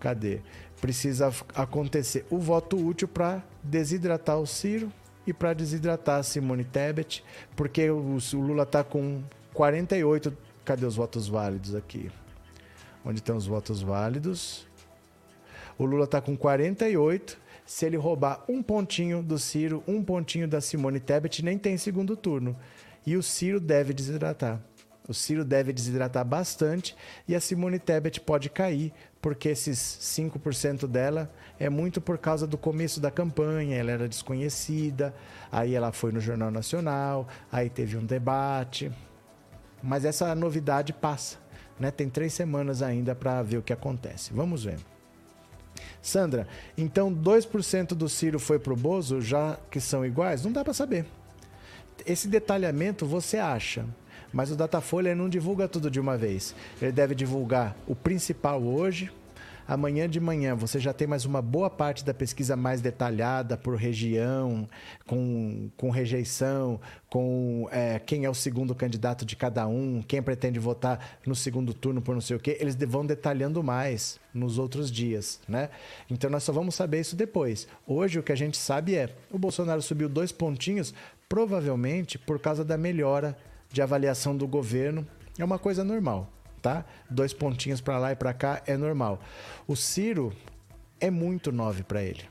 [0.01, 0.41] Cadê?
[0.81, 4.91] Precisa acontecer o voto útil para desidratar o Ciro,
[5.27, 7.25] e para desidratar a Simone Tebet,
[7.55, 9.23] porque o, o Lula está com
[9.55, 10.37] 48.
[10.65, 12.11] Cadê os votos válidos aqui?
[13.05, 14.67] Onde estão os votos válidos?
[15.79, 17.39] O Lula está com 48.
[17.65, 22.17] Se ele roubar um pontinho do Ciro, um pontinho da Simone Tebet, nem tem segundo
[22.17, 22.57] turno.
[23.07, 24.61] E o Ciro deve desidratar.
[25.09, 31.31] O Ciro deve desidratar bastante e a Simone Tebet pode cair, porque esses 5% dela
[31.59, 35.13] é muito por causa do começo da campanha, ela era desconhecida,
[35.51, 38.93] aí ela foi no Jornal Nacional, aí teve um debate.
[39.83, 41.39] Mas essa novidade passa,
[41.81, 41.91] né?
[41.91, 44.33] Tem três semanas ainda para ver o que acontece.
[44.33, 44.92] Vamos ver.
[46.03, 50.45] Sandra, então 2% do Ciro foi pro Bozo, já que são iguais?
[50.45, 51.07] Não dá para saber.
[52.05, 53.87] Esse detalhamento você acha,
[54.33, 56.57] mas o Datafolha não divulga tudo de uma vez.
[56.81, 59.13] Ele deve divulgar o principal hoje.
[59.73, 63.75] Amanhã de manhã você já tem mais uma boa parte da pesquisa mais detalhada por
[63.75, 64.69] região,
[65.07, 66.79] com, com rejeição,
[67.09, 71.73] com é, quem é o segundo candidato de cada um, quem pretende votar no segundo
[71.73, 72.59] turno por não sei o quê.
[72.61, 75.71] Eles vão detalhando mais nos outros dias, né?
[76.11, 77.67] Então nós só vamos saber isso depois.
[77.87, 80.93] Hoje o que a gente sabe é o Bolsonaro subiu dois pontinhos,
[81.31, 83.35] provavelmente por causa da melhora
[83.73, 85.07] de avaliação do governo.
[85.39, 86.31] É uma coisa normal,
[86.63, 86.85] tá?
[87.11, 89.21] Dois pontinhos para lá e para cá é normal.
[89.67, 90.33] O Ciro
[91.01, 92.23] é muito 9 para ele.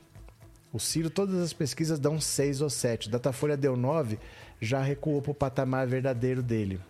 [0.72, 3.10] O Ciro, todas as pesquisas dão 6 ou 7.
[3.10, 4.18] Datafolha deu 9,
[4.58, 6.80] já recuou para o patamar verdadeiro dele.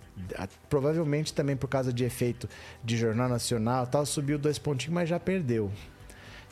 [0.70, 2.48] Provavelmente também por causa de efeito
[2.85, 5.73] de Jornal Nacional, tal, subiu dois pontinhos, mas já perdeu.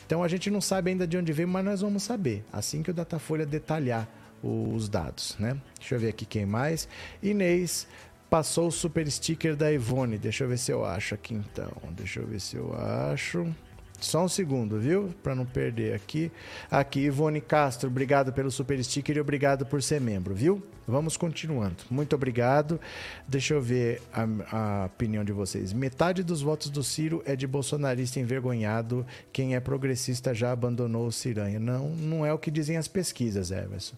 [0.05, 2.91] Então a gente não sabe ainda de onde veio, mas nós vamos saber assim que
[2.91, 4.09] o Datafolha detalhar
[4.43, 5.61] os dados, né?
[5.79, 6.89] Deixa eu ver aqui quem mais.
[7.23, 7.87] Inês
[8.31, 10.17] passou o super sticker da Ivone.
[10.17, 11.73] Deixa eu ver se eu acho aqui então.
[11.91, 13.53] Deixa eu ver se eu acho.
[14.01, 15.13] Só um segundo, viu?
[15.23, 16.33] Para não perder aqui.
[16.71, 20.63] Aqui, Ivone Castro, obrigado pelo super sticker e obrigado por ser membro, viu?
[20.89, 21.77] Vamos continuando.
[21.91, 22.81] Muito obrigado.
[23.29, 25.75] Deixa eu ver a, a, opinião de vocês.
[25.75, 29.07] Metade dos votos do Ciro é de bolsonarista envergonhado.
[29.33, 31.61] Quem é progressista já abandonou o Ciranha.
[31.61, 33.97] Não, não é o que dizem as pesquisas, Everson.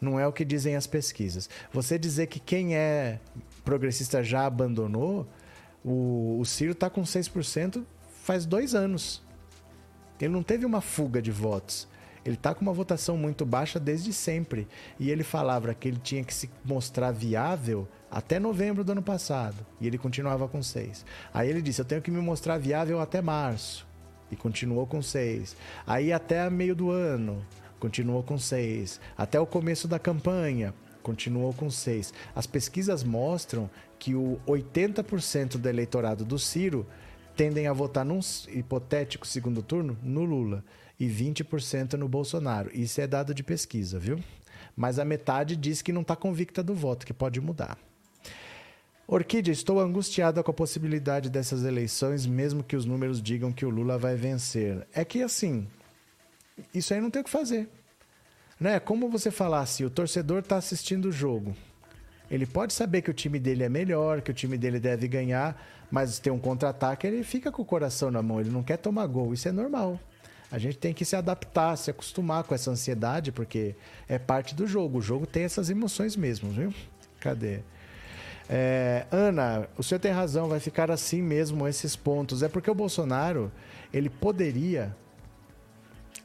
[0.00, 1.48] Não é o que dizem as pesquisas.
[1.72, 3.20] Você dizer que quem é
[3.64, 5.26] progressista já abandonou,
[5.84, 7.84] o, o Ciro está com 6%
[8.22, 9.22] faz dois anos.
[10.20, 11.88] Ele não teve uma fuga de votos.
[12.24, 14.66] Ele está com uma votação muito baixa desde sempre.
[14.98, 19.56] E ele falava que ele tinha que se mostrar viável até novembro do ano passado.
[19.80, 21.04] E ele continuava com 6.
[21.34, 23.86] Aí ele disse: Eu tenho que me mostrar viável até março.
[24.30, 25.54] E continuou com 6.
[25.86, 27.44] Aí até meio do ano
[27.78, 28.98] continuou com 6.
[29.18, 30.72] Até o começo da campanha,
[31.04, 32.12] continuou com 6.
[32.34, 36.84] As pesquisas mostram que o 80% do eleitorado do Ciro
[37.36, 40.64] tendem a votar num hipotético segundo turno no Lula
[40.98, 42.70] e 20% no Bolsonaro.
[42.72, 44.18] Isso é dado de pesquisa, viu?
[44.74, 47.78] Mas a metade diz que não está convicta do voto, que pode mudar.
[49.06, 53.70] Orquídea, estou angustiada com a possibilidade dessas eleições, mesmo que os números digam que o
[53.70, 54.86] Lula vai vencer.
[54.94, 55.68] É que assim,
[56.72, 57.68] isso aí não tem o que fazer.
[58.58, 58.78] Né?
[58.80, 61.54] Como você falasse, o torcedor está assistindo o jogo.
[62.30, 65.60] Ele pode saber que o time dele é melhor, que o time dele deve ganhar,
[65.90, 69.06] mas tem um contra-ataque, ele fica com o coração na mão, ele não quer tomar
[69.06, 69.34] gol.
[69.34, 70.00] Isso é normal.
[70.50, 73.74] A gente tem que se adaptar, se acostumar com essa ansiedade, porque
[74.08, 74.98] é parte do jogo.
[74.98, 76.72] O jogo tem essas emoções mesmo, viu?
[77.20, 77.60] Cadê?
[78.48, 82.42] É, Ana, o senhor tem razão, vai ficar assim mesmo esses pontos.
[82.42, 83.50] É porque o Bolsonaro,
[83.92, 84.94] ele poderia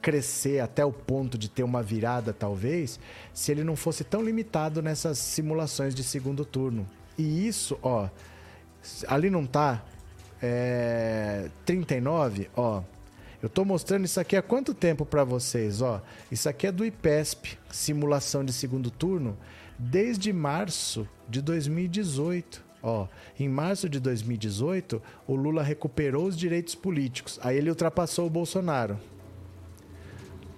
[0.01, 2.99] crescer até o ponto de ter uma virada, talvez,
[3.33, 6.87] se ele não fosse tão limitado nessas simulações de segundo turno.
[7.17, 8.09] E isso, ó,
[9.07, 9.83] ali não tá
[10.41, 12.81] é, 39, ó.
[13.41, 16.01] Eu estou mostrando isso aqui há quanto tempo para vocês, ó.
[16.31, 19.37] Isso aqui é do IPESP, simulação de segundo turno,
[19.77, 22.69] desde março de 2018.
[22.81, 23.07] Ó,
[23.37, 27.39] em março de 2018, o Lula recuperou os direitos políticos.
[27.41, 28.97] Aí ele ultrapassou o Bolsonaro.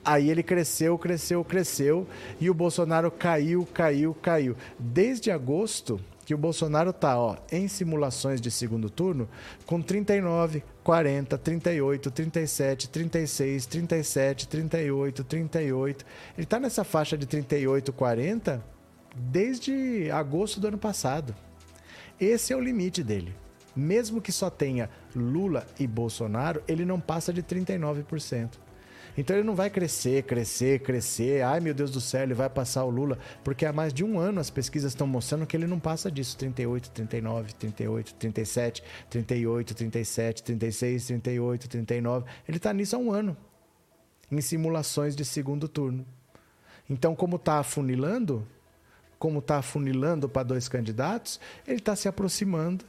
[0.03, 2.07] Aí ele cresceu, cresceu, cresceu
[2.39, 4.55] e o Bolsonaro caiu, caiu, caiu.
[4.79, 9.27] Desde agosto que o Bolsonaro tá, ó, em simulações de segundo turno
[9.65, 16.05] com 39, 40, 38, 37, 36, 37, 38, 38.
[16.37, 18.63] Ele tá nessa faixa de 38, 40
[19.15, 21.35] desde agosto do ano passado.
[22.19, 23.35] Esse é o limite dele.
[23.75, 28.51] Mesmo que só tenha Lula e Bolsonaro, ele não passa de 39%.
[29.17, 31.43] Então ele não vai crescer, crescer, crescer.
[31.43, 33.17] Ai meu Deus do céu, ele vai passar o Lula.
[33.43, 36.37] Porque há mais de um ano as pesquisas estão mostrando que ele não passa disso:
[36.37, 42.25] 38, 39, 38, 37, 38, 37, 36, 38, 39.
[42.47, 43.35] Ele está nisso há um ano
[44.31, 46.05] em simulações de segundo turno.
[46.89, 48.47] Então, como está afunilando,
[49.19, 52.85] como está afunilando para dois candidatos, ele está se aproximando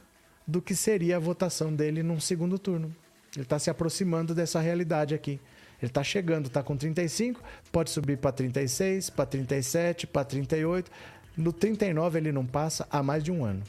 [0.47, 2.95] do que seria a votação dele num segundo turno.
[3.35, 5.39] Ele está se aproximando dessa realidade aqui.
[5.83, 10.89] Ele está chegando, está com 35, pode subir para 36, para 37, para 38.
[11.35, 13.61] No 39 ele não passa há mais de um ano.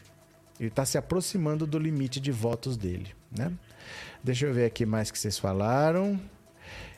[0.60, 3.08] Ele está se aproximando do limite de votos dele.
[3.36, 3.50] Né?
[4.22, 6.20] Deixa eu ver aqui mais que vocês falaram.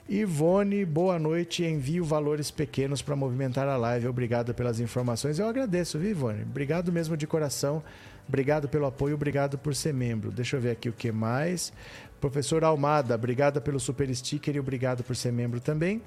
[0.06, 1.64] Ivone, boa noite.
[1.64, 4.09] Envio valores pequenos para movimentar a live.
[4.09, 5.38] Obrigado pelas informações.
[5.38, 6.43] Eu agradeço, viu, Ivone?
[6.43, 7.82] Obrigado mesmo de coração.
[8.28, 10.32] Obrigado pelo apoio, obrigado por ser membro.
[10.32, 11.72] Deixa eu ver aqui o que mais.
[12.20, 16.02] Professor Almada, obrigado pelo super sticker e obrigado por ser membro também.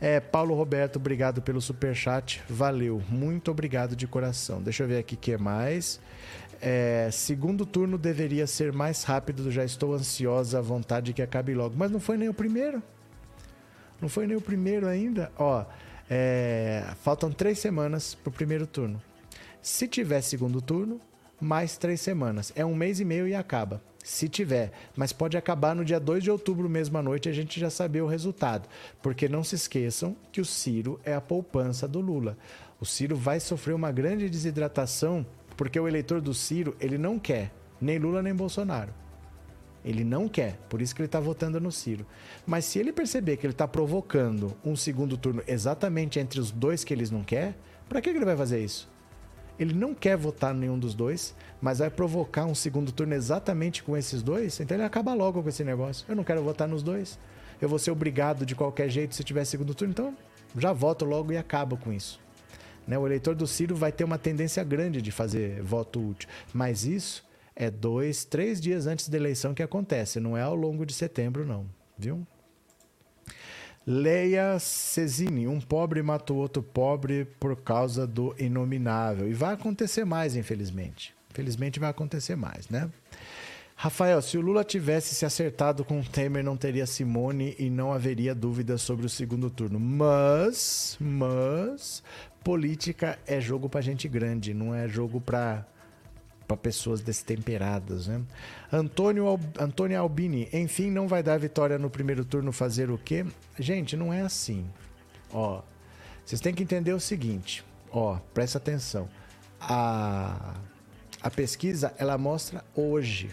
[0.00, 2.42] É, Paulo Roberto, obrigado pelo super chat.
[2.48, 4.62] Valeu, muito obrigado de coração.
[4.62, 5.98] Deixa eu ver aqui o que mais.
[6.60, 11.74] É, segundo turno deveria ser mais rápido, já estou ansiosa, à vontade que acabe logo.
[11.76, 12.82] Mas não foi nem o primeiro.
[14.00, 15.32] Não foi nem o primeiro ainda.
[15.38, 15.64] Ó,
[16.08, 19.00] é, faltam três semanas para o primeiro turno.
[19.62, 21.00] Se tiver segundo turno,
[21.40, 22.52] mais três semanas.
[22.54, 23.80] É um mês e meio e acaba.
[24.06, 27.58] Se tiver, mas pode acabar no dia 2 de outubro, mesmo à noite, a gente
[27.58, 28.68] já saber o resultado.
[29.02, 32.38] Porque não se esqueçam que o Ciro é a poupança do Lula.
[32.80, 35.26] O Ciro vai sofrer uma grande desidratação,
[35.56, 38.94] porque o eleitor do Ciro, ele não quer nem Lula nem Bolsonaro.
[39.84, 42.06] Ele não quer, por isso que ele está votando no Ciro.
[42.46, 46.84] Mas se ele perceber que ele está provocando um segundo turno exatamente entre os dois
[46.84, 47.56] que eles não quer,
[47.88, 48.88] para que ele vai fazer isso?
[49.58, 53.96] Ele não quer votar nenhum dos dois, mas vai provocar um segundo turno exatamente com
[53.96, 56.04] esses dois, então ele acaba logo com esse negócio.
[56.08, 57.18] Eu não quero votar nos dois.
[57.60, 60.16] Eu vou ser obrigado de qualquer jeito se tiver segundo turno, então
[60.56, 62.20] já voto logo e acabo com isso.
[62.86, 62.98] Né?
[62.98, 67.24] O eleitor do Ciro vai ter uma tendência grande de fazer voto útil, mas isso
[67.54, 71.46] é dois, três dias antes da eleição que acontece, não é ao longo de setembro,
[71.46, 71.66] não,
[71.98, 72.26] viu?
[73.86, 79.30] Leia Cesini, um pobre mata o outro pobre por causa do inominável.
[79.30, 81.14] E vai acontecer mais, infelizmente.
[81.30, 82.90] Infelizmente vai acontecer mais, né?
[83.76, 87.92] Rafael, se o Lula tivesse se acertado com o Temer, não teria Simone e não
[87.92, 89.78] haveria dúvidas sobre o segundo turno.
[89.78, 92.02] Mas, mas,
[92.42, 95.64] política é jogo para gente grande, não é jogo para
[96.46, 98.22] para pessoas destemperadas, né?
[98.72, 103.26] Antônio, Antônio Albini, enfim, não vai dar vitória no primeiro turno fazer o quê?
[103.58, 104.66] Gente, não é assim.
[105.32, 105.62] Ó,
[106.24, 109.08] vocês têm que entender o seguinte, ó, presta atenção.
[109.60, 110.54] A,
[111.20, 113.30] a pesquisa, ela mostra hoje.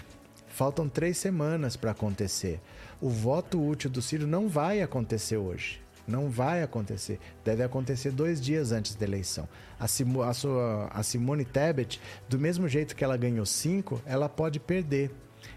[0.47, 2.59] Faltam três semanas para acontecer.
[3.01, 5.82] O voto útil do Ciro não vai acontecer hoje.
[6.07, 7.19] Não vai acontecer.
[7.43, 9.47] Deve acontecer dois dias antes da eleição.
[9.79, 14.27] A, Simo, a, sua, a Simone Tebet, do mesmo jeito que ela ganhou cinco, ela
[14.27, 15.11] pode perder.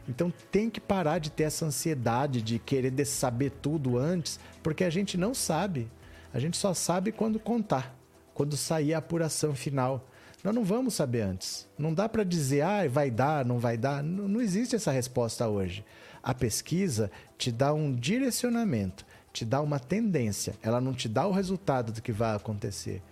[0.09, 4.91] Então tem que parar de ter essa ansiedade de querer saber tudo antes, porque a
[4.91, 5.91] gente não sabe.
[6.33, 7.97] A gente só sabe quando contar,
[8.35, 10.09] quando sair a apuração final.
[10.45, 11.69] Nós não vamos saber antes.
[11.79, 14.03] Não dá para dizer, ah, vai dar, não vai dar.
[14.03, 15.85] Não, não existe essa resposta hoje.
[16.23, 19.06] A pesquisa te dá um direcionamento
[19.37, 23.03] te dá uma tendência, ela não te dá o resultado do que vai acontecer.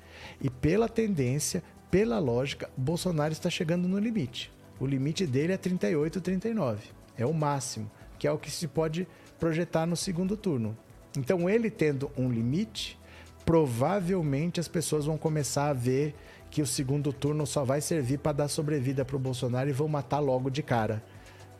[0.40, 4.51] E pela tendência, pela lógica, Bolsonaro está chegando no limite.
[4.80, 6.88] O limite dele é 38, 39.
[7.18, 9.06] É o máximo, que é o que se pode
[9.38, 10.74] projetar no segundo turno.
[11.14, 12.98] Então, ele tendo um limite,
[13.44, 16.14] provavelmente as pessoas vão começar a ver
[16.51, 19.88] que o segundo turno só vai servir para dar sobrevida para o Bolsonaro e vão
[19.88, 21.05] matar logo de cara.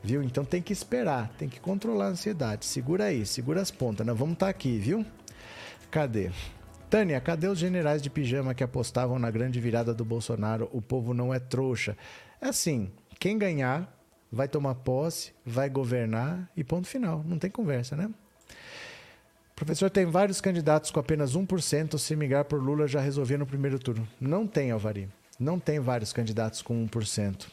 [0.05, 0.21] Viu?
[0.21, 2.63] Então tem que esperar, tem que controlar a ansiedade.
[2.63, 4.05] Segura aí, segura as pontas.
[4.05, 5.03] Nós vamos estar tá aqui, viu?
[5.89, 6.29] Cadê?
[6.91, 10.69] Tânia, cadê os generais de pijama que apostavam na grande virada do Bolsonaro?
[10.71, 11.97] O povo não é trouxa.
[12.39, 13.91] É assim, quem ganhar
[14.31, 17.23] vai tomar posse, vai governar e ponto final.
[17.25, 18.07] Não tem conversa, né?
[19.55, 21.97] Professor, tem vários candidatos com apenas 1%.
[21.97, 24.07] Se migrar por Lula, já resolvia no primeiro turno.
[24.21, 25.09] Não tem, Alvari.
[25.39, 27.47] Não tem vários candidatos com 1%.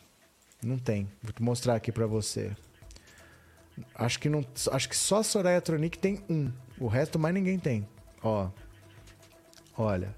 [0.64, 1.09] Não tem.
[1.22, 2.52] Vou mostrar aqui para você.
[3.94, 6.52] Acho que não, acho que só a Soraya Tronic tem um.
[6.78, 7.89] O resto mais ninguém tem.
[8.22, 8.48] Ó.
[9.76, 10.14] Olha.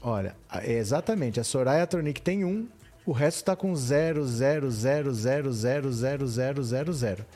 [0.00, 2.68] Olha, é exatamente, a Soraya Tronic tem um,
[3.06, 7.26] o resto está com 0, 0, 0, 0, 0, 0, 0, 0, 0.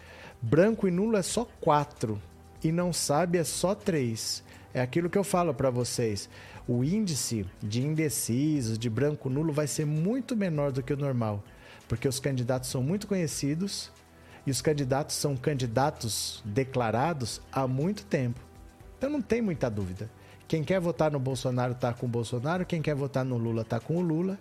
[0.42, 2.20] Branco e nulo é só 4
[2.64, 4.42] e não sabe é só 3.
[4.74, 6.28] É aquilo que eu falo para vocês
[6.68, 11.43] o índice de indecisos, de branco nulo, vai ser muito menor do que o normal,
[11.88, 13.90] porque os candidatos são muito conhecidos
[14.47, 18.40] e os candidatos são candidatos declarados há muito tempo.
[18.98, 20.10] Então não tem muita dúvida.
[20.48, 23.80] Quem quer votar no Bolsonaro está com o Bolsonaro, quem quer votar no Lula está
[23.80, 24.38] com o Lula.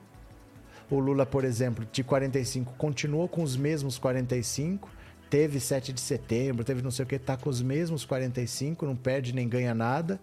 [0.89, 4.87] O Lula, por exemplo, de 45 continuou com os mesmos 45,
[5.31, 8.95] teve 7 de setembro, teve não sei o que, está com os mesmos 45, não
[8.95, 10.19] perde nem ganha nada.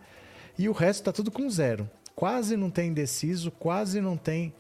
[0.59, 1.89] E o resto está tudo com zero.
[2.15, 4.55] Quase não tem indeciso, quase não tem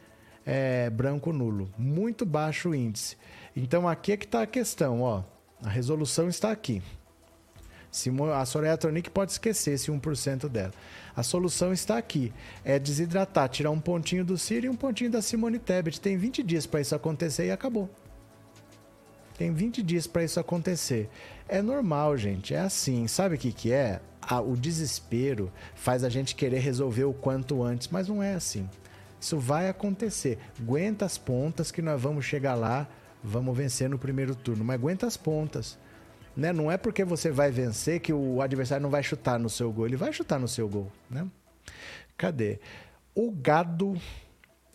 [0.44, 1.70] é, branco nulo.
[1.78, 3.16] Muito baixo o índice.
[3.54, 5.22] Então aqui é que está a questão, ó.
[5.62, 6.82] A resolução está aqui.
[8.34, 10.72] A Soraya Tronic pode esquecer esse 1% dela.
[11.14, 12.32] A solução está aqui.
[12.64, 16.00] É desidratar, tirar um pontinho do Ciro e um pontinho da Simone Tebet.
[16.00, 17.90] Tem 20 dias para isso acontecer e acabou.
[19.36, 21.10] Tem 20 dias para isso acontecer.
[21.46, 22.54] É normal, gente.
[22.54, 23.06] É assim.
[23.06, 24.00] Sabe o que, que é?
[24.40, 28.68] O desespero faz a gente querer resolver o quanto antes, mas não é assim.
[29.20, 30.38] Isso vai acontecer.
[30.60, 32.88] Aguenta as pontas que nós vamos chegar lá,
[33.22, 34.64] vamos vencer no primeiro turno.
[34.64, 35.78] Mas aguenta as pontas.
[36.36, 36.52] Né?
[36.52, 39.86] Não é porque você vai vencer que o adversário não vai chutar no seu gol.
[39.86, 40.90] Ele vai chutar no seu gol.
[41.08, 41.26] Né?
[42.16, 42.58] Cadê?
[43.14, 43.96] O gado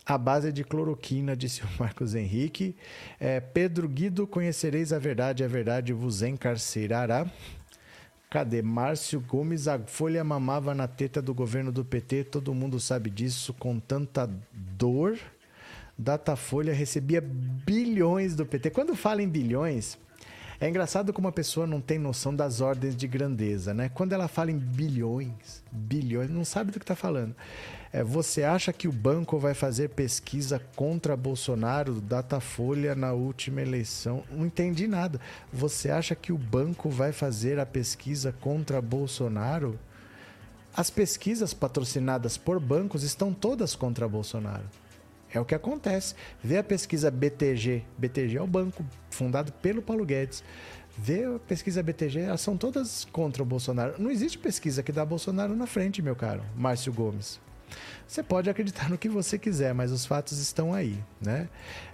[0.06, 2.76] à base de cloroquina, disse o Marcos Henrique.
[3.20, 7.30] É, Pedro Guido, conhecereis a verdade, a verdade vos encarcerará.
[8.38, 8.62] Cadê?
[8.62, 13.52] Márcio Gomes, a Folha mamava na teta do governo do PT, todo mundo sabe disso,
[13.52, 15.18] com tanta dor.
[15.98, 18.70] Datafolha recebia bilhões do PT.
[18.70, 19.98] Quando fala em bilhões,
[20.62, 23.90] é engraçado como a pessoa não tem noção das ordens de grandeza, né?
[23.90, 27.36] Quando ela fala em bilhões, bilhões, não sabe do que está falando.
[27.92, 34.24] É, você acha que o banco vai fazer pesquisa contra Bolsonaro, Datafolha, na última eleição?
[34.30, 35.20] Não entendi nada.
[35.52, 39.80] Você acha que o banco vai fazer a pesquisa contra Bolsonaro?
[40.76, 44.66] As pesquisas patrocinadas por bancos estão todas contra Bolsonaro.
[45.34, 46.14] É o que acontece.
[46.44, 47.84] Vê a pesquisa BTG.
[47.98, 50.44] BTG é o banco fundado pelo Paulo Guedes.
[50.98, 53.96] Vê a pesquisa BTG, elas são todas contra o Bolsonaro.
[54.00, 57.40] Não existe pesquisa que dá Bolsonaro na frente, meu caro Márcio Gomes.
[58.08, 61.50] Você pode acreditar no que você quiser, mas os fatos estão aí, né?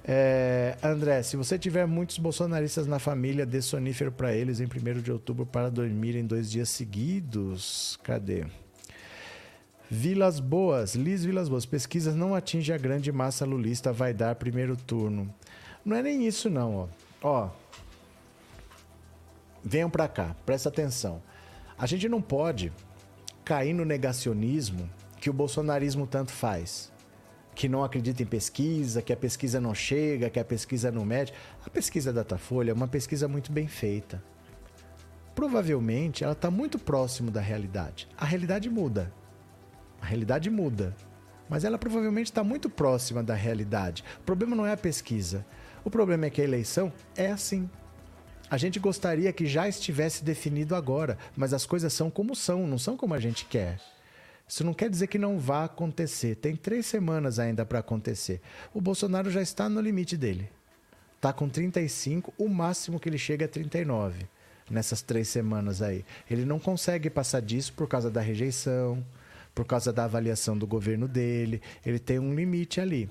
[0.05, 5.01] É, André, se você tiver muitos bolsonaristas na família, dê sonífero para eles em 1
[5.01, 7.97] de outubro para dormir em dois dias seguidos.
[8.03, 8.45] Cadê?
[9.89, 14.75] Vilas Boas, Liz Vilas Boas, pesquisas não atinge a grande massa lulista, vai dar primeiro
[14.75, 15.33] turno.
[15.83, 16.87] Não é nem isso não, ó.
[17.21, 17.49] Ó,
[19.63, 21.21] venham para cá, presta atenção.
[21.77, 22.71] A gente não pode
[23.43, 24.89] cair no negacionismo
[25.23, 26.91] que o bolsonarismo tanto faz.
[27.55, 31.33] Que não acredita em pesquisa, que a pesquisa não chega, que a pesquisa não mede.
[31.65, 34.21] A pesquisa Datafolha é uma pesquisa muito bem feita.
[35.33, 38.05] Provavelmente ela está muito próximo da realidade.
[38.17, 39.13] A realidade muda.
[40.01, 40.93] A realidade muda.
[41.47, 44.03] Mas ela provavelmente está muito próxima da realidade.
[44.19, 45.45] O problema não é a pesquisa.
[45.85, 47.69] O problema é que a eleição é assim.
[48.49, 52.77] A gente gostaria que já estivesse definido agora, mas as coisas são como são, não
[52.77, 53.92] são como a gente quer.
[54.47, 56.35] Isso não quer dizer que não vá acontecer.
[56.35, 58.41] Tem três semanas ainda para acontecer.
[58.73, 60.49] O Bolsonaro já está no limite dele.
[61.15, 64.27] Está com 35, o máximo que ele chega é 39
[64.69, 66.03] nessas três semanas aí.
[66.29, 69.05] Ele não consegue passar disso por causa da rejeição,
[69.53, 71.61] por causa da avaliação do governo dele.
[71.85, 73.09] Ele tem um limite ali.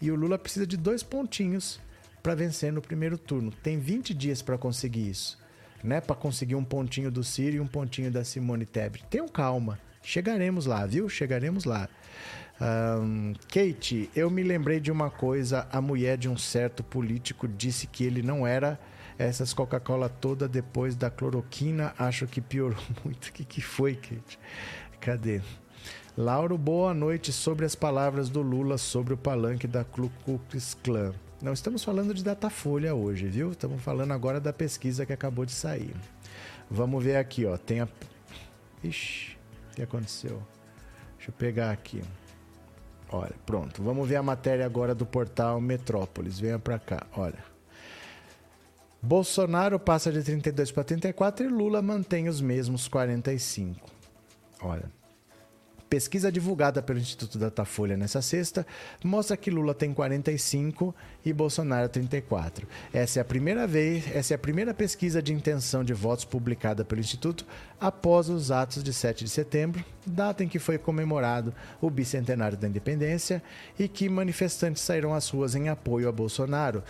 [0.00, 1.80] E o Lula precisa de dois pontinhos
[2.22, 3.50] para vencer no primeiro turno.
[3.62, 5.38] Tem 20 dias para conseguir isso.
[5.84, 9.04] Né, para conseguir um pontinho do Ciro e um pontinho da Simone Tebet.
[9.08, 9.78] Tenham calma.
[10.06, 11.08] Chegaremos lá, viu?
[11.08, 11.88] Chegaremos lá.
[12.60, 15.66] Um, Kate, eu me lembrei de uma coisa.
[15.72, 18.78] A mulher de um certo político disse que ele não era
[19.18, 21.92] essas Coca-Cola toda depois da cloroquina.
[21.98, 23.26] Acho que piorou muito.
[23.26, 24.38] O que, que foi, Kate?
[25.00, 25.40] Cadê?
[26.16, 31.14] Lauro, boa noite sobre as palavras do Lula sobre o palanque da Ku Klux Klan.
[31.42, 33.50] Não estamos falando de Datafolha hoje, viu?
[33.50, 35.96] Estamos falando agora da pesquisa que acabou de sair.
[36.70, 37.56] Vamos ver aqui, ó.
[37.56, 37.88] Tem a.
[38.84, 39.35] Ixi
[39.76, 40.42] que aconteceu?
[41.16, 42.02] Deixa eu pegar aqui.
[43.10, 43.82] Olha, pronto.
[43.82, 46.40] Vamos ver a matéria agora do portal Metrópolis.
[46.40, 47.44] Venha para cá, olha.
[49.00, 53.88] Bolsonaro passa de 32 para 34 e Lula mantém os mesmos 45.
[54.62, 54.90] Olha.
[55.96, 58.66] Pesquisa divulgada pelo Instituto Datafolha nessa sexta
[59.02, 60.94] mostra que Lula tem 45
[61.24, 62.68] e Bolsonaro 34.
[62.92, 66.84] Essa é a primeira vez, essa é a primeira pesquisa de intenção de votos publicada
[66.84, 67.46] pelo Instituto
[67.80, 72.68] após os atos de 7 de setembro, data em que foi comemorado o bicentenário da
[72.68, 73.42] independência
[73.78, 76.84] e que manifestantes saíram às ruas em apoio a Bolsonaro.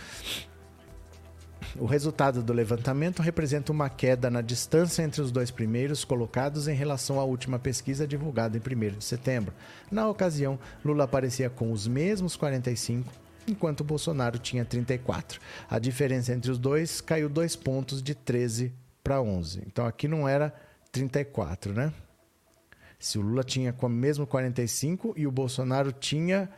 [1.79, 6.73] O resultado do levantamento representa uma queda na distância entre os dois primeiros colocados em
[6.73, 9.53] relação à última pesquisa divulgada em 1 de setembro.
[9.91, 13.13] Na ocasião, Lula aparecia com os mesmos 45,
[13.47, 15.39] enquanto Bolsonaro tinha 34.
[15.69, 18.73] A diferença entre os dois caiu dois pontos de 13
[19.03, 19.61] para 11.
[19.67, 20.51] Então aqui não era
[20.91, 21.93] 34, né?
[22.97, 26.49] Se o Lula tinha o mesmo 45 e o Bolsonaro tinha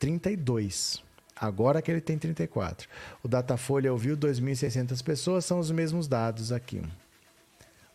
[0.00, 1.06] 32.
[1.40, 2.88] Agora que ele tem 34.
[3.22, 6.82] O Datafolha ouviu 2.600 pessoas, são os mesmos dados aqui.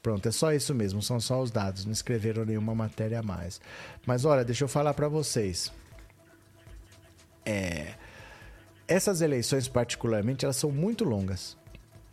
[0.02, 3.62] Pronto, é só isso mesmo, são só os dados, não escreveram nenhuma matéria a mais.
[4.06, 5.72] Mas olha, deixa eu falar para vocês.
[7.46, 7.94] É,
[8.88, 11.58] essas eleições, particularmente, elas são muito longas.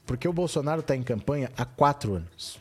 [0.07, 2.61] Porque o Bolsonaro está em campanha há quatro anos.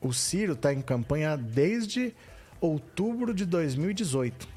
[0.00, 2.14] O Ciro está em campanha desde
[2.60, 4.53] outubro de 2018.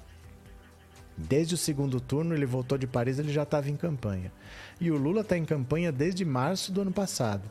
[1.17, 4.31] Desde o segundo turno, ele voltou de Paris, ele já estava em campanha.
[4.79, 7.49] E o Lula está em campanha desde março do ano passado.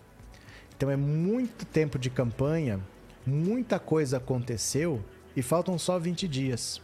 [0.77, 2.79] Então é muito tempo de campanha,
[3.27, 5.03] muita coisa aconteceu
[5.35, 6.81] e faltam só 20 dias.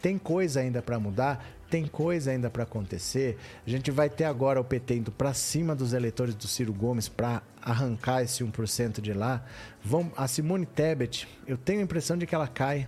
[0.00, 3.38] Tem coisa ainda para mudar, tem coisa ainda para acontecer.
[3.66, 7.08] A gente vai ter agora o PT indo para cima dos eleitores do Ciro Gomes
[7.08, 9.42] para arrancar esse 1% de lá.
[9.82, 12.86] Vão, a Simone Tebet, eu tenho a impressão de que ela cai,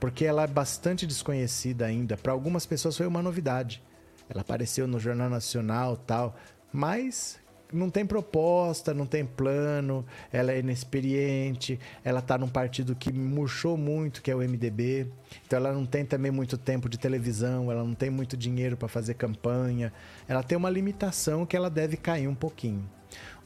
[0.00, 2.16] porque ela é bastante desconhecida ainda.
[2.16, 3.82] Para algumas pessoas foi uma novidade.
[4.28, 6.34] Ela apareceu no Jornal Nacional tal,
[6.72, 7.38] mas
[7.72, 13.76] não tem proposta, não tem plano, ela é inexperiente, ela está num partido que murchou
[13.76, 15.06] muito, que é o MDB.
[15.46, 18.88] Então ela não tem também muito tempo de televisão, ela não tem muito dinheiro para
[18.88, 19.92] fazer campanha.
[20.26, 22.88] Ela tem uma limitação que ela deve cair um pouquinho.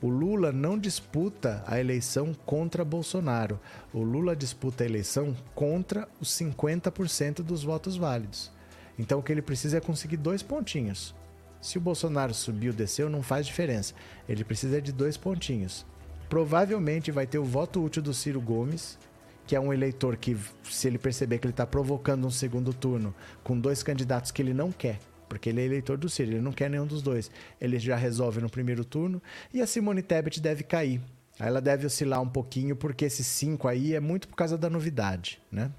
[0.04, 3.58] O Lula não disputa a eleição contra Bolsonaro.
[3.90, 8.52] O Lula disputa a eleição contra os 50% dos votos válidos.
[8.98, 11.14] Então o que ele precisa é conseguir dois pontinhos.
[11.58, 13.94] Se o Bolsonaro subiu ou desceu, não faz diferença.
[14.28, 15.86] Ele precisa de dois pontinhos.
[16.28, 18.98] Provavelmente vai ter o voto útil do Ciro Gomes,
[19.46, 23.14] que é um eleitor que, se ele perceber que ele está provocando um segundo turno
[23.42, 24.98] com dois candidatos que ele não quer,
[25.28, 27.30] porque ele é eleitor do Ciro, ele não quer nenhum dos dois,
[27.60, 29.22] ele já resolve no primeiro turno.
[29.52, 31.00] E a Simone Tebet deve cair.
[31.38, 34.70] Aí ela deve oscilar um pouquinho, porque esses cinco aí é muito por causa da
[34.70, 35.70] novidade, né?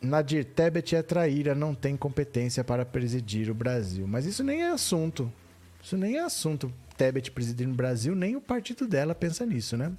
[0.00, 4.06] Nadir Tebet é traíra, não tem competência para presidir o Brasil.
[4.06, 5.32] Mas isso nem é assunto.
[5.80, 6.72] Isso nem é assunto.
[6.96, 9.92] Tebet presidir no Brasil, nem o partido dela pensa nisso, né?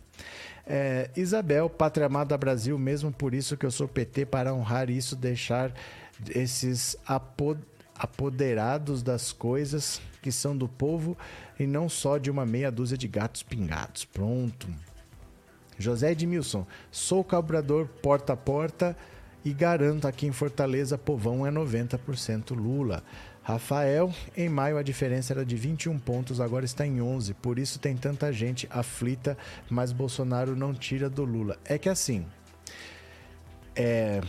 [0.65, 5.15] É, Isabel, pátria amada Brasil, mesmo por isso que eu sou PT, para honrar isso,
[5.15, 5.73] deixar
[6.33, 6.95] esses
[7.95, 11.17] apoderados das coisas que são do povo
[11.59, 14.05] e não só de uma meia dúzia de gatos pingados.
[14.05, 14.67] Pronto.
[15.77, 18.95] José Edmilson, sou cobrador porta a porta
[19.43, 23.03] e garanto aqui em Fortaleza, povão é 90% Lula.
[23.41, 27.33] Rafael, em maio a diferença era de 21 pontos, agora está em 11.
[27.33, 29.37] Por isso tem tanta gente aflita,
[29.69, 31.57] mas Bolsonaro não tira do Lula.
[31.65, 32.25] É que assim,
[33.75, 34.21] é,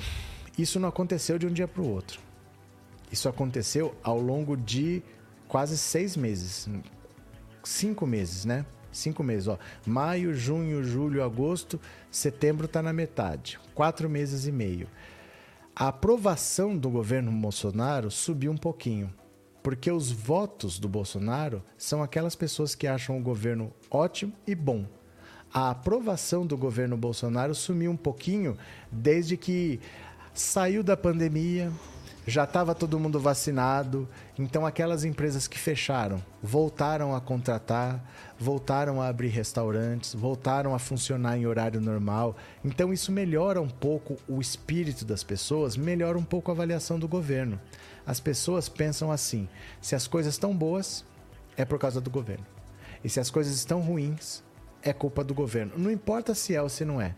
[0.56, 2.20] isso não aconteceu de um dia para o outro.
[3.10, 5.02] Isso aconteceu ao longo de
[5.46, 6.68] quase seis meses,
[7.62, 8.64] cinco meses, né?
[8.90, 9.58] Cinco meses, ó.
[9.84, 13.58] Maio, junho, julho, agosto, setembro está na metade.
[13.74, 14.88] Quatro meses e meio
[15.76, 19.12] a aprovação do governo Bolsonaro subiu um pouquinho,
[19.60, 24.86] porque os votos do Bolsonaro são aquelas pessoas que acham o governo ótimo e bom.
[25.52, 28.56] A aprovação do governo Bolsonaro sumiu um pouquinho
[28.90, 29.80] desde que
[30.34, 31.70] saiu da pandemia,
[32.26, 34.08] já estava todo mundo vacinado,
[34.38, 38.02] então aquelas empresas que fecharam voltaram a contratar,
[38.38, 42.34] voltaram a abrir restaurantes, voltaram a funcionar em horário normal.
[42.64, 47.06] Então isso melhora um pouco o espírito das pessoas, melhora um pouco a avaliação do
[47.06, 47.60] governo.
[48.06, 49.48] As pessoas pensam assim:
[49.80, 51.04] se as coisas estão boas,
[51.56, 52.46] é por causa do governo.
[53.04, 54.42] E se as coisas estão ruins,
[54.82, 55.74] é culpa do governo.
[55.76, 57.14] Não importa se é ou se não é.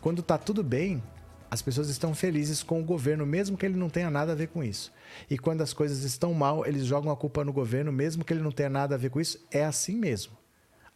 [0.00, 1.02] Quando está tudo bem,
[1.50, 4.48] as pessoas estão felizes com o governo, mesmo que ele não tenha nada a ver
[4.48, 4.92] com isso.
[5.30, 8.42] E quando as coisas estão mal, eles jogam a culpa no governo, mesmo que ele
[8.42, 9.38] não tenha nada a ver com isso.
[9.50, 10.36] É assim mesmo.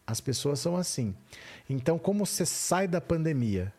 [0.06, 1.14] As pessoas são assim.
[1.68, 3.72] Então, como você sai da pandemia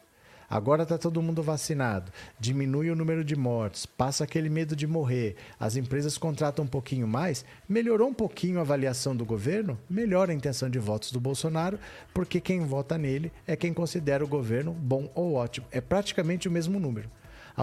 [0.53, 5.35] Agora está todo mundo vacinado, diminui o número de mortes, passa aquele medo de morrer,
[5.59, 10.35] as empresas contratam um pouquinho mais, melhorou um pouquinho a avaliação do governo, melhora a
[10.35, 11.79] intenção de votos do Bolsonaro,
[12.13, 15.65] porque quem vota nele é quem considera o governo bom ou ótimo.
[15.71, 17.09] É praticamente o mesmo número.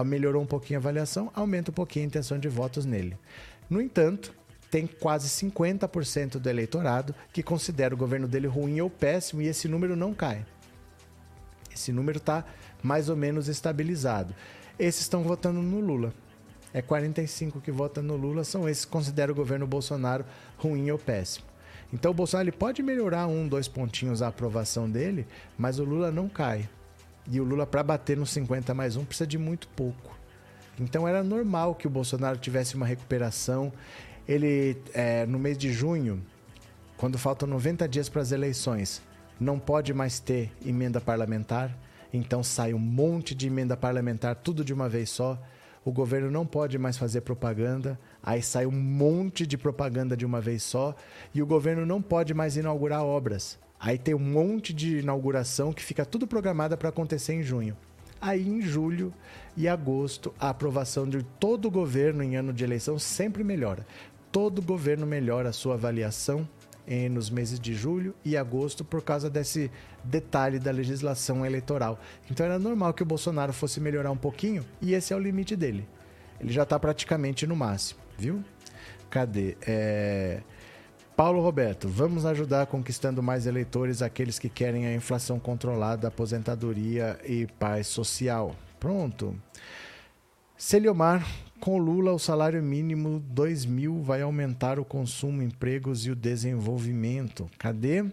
[0.05, 3.17] Melhorou um pouquinho a avaliação, aumenta um pouquinho a intenção de votos nele.
[3.69, 4.33] No entanto,
[4.69, 9.69] tem quase 50% do eleitorado que considera o governo dele ruim ou péssimo e esse
[9.69, 10.45] número não cai.
[11.73, 12.43] Esse número está
[12.81, 14.33] mais ou menos estabilizado.
[14.77, 16.13] Esses estão votando no Lula.
[16.73, 20.25] É 45 que votam no Lula, são esses que consideram o governo Bolsonaro
[20.57, 21.45] ruim ou péssimo.
[21.93, 25.27] Então o Bolsonaro ele pode melhorar um, dois pontinhos a aprovação dele,
[25.57, 26.69] mas o Lula não cai.
[27.29, 30.17] E o Lula, para bater no 50 mais um, precisa de muito pouco.
[30.79, 33.71] Então era normal que o Bolsonaro tivesse uma recuperação.
[34.27, 36.23] Ele, é, no mês de junho,
[36.97, 39.01] quando faltam 90 dias para as eleições,
[39.39, 41.75] não pode mais ter emenda parlamentar.
[42.13, 45.41] Então sai um monte de emenda parlamentar, tudo de uma vez só.
[45.83, 50.39] O governo não pode mais fazer propaganda, aí sai um monte de propaganda de uma
[50.39, 50.95] vez só,
[51.33, 53.57] e o governo não pode mais inaugurar obras.
[53.79, 57.75] Aí tem um monte de inauguração que fica tudo programada para acontecer em junho.
[58.21, 59.11] Aí em julho
[59.57, 63.83] e agosto, a aprovação de todo o governo em ano de eleição sempre melhora.
[64.31, 66.47] Todo governo melhora a sua avaliação
[66.87, 69.71] eh, nos meses de julho e agosto por causa desse
[70.03, 71.99] detalhe da legislação eleitoral.
[72.29, 75.55] Então era normal que o Bolsonaro fosse melhorar um pouquinho e esse é o limite
[75.55, 75.87] dele.
[76.39, 78.43] Ele já está praticamente no máximo, viu?
[79.09, 79.57] Cadê?
[79.65, 80.41] É...
[81.15, 87.45] Paulo Roberto, vamos ajudar conquistando mais eleitores, aqueles que querem a inflação controlada, aposentadoria e
[87.59, 88.55] paz social.
[88.79, 89.35] Pronto.
[90.57, 91.23] Celiomar,
[91.59, 97.47] com Lula, o salário mínimo 2 mil vai aumentar o consumo, empregos e o desenvolvimento.
[97.59, 98.05] Cadê?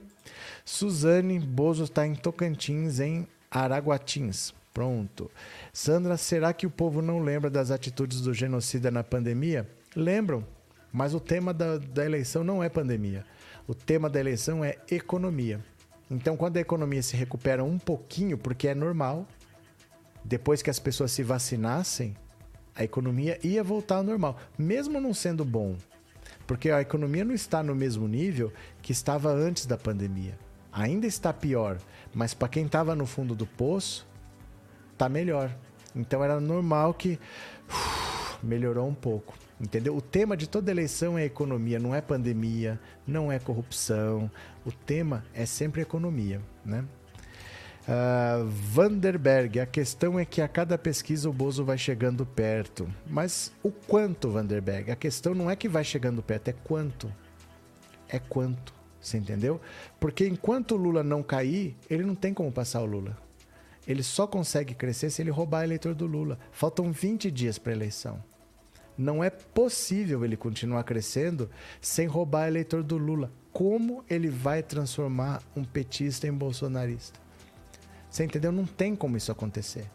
[0.64, 4.55] Suzane, Bozo está em Tocantins, em Araguatins.
[4.72, 5.30] Pronto.
[5.72, 9.68] Sandra, será que o povo não lembra das atitudes do genocida na pandemia?
[9.96, 10.44] Lembram,
[10.92, 13.24] mas o tema da, da eleição não é pandemia.
[13.66, 15.60] O tema da eleição é economia.
[16.10, 19.26] Então, quando a economia se recupera um pouquinho, porque é normal,
[20.24, 22.16] depois que as pessoas se vacinassem,
[22.74, 25.76] a economia ia voltar ao normal, mesmo não sendo bom.
[26.48, 28.50] Porque a economia não está no mesmo nível
[28.80, 30.38] que estava antes da pandemia.
[30.72, 31.76] Ainda está pior,
[32.14, 34.08] mas para quem estava no fundo do poço,
[34.96, 35.54] tá melhor.
[35.94, 37.20] Então era normal que
[37.68, 39.34] uf, melhorou um pouco.
[39.60, 39.94] Entendeu?
[39.94, 44.30] O tema de toda eleição é economia, não é pandemia, não é corrupção.
[44.64, 46.82] O tema é sempre economia, né?
[47.89, 52.86] Uh, Vanderberg, a questão é que a cada pesquisa o Bozo vai chegando perto.
[53.06, 54.90] Mas o quanto, Vanderberg?
[54.90, 57.10] A questão não é que vai chegando perto, é quanto.
[58.06, 58.74] É quanto.
[59.01, 59.59] Você entendeu?
[59.98, 63.16] Porque enquanto o Lula não cair, ele não tem como passar o Lula.
[63.86, 66.39] Ele só consegue crescer se ele roubar eleitor do Lula.
[66.52, 68.23] Faltam 20 dias para a eleição.
[68.98, 71.48] Não é possível ele continuar crescendo
[71.81, 73.32] sem roubar eleitor do Lula.
[73.51, 77.27] Como ele vai transformar um petista em bolsonarista?
[78.10, 78.51] Você entendeu?
[78.51, 79.90] Não tem como isso acontecer.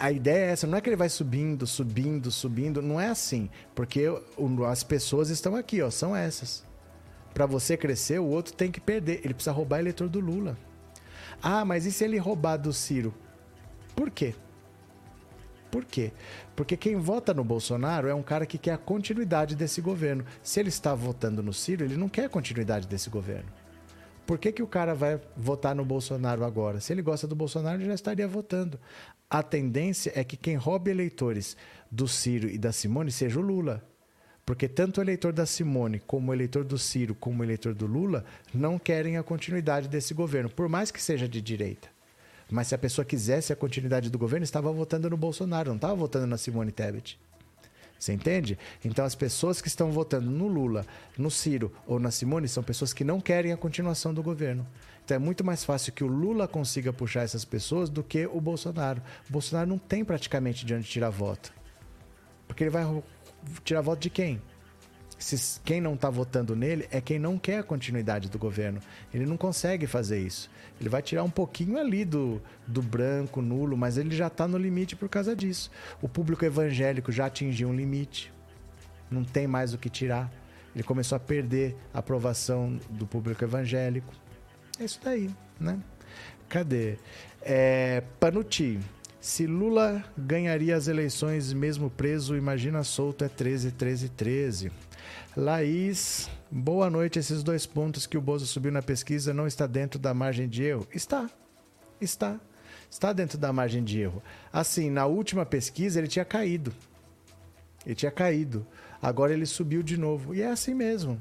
[0.00, 3.50] A ideia é essa, não é que ele vai subindo, subindo, subindo, não é assim,
[3.74, 4.04] porque
[4.68, 6.64] as pessoas estão aqui, ó, são essas.
[7.34, 10.56] Para você crescer, o outro tem que perder, ele precisa roubar eleitor do Lula.
[11.42, 13.12] Ah, mas e se ele roubar do Ciro?
[13.96, 14.34] Por quê?
[15.70, 16.12] Por quê?
[16.56, 20.24] Porque quem vota no Bolsonaro é um cara que quer a continuidade desse governo.
[20.42, 23.50] Se ele está votando no Ciro, ele não quer a continuidade desse governo.
[24.28, 26.80] Por que, que o cara vai votar no Bolsonaro agora?
[26.80, 28.78] Se ele gosta do Bolsonaro, já estaria votando.
[29.30, 31.56] A tendência é que quem roube eleitores
[31.90, 33.82] do Ciro e da Simone seja o Lula.
[34.44, 37.86] Porque tanto o eleitor da Simone, como o eleitor do Ciro, como o eleitor do
[37.86, 38.22] Lula,
[38.52, 41.88] não querem a continuidade desse governo, por mais que seja de direita.
[42.50, 45.94] Mas se a pessoa quisesse a continuidade do governo, estava votando no Bolsonaro, não estava
[45.94, 47.18] votando na Simone Tebet.
[47.98, 48.56] Você entende?
[48.84, 52.92] Então as pessoas que estão votando no Lula, no Ciro ou na Simone são pessoas
[52.92, 54.66] que não querem a continuação do governo.
[55.04, 58.40] Então é muito mais fácil que o Lula consiga puxar essas pessoas do que o
[58.40, 59.02] Bolsonaro.
[59.28, 61.52] O Bolsonaro não tem praticamente de onde tirar voto.
[62.46, 62.84] Porque ele vai
[63.64, 64.40] tirar voto de quem?
[65.18, 68.80] Se quem não está votando nele é quem não quer a continuidade do governo.
[69.12, 70.48] Ele não consegue fazer isso.
[70.80, 74.56] Ele vai tirar um pouquinho ali do, do branco, nulo, mas ele já está no
[74.56, 75.70] limite por causa disso.
[76.00, 78.32] O público evangélico já atingiu um limite.
[79.10, 80.30] Não tem mais o que tirar.
[80.74, 84.12] Ele começou a perder a aprovação do público evangélico.
[84.78, 85.78] É isso daí, né?
[86.48, 86.96] Cadê?
[87.42, 88.78] É, Panuti.
[89.20, 94.72] Se Lula ganharia as eleições mesmo preso, imagina solto é 13, 13, 13.
[95.36, 97.18] Laís, boa noite.
[97.18, 100.62] Esses dois pontos que o Bozo subiu na pesquisa não está dentro da margem de
[100.62, 100.86] erro?
[100.92, 101.30] Está.
[102.00, 102.40] Está.
[102.90, 104.22] Está dentro da margem de erro.
[104.52, 106.72] Assim, na última pesquisa ele tinha caído.
[107.84, 108.66] Ele tinha caído.
[109.00, 110.34] Agora ele subiu de novo.
[110.34, 111.20] E é assim mesmo.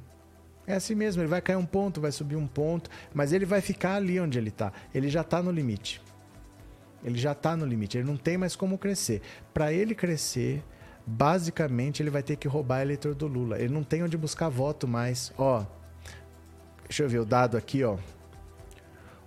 [0.65, 1.21] É assim mesmo.
[1.21, 4.37] Ele vai cair um ponto, vai subir um ponto, mas ele vai ficar ali onde
[4.37, 4.71] ele está.
[4.93, 6.01] Ele já está no limite.
[7.03, 7.97] Ele já está no limite.
[7.97, 9.21] Ele não tem mais como crescer.
[9.53, 10.63] Para ele crescer,
[11.07, 13.57] basicamente ele vai ter que roubar eleitor do Lula.
[13.57, 15.31] Ele não tem onde buscar voto mais.
[15.37, 15.65] Ó,
[16.83, 17.97] deixa eu ver o dado aqui, ó.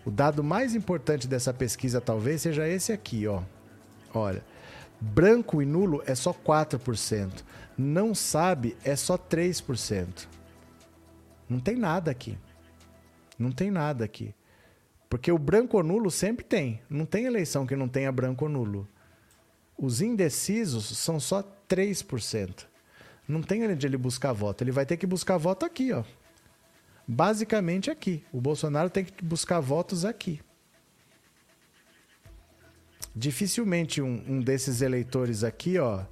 [0.04, 3.42] O dado mais importante dessa pesquisa talvez seja esse aqui, ó.
[4.12, 4.44] Olha,
[5.00, 7.42] branco e nulo é só 4%.
[7.78, 10.28] Não sabe é só 3%.
[11.48, 12.38] Não tem nada aqui.
[13.38, 14.34] Não tem nada aqui.
[15.08, 16.82] Porque o branco ou nulo sempre tem.
[16.90, 18.86] Não tem eleição que não tenha branco ou nulo.
[19.78, 22.66] Os indecisos são só 3%.
[23.28, 24.64] Não tem onde ele buscar voto.
[24.64, 26.02] Ele vai ter que buscar voto aqui, ó.
[27.06, 28.24] Basicamente aqui.
[28.32, 30.40] O Bolsonaro tem que buscar votos aqui.
[33.14, 36.04] Dificilmente um, um desses eleitores aqui, ó,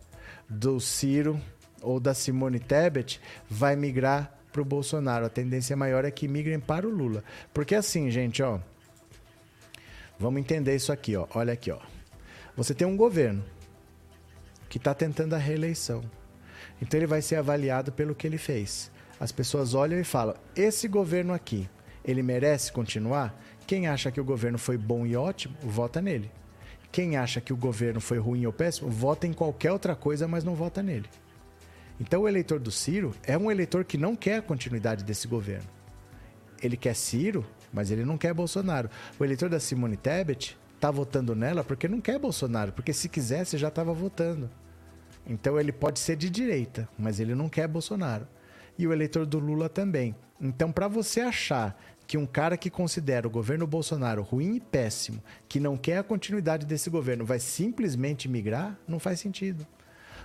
[0.49, 1.41] do Ciro
[1.81, 5.27] ou da Simone Tebet, vai migrar para o Bolsonaro.
[5.27, 7.23] A tendência maior é que migrem para o Lula.
[7.53, 8.61] Porque assim, gente, ó.
[10.19, 11.27] Vamos entender isso aqui, ó.
[11.35, 11.79] Olha aqui, ó.
[12.57, 13.45] Você tem um governo
[14.69, 16.03] que está tentando a reeleição.
[16.81, 18.90] Então ele vai ser avaliado pelo que ele fez.
[19.19, 21.69] As pessoas olham e falam: esse governo aqui,
[22.05, 23.39] ele merece continuar?
[23.66, 26.31] Quem acha que o governo foi bom e ótimo, vota nele.
[26.90, 30.43] Quem acha que o governo foi ruim ou péssimo, vota em qualquer outra coisa, mas
[30.43, 31.09] não vota nele.
[32.01, 35.69] Então o eleitor do Ciro é um eleitor que não quer a continuidade desse governo.
[36.62, 38.89] Ele quer Ciro, mas ele não quer Bolsonaro.
[39.19, 43.59] O eleitor da Simone Tebet está votando nela porque não quer Bolsonaro, porque se quisesse
[43.59, 44.49] já estava votando.
[45.27, 48.27] Então ele pode ser de direita, mas ele não quer Bolsonaro.
[48.79, 50.15] E o eleitor do Lula também.
[50.41, 55.23] Então, para você achar que um cara que considera o governo Bolsonaro ruim e péssimo,
[55.49, 59.67] que não quer a continuidade desse governo, vai simplesmente migrar, não faz sentido.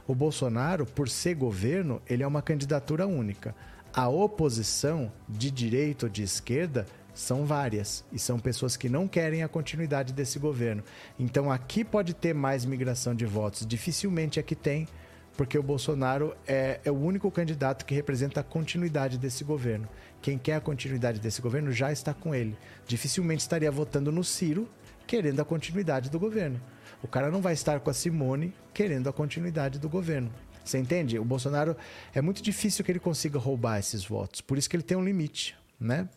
[0.08, 3.56] O Bolsonaro, por ser governo, ele é uma candidatura única.
[3.92, 9.44] A oposição, de direita ou de esquerda, são várias e são pessoas que não querem
[9.44, 10.84] a continuidade desse governo.
[11.19, 14.88] Então aqui pode ter mais migração de votos, dificilmente aqui tem,
[15.35, 19.88] porque o Bolsonaro é, é, o único candidato que representa a continuidade desse governo.
[20.22, 22.56] Quem quer a continuidade desse governo já está com ele.
[22.88, 24.69] Dificilmente estaria votando no Ciro
[25.07, 26.61] querendo a continuidade do governo.
[27.02, 30.31] O cara não vai estar com a Simone querendo a continuidade do governo.
[30.64, 31.19] Você entende?
[31.19, 31.76] O Bolsonaro
[32.14, 34.40] é muito difícil que ele consiga roubar esses votos.
[34.40, 36.07] Por isso que ele tem um limite, né?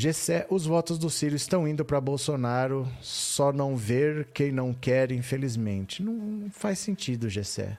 [0.00, 5.10] Gessé, os votos do Ciro estão indo para Bolsonaro, só não ver quem não quer,
[5.10, 6.04] infelizmente.
[6.04, 7.76] Não faz sentido, Gessé.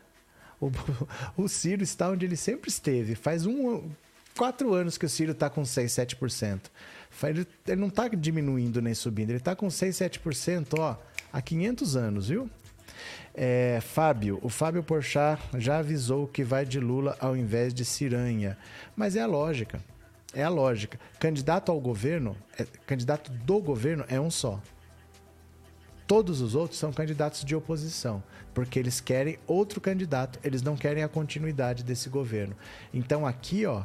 [0.60, 0.70] O,
[1.42, 3.16] o Ciro está onde ele sempre esteve.
[3.16, 3.90] Faz um,
[4.38, 6.60] quatro anos que o Ciro está com 6, 7%.
[7.24, 10.98] Ele, ele não está diminuindo nem subindo, ele está com 6, 7% ó,
[11.32, 12.50] há 500 anos, viu?
[13.34, 18.58] É, Fábio, o Fábio Porchat já avisou que vai de Lula ao invés de Ciranha.
[18.94, 19.80] Mas é a lógica.
[20.34, 21.00] É a lógica.
[21.20, 24.62] Candidato ao governo, é, candidato do governo é um só.
[26.06, 28.24] Todos os outros são candidatos de oposição,
[28.54, 32.56] porque eles querem outro candidato, eles não querem a continuidade desse governo.
[32.92, 33.84] Então aqui, ó,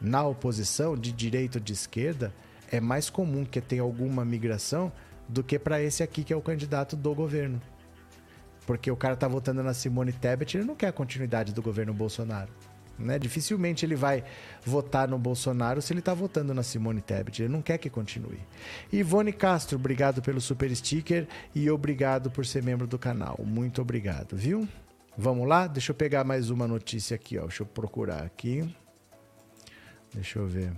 [0.00, 2.32] na oposição, de direita ou de esquerda,
[2.70, 4.92] é mais comum que tenha alguma migração
[5.28, 7.60] do que para esse aqui que é o candidato do governo.
[8.66, 11.94] Porque o cara tá votando na Simone Tebet, ele não quer a continuidade do governo
[11.94, 12.50] Bolsonaro.
[12.98, 13.18] Né?
[13.18, 14.24] Dificilmente ele vai
[14.64, 17.42] votar no Bolsonaro se ele está votando na Simone Tebet.
[17.42, 18.40] Ele não quer que continue.
[18.92, 23.38] Ivone Castro, obrigado pelo super sticker e obrigado por ser membro do canal.
[23.44, 24.66] Muito obrigado, viu?
[25.16, 25.66] Vamos lá?
[25.66, 27.42] Deixa eu pegar mais uma notícia aqui, ó.
[27.42, 28.68] Deixa eu procurar aqui.
[30.12, 30.72] Deixa eu ver.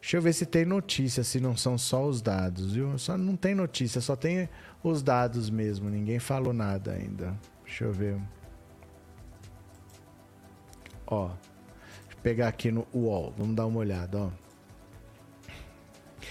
[0.00, 2.96] Deixa eu ver se tem notícia, se não são só os dados, viu?
[2.98, 4.48] Só não tem notícia, só tem
[4.82, 5.90] os dados mesmo.
[5.90, 7.38] Ninguém falou nada ainda.
[7.64, 8.18] Deixa eu ver.
[11.10, 14.30] Ó, deixa eu pegar aqui no UOL, vamos dar uma olhada, ó.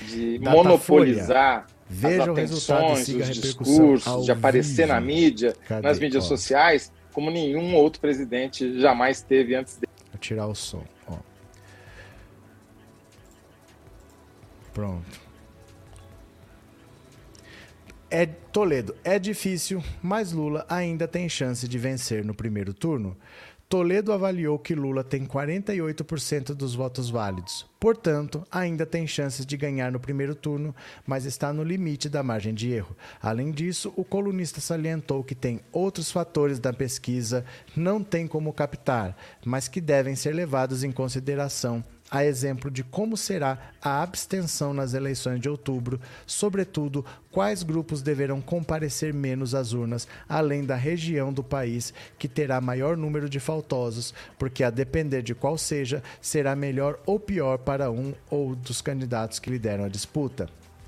[0.07, 4.87] De Data monopolizar Veja as atenções, os discursos, de aparecer vivo.
[4.89, 5.87] na mídia, Cadê?
[5.87, 6.27] nas mídias ó.
[6.27, 9.91] sociais, como nenhum outro presidente jamais teve antes dele.
[10.11, 11.17] Vou tirar o som, ó.
[14.73, 15.27] Pronto.
[18.09, 23.17] É Toledo, é difícil, mas Lula ainda tem chance de vencer no primeiro turno.
[23.69, 27.65] Toledo avaliou que Lula tem 48% dos votos válidos.
[27.77, 30.73] Portanto, ainda tem chances de ganhar no primeiro turno,
[31.05, 32.95] mas está no limite da margem de erro.
[33.21, 37.43] Além disso, o colunista salientou que tem outros fatores da pesquisa
[37.75, 43.17] não tem como captar, mas que devem ser levados em consideração a exemplo de como
[43.17, 50.07] será a abstenção nas eleições de outubro, sobretudo quais grupos deverão comparecer menos às urnas,
[50.27, 55.35] além da região do país que terá maior número de faltosos, porque a depender de
[55.35, 60.47] qual seja, será melhor ou pior para um ou dos candidatos que lideram a disputa.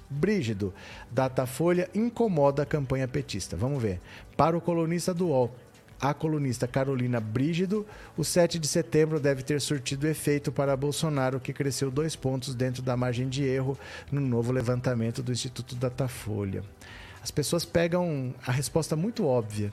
[0.09, 0.73] Brígido,
[1.11, 3.55] Datafolha incomoda a campanha petista.
[3.55, 4.01] Vamos ver.
[4.35, 5.53] Para o colunista do UOL,
[5.99, 7.85] a colunista Carolina Brígido,
[8.17, 12.81] o 7 de setembro deve ter surtido efeito para Bolsonaro, que cresceu dois pontos dentro
[12.81, 13.77] da margem de erro
[14.11, 16.63] no novo levantamento do Instituto Datafolha.
[17.21, 19.71] As pessoas pegam a resposta muito óbvia.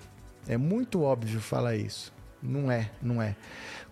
[0.49, 2.16] É muito óbvio falar isso.
[2.43, 3.35] Não é, não é.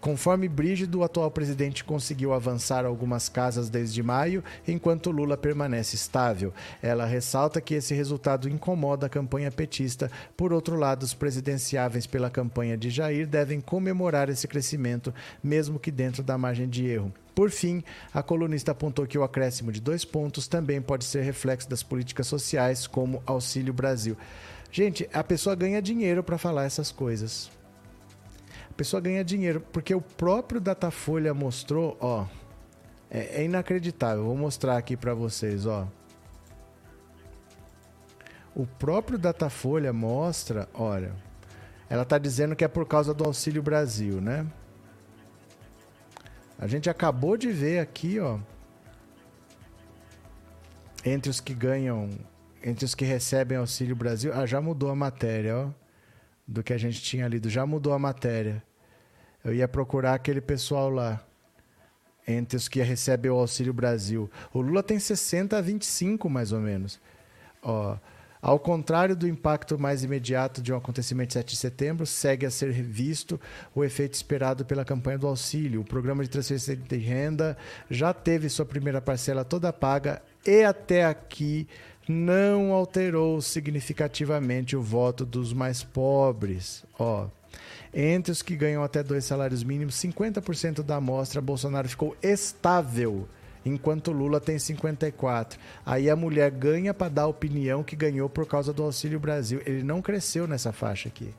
[0.05, 6.53] Conforme Brígido, o atual presidente conseguiu avançar algumas casas desde maio, enquanto Lula permanece estável.
[6.83, 10.11] Ela ressalta que esse resultado incomoda a campanha petista.
[10.37, 15.13] Por outro lado, os presidenciáveis pela campanha de Jair devem comemorar esse crescimento,
[15.43, 17.11] mesmo que dentro da margem de erro.
[17.35, 21.69] Por fim, a colunista apontou que o acréscimo de dois pontos também pode ser reflexo
[21.69, 24.19] das políticas sociais, como Auxílio Brasil.
[24.71, 27.51] Gente, a pessoa ganha dinheiro para falar essas coisas
[28.75, 32.27] A pessoa ganha dinheiro, porque o próprio Datafolha mostrou, ó,
[33.09, 34.25] é, é inacreditável.
[34.25, 35.87] Vou mostrar aqui para vocês, ó.
[38.53, 41.13] O próprio Datafolha mostra, olha,
[41.89, 44.45] ela está dizendo que é por causa do Auxílio Brasil, né?
[46.59, 48.41] A gente acabou de ver aqui, ó,
[51.05, 52.11] entre os que ganham,
[52.61, 55.84] entre os que recebem Auxílio Brasil, ah, já mudou a matéria, ó,
[56.47, 58.63] do que a gente tinha lido, já mudou a matéria.
[59.45, 61.23] Eu ia procurar aquele pessoal lá,
[62.27, 64.31] entre os que recebem o Auxílio Brasil.
[64.53, 67.01] O Lula tem 60 a 25, mais ou menos.
[67.63, 67.97] Ó,
[68.45, 72.51] ao contrário do impacto mais imediato de um acontecimento de 7 de setembro, segue a
[72.51, 73.41] ser visto
[73.75, 75.81] o efeito esperado pela campanha do auxílio.
[75.81, 77.57] O programa de transferência de renda
[77.89, 81.67] já teve sua primeira parcela toda paga e até aqui
[82.07, 86.85] não alterou significativamente o voto dos mais pobres.
[86.99, 87.29] Ó,
[87.95, 93.27] entre os que ganham até dois salários mínimos, 50% da amostra Bolsonaro ficou estável
[93.65, 95.59] enquanto Lula tem 54.
[95.85, 99.63] Aí a mulher ganha para dar a opinião que ganhou por causa do Auxílio Brasil.
[99.65, 101.35] Ele não cresceu nessa faixa aqui.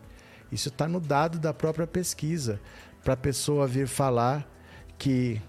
[0.51, 2.59] Isso está no dado da própria pesquisa.
[3.03, 4.49] Para a pessoa vir falar
[4.97, 5.39] que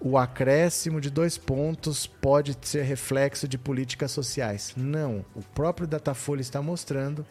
[0.00, 4.72] o acréscimo de dois pontos pode ser reflexo de políticas sociais.
[4.76, 5.24] Não.
[5.34, 7.26] O próprio Datafolha está mostrando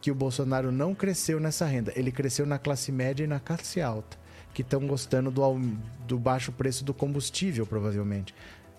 [0.00, 1.92] que o Bolsonaro não cresceu nessa renda.
[1.96, 4.21] Ele cresceu na classe média e na classe alta
[4.52, 5.58] que estão gostando do,
[6.06, 8.34] do baixo preço do combustível, provavelmente.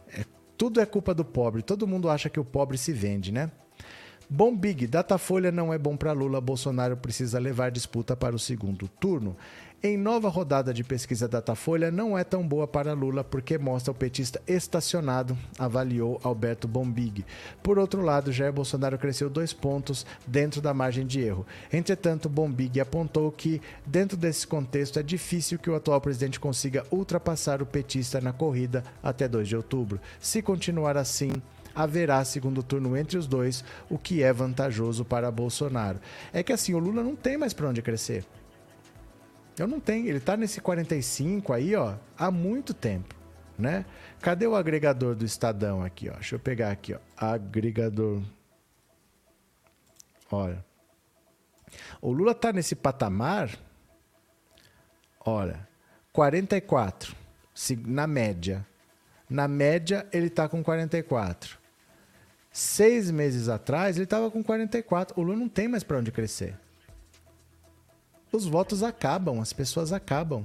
[0.07, 0.25] É,
[0.57, 1.61] tudo é culpa do pobre.
[1.61, 3.51] Todo mundo acha que o pobre se vende, né?
[4.29, 6.39] Bom Big, Datafolha não é bom para Lula.
[6.39, 9.35] Bolsonaro precisa levar disputa para o segundo turno.
[9.85, 13.93] Em nova rodada de pesquisa Datafolha, não é tão boa para Lula porque mostra o
[13.93, 17.25] petista estacionado, avaliou Alberto Bombig.
[17.61, 21.45] Por outro lado, Jair Bolsonaro cresceu dois pontos dentro da margem de erro.
[21.69, 27.61] Entretanto, Bombig apontou que, dentro desse contexto, é difícil que o atual presidente consiga ultrapassar
[27.61, 29.99] o petista na corrida até 2 de outubro.
[30.17, 31.33] Se continuar assim,
[31.75, 35.99] haverá segundo turno entre os dois, o que é vantajoso para Bolsonaro.
[36.31, 38.25] É que assim, o Lula não tem mais para onde crescer.
[39.57, 40.07] Eu não tenho.
[40.07, 43.15] Ele está nesse 45 aí, ó, há muito tempo,
[43.57, 43.85] né?
[44.19, 46.13] Cadê o agregador do Estadão aqui, ó?
[46.13, 46.99] Deixa eu pegar aqui, ó.
[47.17, 48.21] Agregador.
[50.31, 50.63] Olha.
[52.01, 53.57] O Lula está nesse patamar,
[55.25, 55.67] olha,
[56.11, 57.15] 44,
[57.85, 58.65] na média.
[59.29, 61.57] Na média, ele está com 44.
[62.51, 65.19] Seis meses atrás, ele estava com 44.
[65.19, 66.55] O Lula não tem mais para onde crescer
[68.33, 70.43] os votos acabam, as pessoas acabam.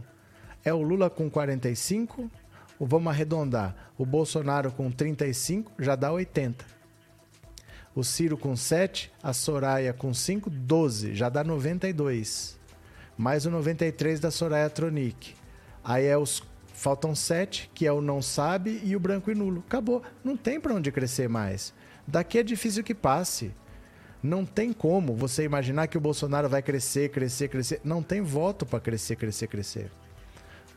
[0.63, 2.31] É o Lula com 45,
[2.79, 6.65] o vamos arredondar, o Bolsonaro com 35, já dá 80.
[7.95, 12.59] O Ciro com 7, a Soraya com 5, 12, já dá 92.
[13.17, 15.35] Mais o 93 da Soraya Tronic.
[15.83, 16.43] Aí é os
[16.75, 19.65] faltam 7, que é o não sabe e o branco e nulo.
[19.67, 21.73] Acabou, não tem para onde crescer mais.
[22.07, 23.53] Daqui é difícil que passe.
[24.23, 27.81] Não tem como você imaginar que o Bolsonaro vai crescer, crescer, crescer.
[27.85, 29.91] Não tem voto para crescer, crescer, crescer.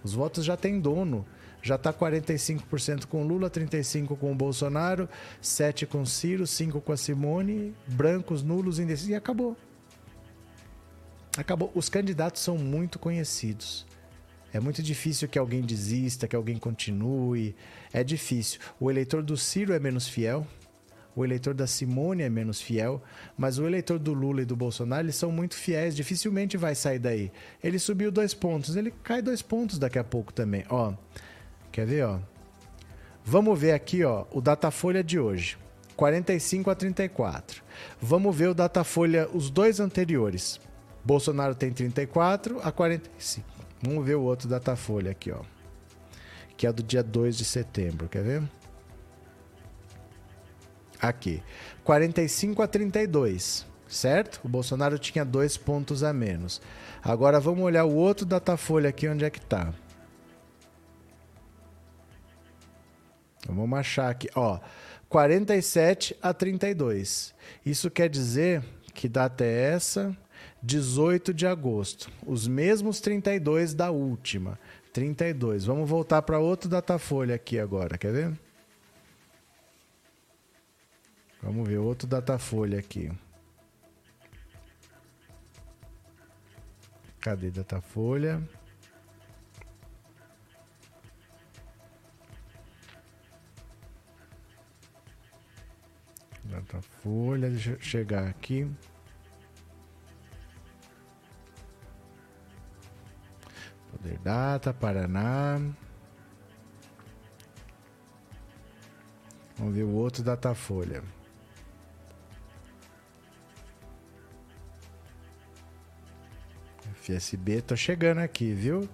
[0.04, 1.26] Os votos já têm dono.
[1.64, 5.08] Já está 45% com Lula, 35% com o Bolsonaro,
[5.44, 9.56] 7% com Ciro, 5% com a Simone, brancos, nulos, indecisos, e acabou.
[11.38, 11.72] Acabou.
[11.76, 13.86] Os candidatos são muito conhecidos.
[14.54, 17.56] É muito difícil que alguém desista, que alguém continue.
[17.94, 18.60] É difícil.
[18.80, 20.46] O eleitor do Ciro é menos fiel,
[21.16, 23.02] o eleitor da Simone é menos fiel,
[23.38, 27.00] mas o eleitor do Lula e do Bolsonaro eles são muito fiéis, dificilmente vai sair
[27.00, 27.32] daí.
[27.64, 30.64] Ele subiu dois pontos, ele cai dois pontos daqui a pouco também.
[30.70, 30.94] Ó,
[31.72, 32.20] quer ver, ó?
[33.24, 35.58] Vamos ver aqui, ó, o Datafolha de hoje.
[35.96, 37.62] 45 a 34.
[38.02, 40.60] Vamos ver o Datafolha, os dois anteriores.
[41.04, 43.48] Bolsonaro tem 34 a 45.
[43.82, 45.42] Vamos ver o outro Datafolha aqui, ó.
[46.56, 48.44] Que é do dia 2 de setembro, quer ver?
[51.02, 51.42] Aqui.
[51.84, 54.40] 45 a 32, certo?
[54.44, 56.62] O Bolsonaro tinha dois pontos a menos.
[57.04, 59.74] Agora vamos olhar o outro Datafolha aqui, onde é que tá.
[63.48, 64.60] Vamos achar aqui, ó.
[65.10, 67.34] 47 a 32.
[67.66, 68.64] Isso quer dizer
[68.94, 70.16] que data é essa?
[70.64, 72.10] 18 de agosto.
[72.26, 74.60] Os mesmos 32 da última.
[74.94, 75.66] 32.
[75.66, 78.51] Vamos voltar para outro Datafolha aqui agora, quer ver?
[81.42, 83.12] Vamos ver outro Datafolha aqui.
[87.20, 88.42] Cadê Datafolha?
[96.44, 98.70] Datafolha, deixa eu chegar aqui.
[103.92, 105.60] Poder Data, Paraná.
[109.58, 111.04] Vamos ver o outro Datafolha.
[117.02, 118.88] FSB, tô chegando aqui, viu?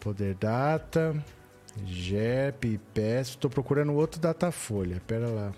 [0.00, 1.14] Poder Data,
[1.84, 3.36] GEP, IPS.
[3.36, 5.00] Tô procurando outro Datafolha.
[5.06, 5.54] Pera lá.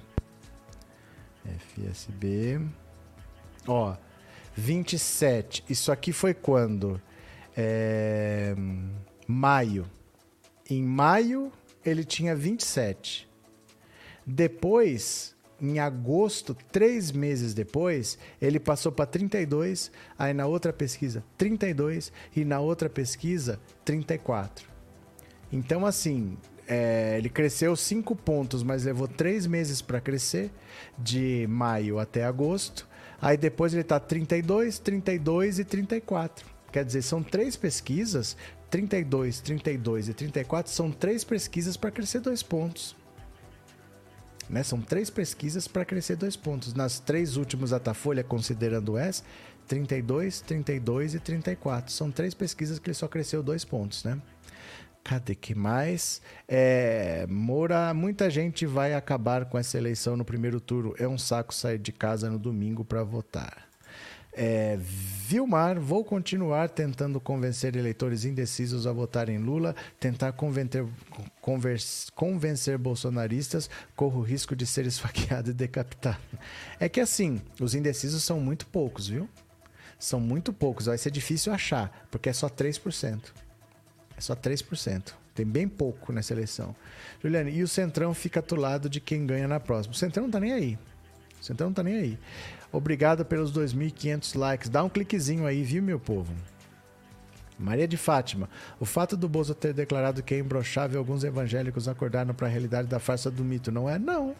[1.45, 2.61] FSB.
[3.67, 3.97] Ó,
[4.55, 5.65] 27.
[5.69, 7.01] Isso aqui foi quando?
[7.57, 8.55] É...
[9.27, 9.87] Maio.
[10.69, 11.51] Em maio,
[11.85, 13.27] ele tinha 27.
[14.27, 22.13] Depois, em agosto, três meses depois, ele passou para 32, aí na outra pesquisa, 32,
[22.35, 24.69] e na outra pesquisa, 34.
[25.53, 26.37] Então, assim,
[26.67, 30.51] é, ele cresceu 5 pontos, mas levou 3 meses para crescer,
[30.97, 32.87] de maio até agosto.
[33.21, 36.47] Aí depois ele está 32, 32 e 34.
[36.71, 38.37] Quer dizer, são três pesquisas,
[38.71, 42.95] 32, 32 e 34, são três pesquisas para crescer dois pontos.
[44.49, 44.63] Né?
[44.63, 46.75] São três pesquisas para crescer dois pontos.
[46.75, 49.23] Nas três últimas Datafolha, considerando S,
[49.67, 51.93] 32, 32 e 34.
[51.93, 54.21] São três pesquisas que ele só cresceu dois pontos, né?
[55.05, 56.21] Cadê que mais?
[56.47, 60.95] É, Moura, muita gente vai acabar com essa eleição no primeiro turno.
[60.99, 63.68] É um saco sair de casa no domingo para votar.
[64.41, 70.87] É, Vilmar, vou continuar tentando convencer eleitores indecisos a votar em Lula, tentar convencer,
[71.41, 76.21] converse, convencer bolsonaristas, corro o risco de ser esfaqueado e decapitado.
[76.79, 79.29] É que assim, os indecisos são muito poucos, viu?
[79.99, 83.21] São muito poucos, vai ser difícil achar, porque é só 3%.
[84.17, 85.15] É só 3%.
[85.35, 86.77] Tem bem pouco nessa eleição.
[87.21, 89.95] Juliane, e o Centrão fica do lado de quem ganha na próxima.
[89.95, 90.79] O Centrão não tá nem aí.
[91.41, 92.19] O Centrão não tá nem aí.
[92.71, 94.69] Obrigado pelos 2.500 likes.
[94.69, 96.33] Dá um cliquezinho aí, viu, meu povo?
[97.59, 98.49] Maria de Fátima.
[98.79, 102.87] O fato do Bozo ter declarado que é imbrochável alguns evangélicos acordaram para a realidade
[102.87, 103.99] da farsa do mito, não é?
[103.99, 104.37] Não.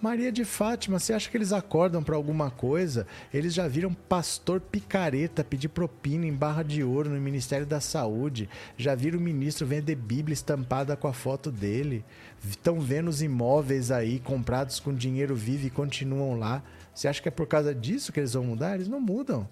[0.00, 3.04] Maria de Fátima, você acha que eles acordam para alguma coisa?
[3.34, 8.48] Eles já viram pastor picareta pedir propina em barra de ouro no Ministério da Saúde.
[8.76, 12.04] Já viram o ministro vender Bíblia estampada com a foto dele.
[12.48, 16.62] Estão vendo os imóveis aí comprados com dinheiro vivo e continuam lá.
[16.98, 18.74] Você acha que é por causa disso que eles vão mudar?
[18.74, 19.48] Eles não mudam.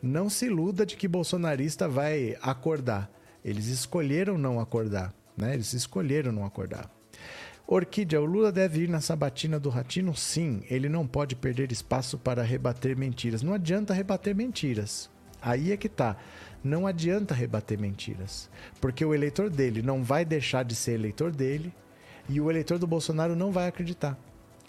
[0.00, 3.10] Não se iluda de que bolsonarista vai acordar.
[3.44, 5.54] Eles escolheram não acordar, né?
[5.54, 6.88] Eles escolheram não acordar.
[7.66, 10.14] Orquídea, o Lula deve ir na sabatina do Ratino?
[10.14, 13.42] Sim, ele não pode perder espaço para rebater mentiras.
[13.42, 15.10] Não adianta rebater mentiras.
[15.42, 16.16] Aí é que tá.
[16.62, 18.48] Não adianta rebater mentiras.
[18.80, 21.74] Porque o eleitor dele não vai deixar de ser eleitor dele
[22.28, 24.16] e o eleitor do Bolsonaro não vai acreditar.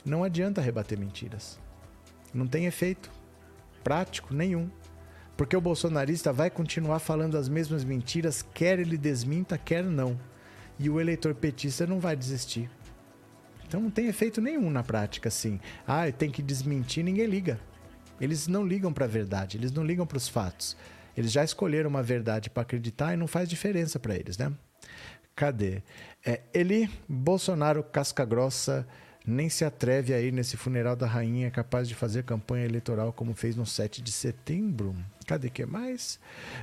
[0.03, 1.64] Não adianta rebater mentiras.
[2.35, 3.09] Não tem efeito
[3.83, 4.69] prático nenhum.
[5.37, 10.19] Porque o bolsonarista vai continuar falando as mesmas mentiras, quer ele desminta, quer não.
[10.79, 12.69] E o eleitor petista não vai desistir.
[13.67, 15.59] Então não tem efeito nenhum na prática, assim.
[15.87, 17.59] Ah, tem que desmentir, ninguém liga.
[18.19, 20.77] Eles não ligam para a verdade, eles não ligam para os fatos.
[21.17, 24.51] Eles já escolheram uma verdade para acreditar e não faz diferença para eles, né?
[25.35, 25.83] Cadê?
[26.25, 26.41] É,
[27.07, 28.87] Bolsonaro casca grossa
[29.26, 33.34] nem se atreve a ir nesse funeral da rainha capaz de fazer campanha eleitoral como
[33.34, 34.95] fez no 7 de setembro.
[35.26, 36.19] Cadê que mais?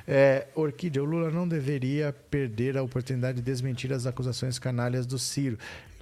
[0.07, 5.19] É, Orquídea, o Lula não deveria perder a oportunidade de desmentir as acusações canalhas do
[5.19, 5.59] Ciro.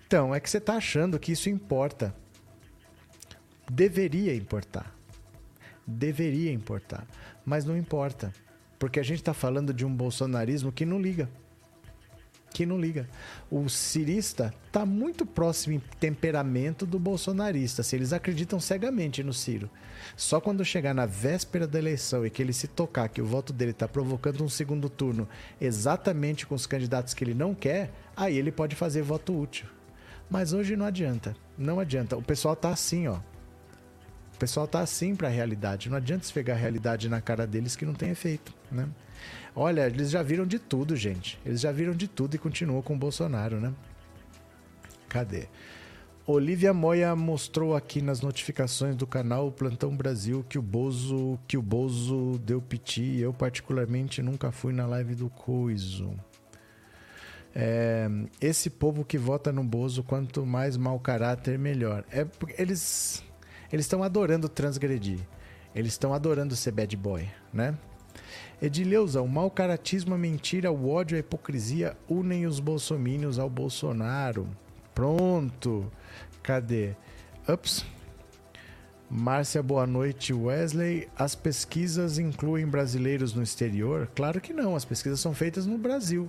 [0.06, 2.14] Então, é que você está achando que isso importa.
[3.70, 4.94] Deveria importar.
[5.86, 7.06] Deveria importar.
[7.46, 8.32] Mas não importa.
[8.78, 11.28] Porque a gente está falando de um bolsonarismo que não liga.
[12.52, 13.08] Que não liga.
[13.50, 17.82] O cirista está muito próximo em temperamento do bolsonarista.
[17.82, 19.70] Se eles acreditam cegamente no Ciro.
[20.16, 23.52] Só quando chegar na véspera da eleição e que ele se tocar que o voto
[23.52, 25.28] dele está provocando um segundo turno
[25.60, 29.66] exatamente com os candidatos que ele não quer, aí ele pode fazer voto útil.
[30.28, 31.36] Mas hoje não adianta.
[31.58, 32.16] Não adianta.
[32.16, 33.18] O pessoal tá assim, ó.
[34.34, 35.90] O pessoal tá assim para a realidade.
[35.90, 38.88] Não adianta esfregar a realidade na cara deles que não tem efeito, né?
[39.54, 41.38] Olha, eles já viram de tudo, gente.
[41.44, 43.72] Eles já viram de tudo e continuam com o Bolsonaro, né?
[45.08, 45.48] Cadê?
[46.26, 51.62] Olivia Moya mostrou aqui nas notificações do canal Plantão Brasil que o Bozo, que o
[51.62, 53.18] Bozo deu piti.
[53.18, 56.12] Eu particularmente nunca fui na live do Coiso.
[57.52, 58.08] É,
[58.40, 62.04] esse povo que vota no Bozo, quanto mais mau caráter, melhor.
[62.12, 62.24] É
[62.56, 63.24] eles
[63.72, 65.20] eles estão adorando transgredir.
[65.74, 67.76] Eles estão adorando ser bad boy, né?
[68.60, 74.48] Edileuza, o mau caratismo, a mentira, o ódio a hipocrisia unem os bolsomínios ao Bolsonaro.
[74.94, 75.90] Pronto.
[76.42, 76.94] Cadê?
[77.48, 77.84] Ups.
[79.10, 80.32] Márcia, boa noite.
[80.32, 84.08] Wesley, as pesquisas incluem brasileiros no exterior?
[84.14, 86.28] Claro que não, as pesquisas são feitas no Brasil.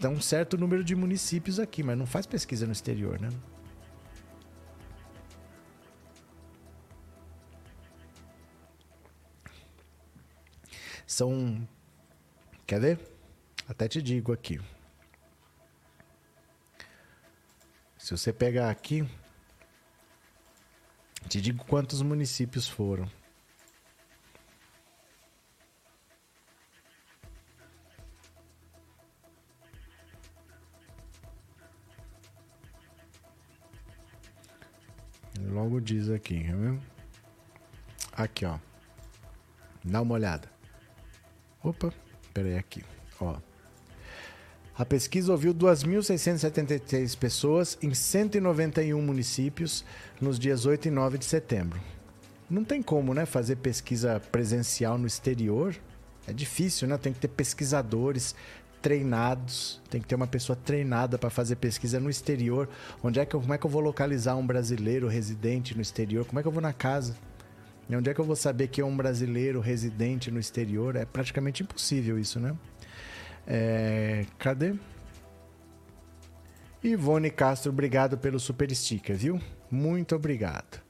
[0.00, 3.28] Dá um certo número de municípios aqui, mas não faz pesquisa no exterior, né?
[11.08, 11.66] São.
[12.66, 13.00] Quer ver?
[13.66, 14.60] Até te digo aqui.
[17.96, 19.08] Se você pegar aqui,
[21.26, 23.10] te digo quantos municípios foram.
[35.40, 36.78] Logo diz aqui, viu?
[38.12, 38.58] Aqui, ó.
[39.82, 40.57] Dá uma olhada.
[41.62, 41.92] Opa,
[42.32, 42.84] peraí aqui,
[43.20, 43.36] ó.
[44.76, 49.84] A pesquisa ouviu 2.673 pessoas em 191 municípios
[50.20, 51.80] nos dias 8 e 9 de setembro.
[52.48, 55.74] Não tem como, né, fazer pesquisa presencial no exterior.
[56.28, 56.96] É difícil, né?
[56.96, 58.36] Tem que ter pesquisadores
[58.80, 62.68] treinados, tem que ter uma pessoa treinada para fazer pesquisa no exterior.
[63.02, 66.24] Onde é que eu, como é que eu vou localizar um brasileiro residente no exterior?
[66.24, 67.16] Como é que eu vou na casa?
[67.88, 70.94] E onde é que eu vou saber que é um brasileiro residente no exterior?
[70.94, 72.54] É praticamente impossível isso, né?
[73.46, 74.74] É, cadê?
[76.84, 79.40] Ivone Castro, obrigado pelo super sticker, viu?
[79.70, 80.80] Muito obrigado.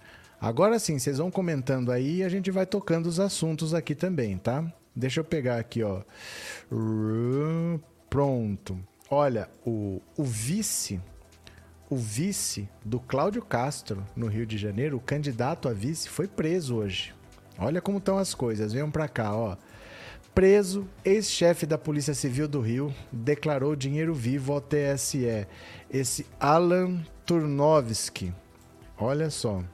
[0.41, 4.37] Agora sim, vocês vão comentando aí e a gente vai tocando os assuntos aqui também,
[4.37, 4.65] tá?
[4.95, 6.03] Deixa eu pegar aqui, ó.
[8.11, 8.79] Pronto.
[9.11, 11.01] Olha, o, o vice,
[11.90, 16.77] o vice do Cláudio Castro no Rio de Janeiro, o candidato a vice, foi preso
[16.77, 17.15] hoje.
[17.59, 18.73] Olha como estão as coisas.
[18.73, 19.56] Venham para cá, ó.
[20.35, 25.47] Preso, ex-chefe da Polícia Civil do Rio declarou dinheiro vivo ao TSE.
[25.90, 28.32] Esse Alan Turnovski.
[28.97, 29.65] Olha só.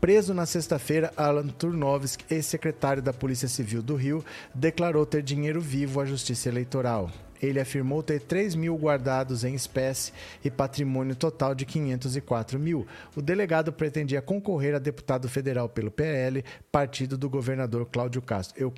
[0.00, 4.24] Preso na sexta-feira, Alan Turnovski, ex-secretário da Polícia Civil do Rio,
[4.54, 7.10] declarou ter dinheiro vivo à Justiça Eleitoral.
[7.42, 10.12] Ele afirmou ter 3 mil guardados em espécie
[10.44, 12.86] e patrimônio total de 504 mil.
[13.14, 18.60] O delegado pretendia concorrer a deputado federal pelo PL, partido do governador Cláudio Castro.
[18.60, 18.72] Eu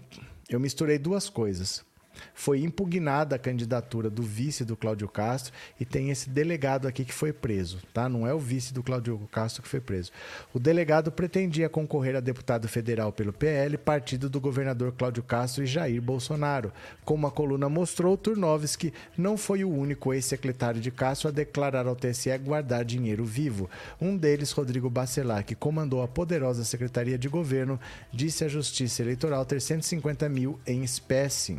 [0.48, 1.84] eu misturei duas coisas.
[2.34, 7.12] Foi impugnada a candidatura do vice do Cláudio Castro e tem esse delegado aqui que
[7.12, 8.08] foi preso, tá?
[8.08, 10.10] Não é o vice do Cláudio Castro que foi preso.
[10.52, 15.66] O delegado pretendia concorrer a deputado federal pelo PL, partido do governador Cláudio Castro e
[15.66, 16.72] Jair Bolsonaro.
[17.04, 21.96] Como a coluna mostrou, Turnovski não foi o único ex-secretário de Castro a declarar ao
[21.96, 23.68] TSE guardar dinheiro vivo.
[24.00, 27.78] Um deles, Rodrigo Bacelar, que comandou a poderosa Secretaria de Governo,
[28.12, 31.58] disse à Justiça Eleitoral ter 150 mil em espécie.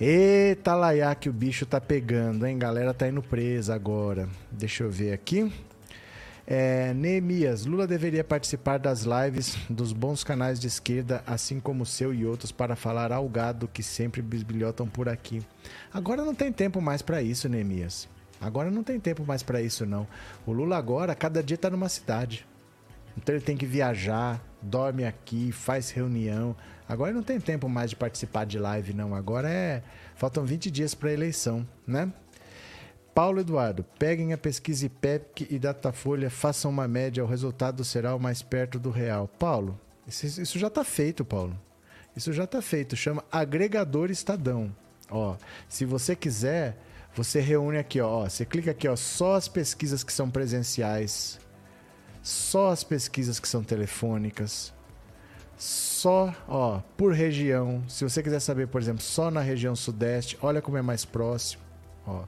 [0.00, 2.58] Eita, Laiá, que o bicho tá pegando, hein?
[2.58, 4.28] Galera tá indo presa agora.
[4.50, 5.52] Deixa eu ver aqui.
[6.44, 11.86] É, Neemias, Lula deveria participar das lives dos bons canais de esquerda, assim como o
[11.86, 15.40] seu e outros, para falar ao gado que sempre bisbilhotam por aqui.
[15.92, 18.08] Agora não tem tempo mais para isso, Neemias.
[18.40, 20.08] Agora não tem tempo mais para isso, não.
[20.44, 22.44] O Lula agora, cada dia tá numa cidade.
[23.16, 26.56] Então ele tem que viajar, dorme aqui, faz reunião.
[26.88, 29.14] Agora não tem tempo mais de participar de live, não.
[29.14, 29.82] Agora é.
[30.14, 32.12] Faltam 20 dias para a eleição, né?
[33.14, 38.18] Paulo Eduardo, peguem a pesquisa IPEC e Datafolha, façam uma média, o resultado será o
[38.18, 39.28] mais perto do real.
[39.38, 41.56] Paulo, isso, isso já está feito, Paulo.
[42.16, 42.96] Isso já está feito.
[42.96, 44.74] Chama agregador Estadão.
[45.08, 45.36] Ó,
[45.68, 46.76] se você quiser,
[47.14, 48.24] você reúne aqui, ó.
[48.28, 51.38] Você clica aqui, ó, só as pesquisas que são presenciais,
[52.20, 54.73] só as pesquisas que são telefônicas,
[55.56, 57.82] só, ó, por região.
[57.88, 61.62] Se você quiser saber, por exemplo, só na região sudeste, olha como é mais próximo,
[62.06, 62.24] ó.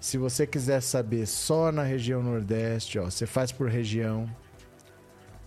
[0.00, 4.28] Se você quiser saber só na região nordeste, ó, você faz por região.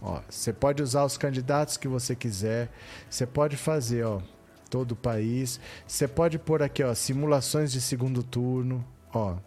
[0.02, 2.70] Ó, você pode usar os candidatos que você quiser.
[3.10, 4.22] Você pode fazer, ó,
[4.70, 5.60] todo o país.
[5.88, 8.84] Você pode pôr aqui, ó, simulações de segundo turno,
[9.14, 9.38] ó.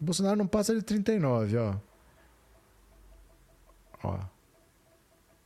[0.00, 1.74] O Bolsonaro não passa de 39, ó.
[4.02, 4.18] Ó.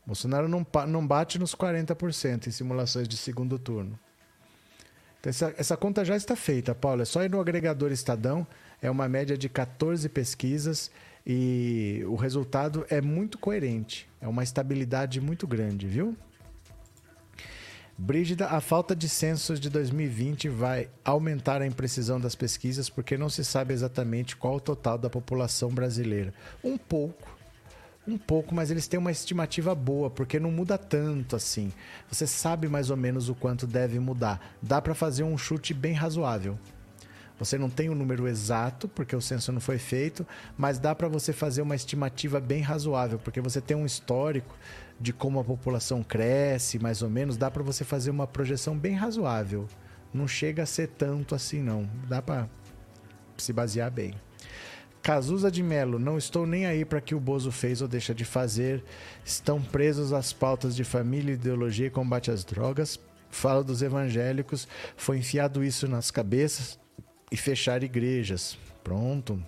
[0.06, 3.98] Bolsonaro não, não bate nos 40% em simulações de segundo turno.
[5.20, 7.02] Então, essa, essa conta já está feita, Paulo.
[7.02, 8.46] É só ir no agregador Estadão,
[8.80, 10.90] é uma média de 14 pesquisas
[11.24, 14.08] e o resultado é muito coerente.
[14.20, 16.16] É uma estabilidade muito grande, viu?
[17.96, 23.28] Brígida, a falta de censos de 2020 vai aumentar a imprecisão das pesquisas porque não
[23.28, 26.34] se sabe exatamente qual o total da população brasileira.
[26.64, 27.31] Um pouco,
[28.06, 31.72] um pouco, mas eles têm uma estimativa boa, porque não muda tanto assim.
[32.08, 34.54] Você sabe mais ou menos o quanto deve mudar.
[34.60, 36.58] Dá para fazer um chute bem razoável.
[37.38, 40.26] Você não tem o um número exato, porque o censo não foi feito,
[40.56, 44.54] mas dá para você fazer uma estimativa bem razoável, porque você tem um histórico
[45.00, 48.94] de como a população cresce, mais ou menos, dá para você fazer uma projeção bem
[48.94, 49.66] razoável.
[50.12, 51.88] Não chega a ser tanto assim, não.
[52.08, 52.48] Dá para
[53.36, 54.14] se basear bem.
[55.02, 58.24] Cazuza de Melo, não estou nem aí para que o Bozo fez ou deixa de
[58.24, 58.84] fazer.
[59.24, 63.00] Estão presos às pautas de família, ideologia e combate às drogas.
[63.28, 66.78] Fala dos evangélicos, foi enfiado isso nas cabeças
[67.32, 68.56] e fechar igrejas.
[68.84, 69.42] Pronto.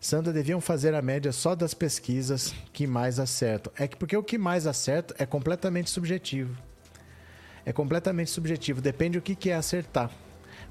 [0.00, 3.72] Sandra, deviam fazer a média só das pesquisas que mais acertam.
[3.76, 6.56] É que porque o que mais acerta é completamente subjetivo.
[7.64, 10.10] É completamente subjetivo, depende que, que é acertar.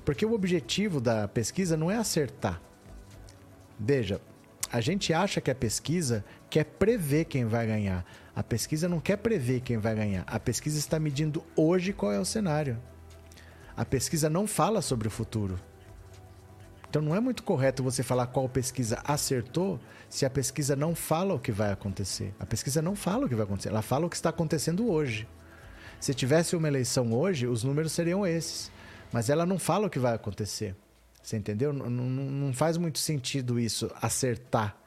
[0.03, 2.66] Porque o objetivo da pesquisa não é acertar.
[3.79, 4.19] Veja,
[4.71, 8.05] a gente acha que a pesquisa quer prever quem vai ganhar.
[8.35, 10.23] A pesquisa não quer prever quem vai ganhar.
[10.27, 12.77] A pesquisa está medindo hoje qual é o cenário.
[13.75, 15.59] A pesquisa não fala sobre o futuro.
[16.89, 19.79] Então não é muito correto você falar qual pesquisa acertou
[20.09, 22.33] se a pesquisa não fala o que vai acontecer.
[22.39, 25.27] A pesquisa não fala o que vai acontecer, ela fala o que está acontecendo hoje.
[25.99, 28.71] Se tivesse uma eleição hoje, os números seriam esses.
[29.11, 30.75] Mas ela não fala o que vai acontecer.
[31.27, 31.73] Você entendeu?
[31.73, 34.77] Não, faz muito sentido isso, acertar.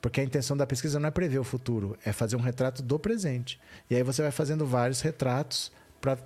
[0.00, 3.00] Porque a intenção da pesquisa não é prever o futuro, é fazer um retrato do
[3.00, 3.60] presente.
[3.90, 6.16] E aí você vai fazendo vários retratos para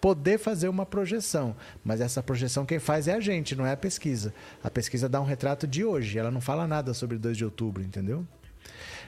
[0.00, 1.54] poder fazer uma projeção.
[1.84, 4.34] Mas essa projeção quem faz é a gente, não é a pesquisa.
[4.64, 7.84] A pesquisa dá um retrato de hoje, ela não fala nada sobre 2 de outubro,
[7.84, 8.26] entendeu?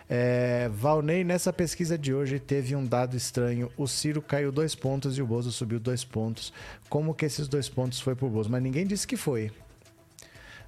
[0.08, 3.72] É, Valnei, nessa pesquisa de hoje, teve um dado estranho.
[3.76, 6.52] O Ciro caiu dois pontos e o Bozo subiu dois pontos.
[6.88, 8.48] Como que esses dois pontos foi pro Bozo?
[8.48, 9.50] Mas ninguém disse que foi.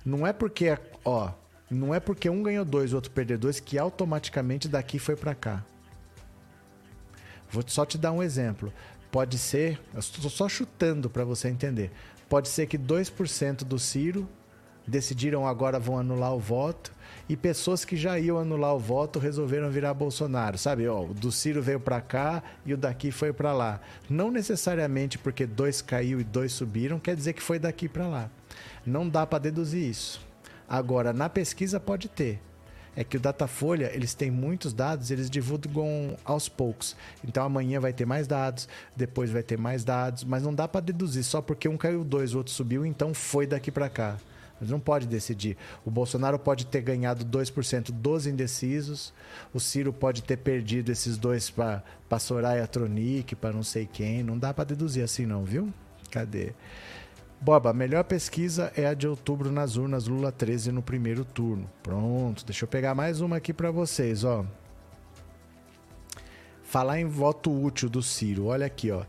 [0.05, 1.31] Não é porque, ó,
[1.71, 5.35] não é porque um ganhou dois, o outro perdeu dois, que automaticamente daqui foi para
[5.35, 5.65] cá.
[7.51, 8.73] Vou só te dar um exemplo.
[9.11, 11.91] Pode ser, estou só chutando para você entender.
[12.29, 14.29] Pode ser que 2% do Ciro
[14.87, 16.93] decidiram agora vão anular o voto
[17.29, 20.89] e pessoas que já iam anular o voto resolveram virar Bolsonaro, sabe?
[20.89, 23.81] Ó, o do Ciro veio para cá e o daqui foi para lá.
[24.09, 28.31] Não necessariamente porque dois caiu e dois subiram, quer dizer que foi daqui para lá.
[28.87, 30.21] Não dá para deduzir isso.
[30.69, 32.41] Agora, na pesquisa pode ter.
[32.97, 36.97] É que o Datafolha, eles têm muitos dados, eles divulgam aos poucos.
[37.25, 40.81] Então amanhã vai ter mais dados, depois vai ter mais dados, mas não dá para
[40.81, 44.17] deduzir só porque um caiu dois, o outro subiu, então foi daqui para cá.
[44.61, 45.57] Mas não pode decidir.
[45.85, 49.15] O Bolsonaro pode ter ganhado 2% dos indecisos,
[49.55, 51.85] o Ciro pode ter perdido esses dois para
[52.19, 54.25] Soraya Tronic, para não sei quem.
[54.25, 55.73] Não dá para deduzir assim, não, viu?
[56.11, 56.53] Cadê?
[57.41, 61.71] Boba, a melhor pesquisa é a de outubro nas urnas Lula 13 no primeiro turno.
[61.83, 64.45] Pronto, deixa eu pegar mais uma aqui para vocês, ó.
[66.65, 69.05] Falar em voto útil do Ciro, olha aqui, ó.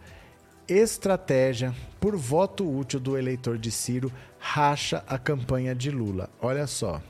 [0.67, 6.29] Estratégia por voto útil do eleitor de Ciro racha a campanha de Lula.
[6.39, 7.01] Olha só.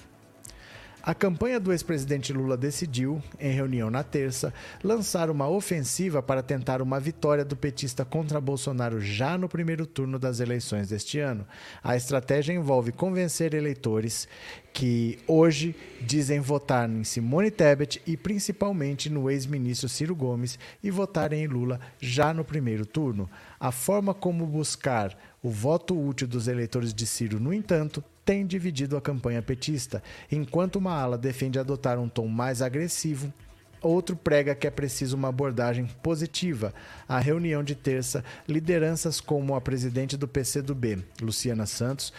[1.10, 4.54] A campanha do ex-presidente Lula decidiu, em reunião na terça,
[4.84, 10.20] lançar uma ofensiva para tentar uma vitória do petista contra Bolsonaro já no primeiro turno
[10.20, 11.48] das eleições deste ano.
[11.84, 14.28] A estratégia envolve convencer eleitores
[14.74, 21.44] que hoje dizem votar em Simone Tebet e principalmente no ex-ministro Ciro Gomes e votarem
[21.44, 23.30] em Lula já no primeiro turno.
[23.60, 28.96] A forma como buscar o voto útil dos eleitores de Ciro, no entanto, tem dividido
[28.96, 33.34] a campanha petista, enquanto uma ala defende adotar um tom mais agressivo
[33.82, 36.74] Outro prega que é preciso uma abordagem positiva.
[37.08, 42.12] A reunião de terça, lideranças como a presidente do PCdoB, Luciana Santos,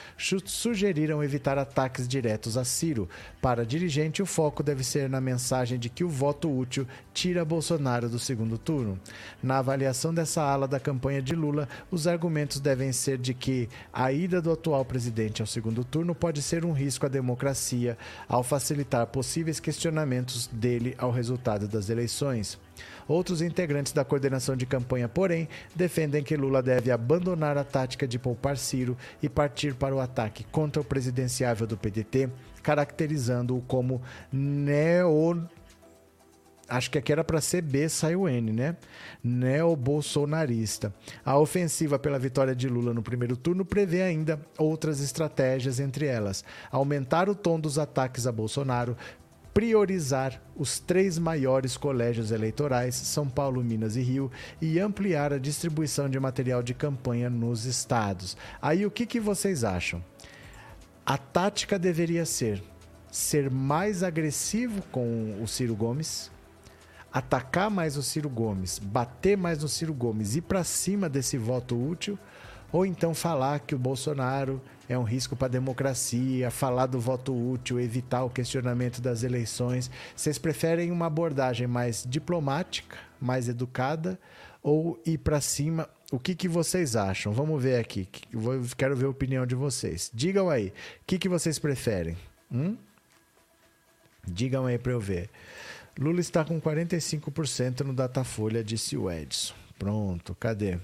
[0.46, 3.08] sugeriram evitar ataques diretos a Ciro.
[3.42, 7.44] Para a dirigente, o foco deve ser na mensagem de que o voto útil tira
[7.44, 8.98] Bolsonaro do segundo turno.
[9.42, 14.10] Na avaliação dessa ala da campanha de Lula, os argumentos devem ser de que a
[14.10, 19.06] ida do atual presidente ao segundo turno pode ser um risco à democracia, ao facilitar
[19.08, 22.58] possíveis questionamentos dele ao resultado resultado das eleições.
[23.08, 28.18] Outros integrantes da coordenação de campanha, porém, defendem que Lula deve abandonar a tática de
[28.18, 32.30] poupar Ciro e partir para o ataque contra o presidenciável do PDT,
[32.62, 34.00] caracterizando-o como
[34.32, 35.48] neo
[36.70, 38.76] acho que aqui era para ser B, saiu N, né?
[39.24, 40.94] Neo-bolsonarista.
[41.24, 46.44] A ofensiva pela vitória de Lula no primeiro turno prevê ainda outras estratégias, entre elas
[46.70, 48.96] aumentar o tom dos ataques a Bolsonaro,
[49.52, 56.08] priorizar os três maiores colégios eleitorais, São Paulo, Minas e Rio, e ampliar a distribuição
[56.08, 58.36] de material de campanha nos estados.
[58.60, 60.02] Aí o que, que vocês acham?
[61.04, 62.62] A tática deveria ser
[63.10, 66.30] ser mais agressivo com o Ciro Gomes,
[67.12, 71.76] atacar mais o Ciro Gomes, bater mais no Ciro Gomes, ir para cima desse voto
[71.76, 72.18] útil,
[72.72, 77.32] Ou então falar que o Bolsonaro é um risco para a democracia, falar do voto
[77.32, 79.90] útil, evitar o questionamento das eleições.
[80.14, 84.18] Vocês preferem uma abordagem mais diplomática, mais educada,
[84.62, 85.88] ou ir para cima?
[86.12, 87.32] O que, que vocês acham?
[87.32, 88.08] Vamos ver aqui.
[88.76, 90.10] quero ver a opinião de vocês.
[90.12, 90.68] Digam aí.
[90.68, 90.72] O
[91.06, 92.16] que, que vocês preferem?
[92.50, 92.76] Hum?
[94.26, 95.30] Digam aí para eu ver.
[95.98, 99.54] Lula está com 45% no Datafolha, disse o Edson.
[99.78, 100.78] Pronto, cadê?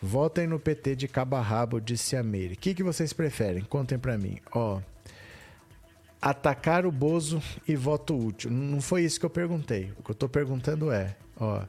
[0.00, 2.54] Votem no PT de cabo a rabo, disse a Meire.
[2.54, 3.64] O que, que vocês preferem?
[3.64, 4.38] Contem para mim.
[4.52, 4.80] Ó,
[6.20, 8.50] atacar o Bozo e voto útil.
[8.50, 9.92] Não foi isso que eu perguntei.
[9.98, 11.62] O que eu estou perguntando é, ó,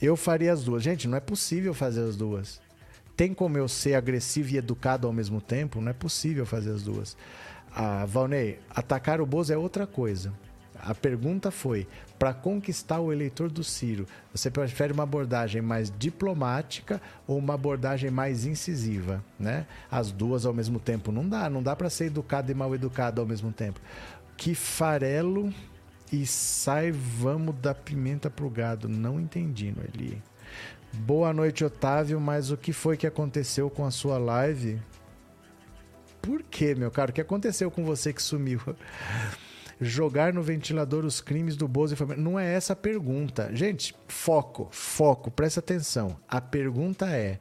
[0.00, 0.82] eu faria as duas.
[0.82, 2.60] Gente, não é possível fazer as duas.
[3.16, 5.80] Tem como eu ser agressivo e educado ao mesmo tempo?
[5.80, 7.16] Não é possível fazer as duas.
[7.74, 10.32] Ah, Valnei, atacar o Bozo é outra coisa.
[10.78, 11.86] A pergunta foi:
[12.22, 18.12] para conquistar o eleitor do Ciro, você prefere uma abordagem mais diplomática ou uma abordagem
[18.12, 19.66] mais incisiva, né?
[19.90, 23.20] As duas ao mesmo tempo não dá, não dá para ser educado e mal educado
[23.20, 23.80] ao mesmo tempo.
[24.36, 25.52] Que farelo
[26.12, 28.88] e sai vamos da pimenta pro gado.
[28.88, 30.22] Não entendi, Noeli.
[30.92, 34.80] Boa noite, Otávio, mas o que foi que aconteceu com a sua live?
[36.20, 37.10] Por que, meu caro?
[37.10, 38.60] O que aconteceu com você que sumiu?
[39.82, 43.50] Jogar no ventilador os crimes do Bozo e Não é essa a pergunta.
[43.54, 46.16] Gente, foco, foco, presta atenção.
[46.28, 47.40] A pergunta é: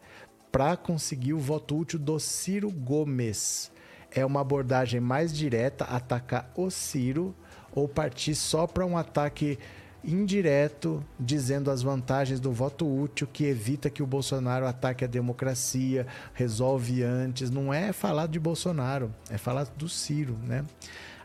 [0.51, 3.71] para conseguir o voto útil do Ciro Gomes,
[4.11, 7.33] é uma abordagem mais direta, atacar o Ciro,
[7.73, 9.57] ou partir só para um ataque
[10.03, 16.07] indireto, dizendo as vantagens do voto útil, que evita que o Bolsonaro ataque a democracia,
[16.33, 17.49] resolve antes.
[17.49, 20.65] Não é falar de Bolsonaro, é falar do Ciro, né?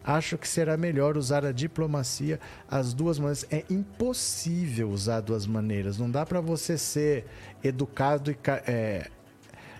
[0.07, 2.39] Acho que será melhor usar a diplomacia
[2.71, 3.45] as duas maneiras.
[3.51, 5.99] É impossível usar duas maneiras.
[5.99, 7.27] Não dá para você ser
[7.65, 8.39] educado e
[8.69, 9.11] é,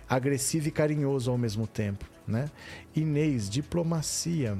[0.09, 2.51] agressivo e carinhoso ao mesmo tempo, né?
[2.93, 4.59] Inês, diplomacia.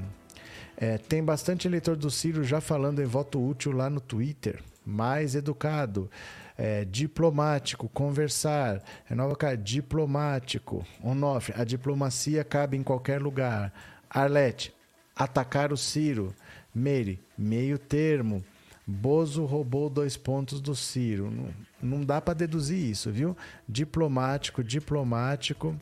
[0.77, 4.63] É, tem bastante eleitor do Ciro já falando em voto útil lá no Twitter.
[4.85, 6.09] Mais educado.
[6.57, 8.81] É, diplomático, conversar.
[9.03, 10.85] Renova cara, diplomático.
[11.03, 13.73] Onofre, a diplomacia cabe em qualquer lugar.
[14.09, 14.73] Arlete,
[15.17, 16.33] atacar o Ciro.
[16.73, 18.43] Meire, meio termo.
[18.85, 21.29] Bozo roubou dois pontos do Ciro.
[21.31, 21.49] Não,
[21.81, 23.35] não dá para deduzir isso, viu?
[23.67, 25.75] Diplomático, diplomático.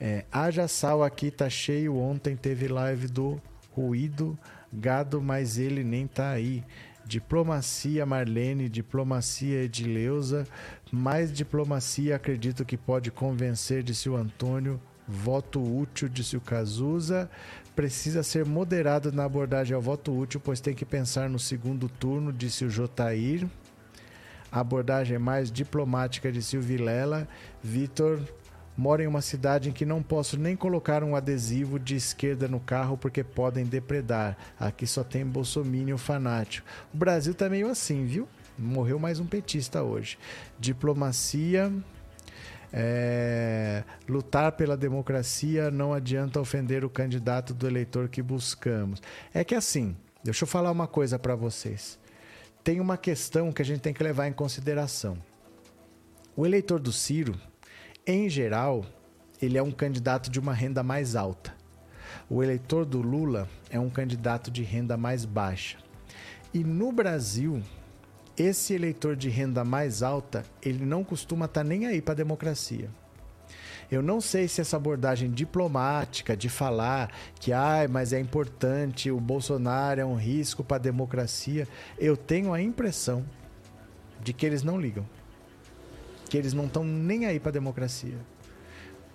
[0.00, 1.96] É, haja sal aqui, tá cheio.
[1.96, 3.40] Ontem teve live do
[3.70, 4.36] Ruído
[4.72, 6.64] Gado, mas ele nem tá aí.
[7.06, 10.46] Diplomacia Marlene, diplomacia Edileuza,
[10.90, 14.80] mais diplomacia acredito que pode convencer, disse o Antônio.
[15.06, 17.28] Voto útil, disse o Cazuza
[17.74, 22.32] precisa ser moderado na abordagem ao voto útil, pois tem que pensar no segundo turno,
[22.32, 23.46] disse o Jotair.
[24.50, 27.26] A abordagem mais diplomática, disse o Vilela.
[27.62, 28.20] Vitor
[28.76, 32.60] mora em uma cidade em que não posso nem colocar um adesivo de esquerda no
[32.60, 34.36] carro porque podem depredar.
[34.58, 36.66] Aqui só tem bolsomínio fanático.
[36.92, 38.28] O Brasil tá meio assim, viu?
[38.58, 40.18] Morreu mais um petista hoje.
[40.60, 41.72] Diplomacia.
[42.72, 49.02] É, lutar pela democracia não adianta ofender o candidato do eleitor que buscamos.
[49.34, 49.94] É que assim,
[50.24, 51.98] deixa eu falar uma coisa para vocês.
[52.64, 55.18] Tem uma questão que a gente tem que levar em consideração.
[56.34, 57.38] O eleitor do Ciro,
[58.06, 58.86] em geral,
[59.40, 61.52] ele é um candidato de uma renda mais alta.
[62.30, 65.78] O eleitor do Lula é um candidato de renda mais baixa.
[66.54, 67.62] E no Brasil,
[68.36, 72.16] esse eleitor de renda mais alta, ele não costuma estar tá nem aí para a
[72.16, 72.88] democracia.
[73.90, 79.20] Eu não sei se essa abordagem diplomática de falar que, ah, mas é importante, o
[79.20, 81.68] Bolsonaro é um risco para a democracia,
[81.98, 83.22] eu tenho a impressão
[84.22, 85.06] de que eles não ligam.
[86.30, 88.16] Que eles não estão nem aí para a democracia.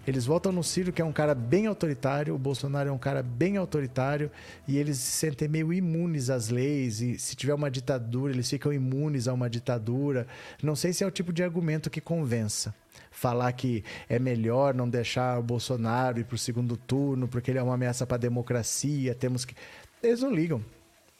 [0.07, 3.21] Eles votam no Ciro, que é um cara bem autoritário, o Bolsonaro é um cara
[3.21, 4.31] bem autoritário,
[4.65, 8.71] e eles se sentem meio imunes às leis, e se tiver uma ditadura, eles ficam
[8.71, 10.25] imunes a uma ditadura.
[10.63, 12.73] Não sei se é o tipo de argumento que convença.
[13.11, 17.59] Falar que é melhor não deixar o Bolsonaro ir para o segundo turno, porque ele
[17.59, 19.55] é uma ameaça para a democracia, temos que.
[20.01, 20.63] Eles não ligam.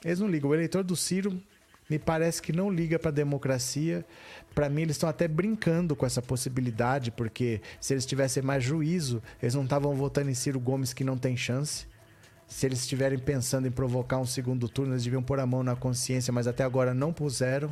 [0.05, 0.49] Eles não ligam.
[0.49, 1.38] O eleitor do Ciro
[1.89, 4.05] me parece que não liga para a democracia.
[4.57, 9.21] Para mim, eles estão até brincando com essa possibilidade, porque se eles tivessem mais juízo,
[9.39, 11.85] eles não estavam votando em Ciro Gomes, que não tem chance.
[12.47, 15.75] Se eles estiverem pensando em provocar um segundo turno, eles deviam pôr a mão na
[15.75, 17.69] consciência, mas até agora não puseram.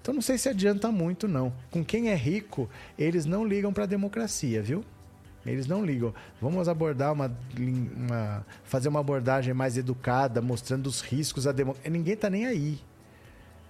[0.00, 1.52] Então não sei se adianta muito, não.
[1.70, 4.82] Com quem é rico, eles não ligam para a democracia, viu?
[5.44, 6.14] Eles não ligam.
[6.40, 7.30] Vamos abordar uma,
[7.94, 11.90] uma, fazer uma abordagem mais educada, mostrando os riscos da democracia.
[11.90, 12.80] Ninguém tá nem aí.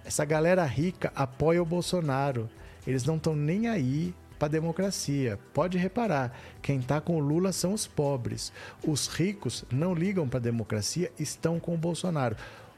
[0.05, 2.49] Essa galera rica apoia o Bolsonaro.
[2.87, 5.39] Eles não estão nem aí para a democracia.
[5.53, 8.53] Pode reparar, quem está com o Lula são os pobres.
[8.87, 12.37] Os ricos não ligam para a democracia, estão com o Bolsonaro.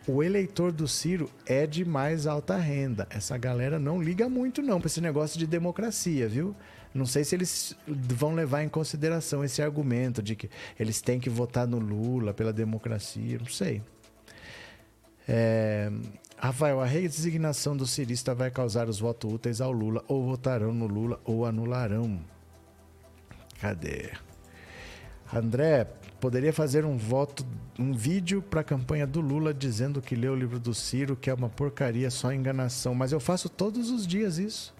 [0.08, 3.06] O eleitor do Ciro é de mais alta renda.
[3.10, 6.56] Essa galera não liga muito não para esse negócio de democracia, viu?
[6.92, 11.30] Não sei se eles vão levar em consideração esse argumento de que eles têm que
[11.30, 13.82] votar no Lula pela democracia, não sei.
[15.28, 15.92] É...
[16.42, 20.86] Rafael, a redesignação do cirista vai causar os votos úteis ao Lula, ou votarão no
[20.86, 22.18] Lula ou anularão.
[23.60, 24.12] Cadê?
[25.30, 25.84] André,
[26.18, 27.46] poderia fazer um voto,
[27.78, 31.28] um vídeo para a campanha do Lula dizendo que leu o livro do Ciro, que
[31.28, 32.94] é uma porcaria, só enganação.
[32.94, 34.74] Mas eu faço todos os dias isso.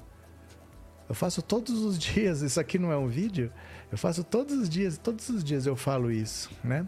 [1.11, 3.53] Eu faço todos os dias, isso aqui não é um vídeo?
[3.93, 6.87] Eu faço todos os dias, todos os dias eu falo isso, né?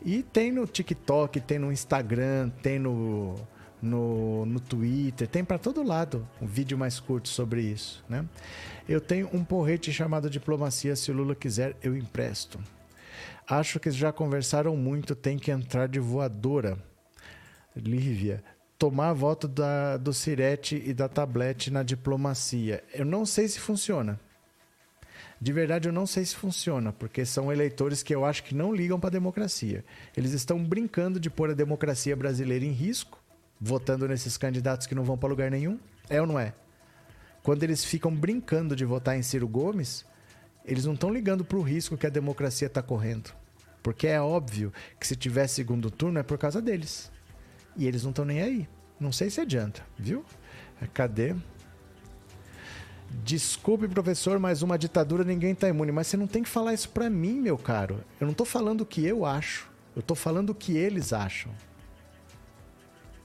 [0.00, 3.34] E tem no TikTok, tem no Instagram, tem no,
[3.84, 8.24] no, no Twitter, tem para todo lado um vídeo mais curto sobre isso, né?
[8.88, 12.58] Eu tenho um porrete chamado Diplomacia, se o Lula quiser, eu empresto.
[13.48, 16.78] Acho que já conversaram muito, tem que entrar de voadora.
[17.76, 18.42] Lívia,
[18.78, 22.82] tomar voto da, do Cirete e da Tablete na diplomacia.
[22.92, 24.18] Eu não sei se funciona.
[25.40, 28.74] De verdade, eu não sei se funciona, porque são eleitores que eu acho que não
[28.74, 29.84] ligam para a democracia.
[30.16, 33.22] Eles estão brincando de pôr a democracia brasileira em risco,
[33.60, 35.78] votando nesses candidatos que não vão para lugar nenhum.
[36.08, 36.52] É ou não é?
[37.42, 40.04] Quando eles ficam brincando de votar em Ciro Gomes,
[40.64, 43.32] eles não estão ligando para o risco que a democracia está correndo.
[43.82, 47.12] Porque é óbvio que se tiver segundo turno é por causa deles.
[47.76, 48.68] E eles não estão nem aí.
[48.98, 50.24] Não sei se adianta, viu?
[50.94, 51.34] Cadê?
[53.22, 55.92] Desculpe, professor, mas uma ditadura ninguém está imune.
[55.92, 58.02] Mas você não tem que falar isso para mim, meu caro.
[58.18, 59.70] Eu não estou falando o que eu acho.
[59.94, 61.52] Eu estou falando o que eles acham.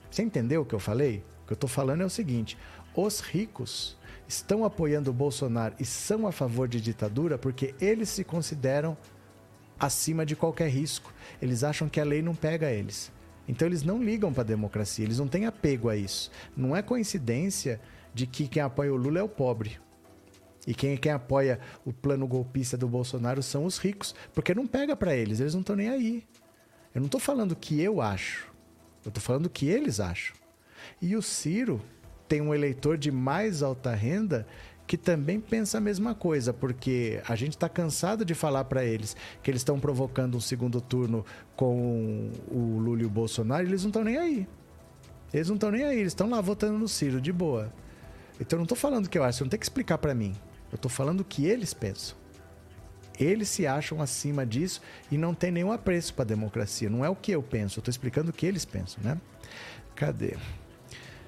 [0.10, 1.24] Você entendeu o que eu falei?
[1.44, 2.58] O que eu estou falando é o seguinte:
[2.96, 8.24] os ricos estão apoiando o Bolsonaro e são a favor de ditadura porque eles se
[8.24, 8.98] consideram
[9.80, 11.14] acima de qualquer risco.
[11.42, 13.12] Eles acham que a lei não pega eles.
[13.48, 16.30] Então eles não ligam para a democracia, eles não têm apego a isso.
[16.56, 17.82] Não é coincidência
[18.14, 19.80] de que quem apoia o Lula é o pobre.
[20.68, 24.96] E quem, quem apoia o plano golpista do Bolsonaro são os ricos, porque não pega
[24.96, 26.24] para eles, eles não estão nem aí.
[26.94, 28.49] Eu não estou falando o que eu acho,
[29.10, 30.36] eu estou falando o que eles acham.
[31.02, 31.82] E o Ciro
[32.28, 34.48] tem um eleitor de mais alta renda
[34.86, 39.16] que também pensa a mesma coisa, porque a gente está cansado de falar para eles
[39.44, 41.24] que eles estão provocando um segundo turno
[41.56, 44.48] com o Lula e o Bolsonaro, e eles não estão nem aí.
[45.32, 47.72] Eles não estão nem aí, eles estão lá votando no Ciro, de boa.
[48.40, 50.16] Então eu não estou falando o que eu acho, você não tem que explicar para
[50.16, 50.36] mim.
[50.72, 52.18] Eu estou falando o que eles pensam.
[53.20, 54.82] Eles se acham acima disso
[55.12, 56.90] e não tem nenhum apreço para a democracia.
[56.90, 59.20] Não é o que eu penso, eu estou explicando o que eles pensam, né?
[59.96, 60.38] Cadê?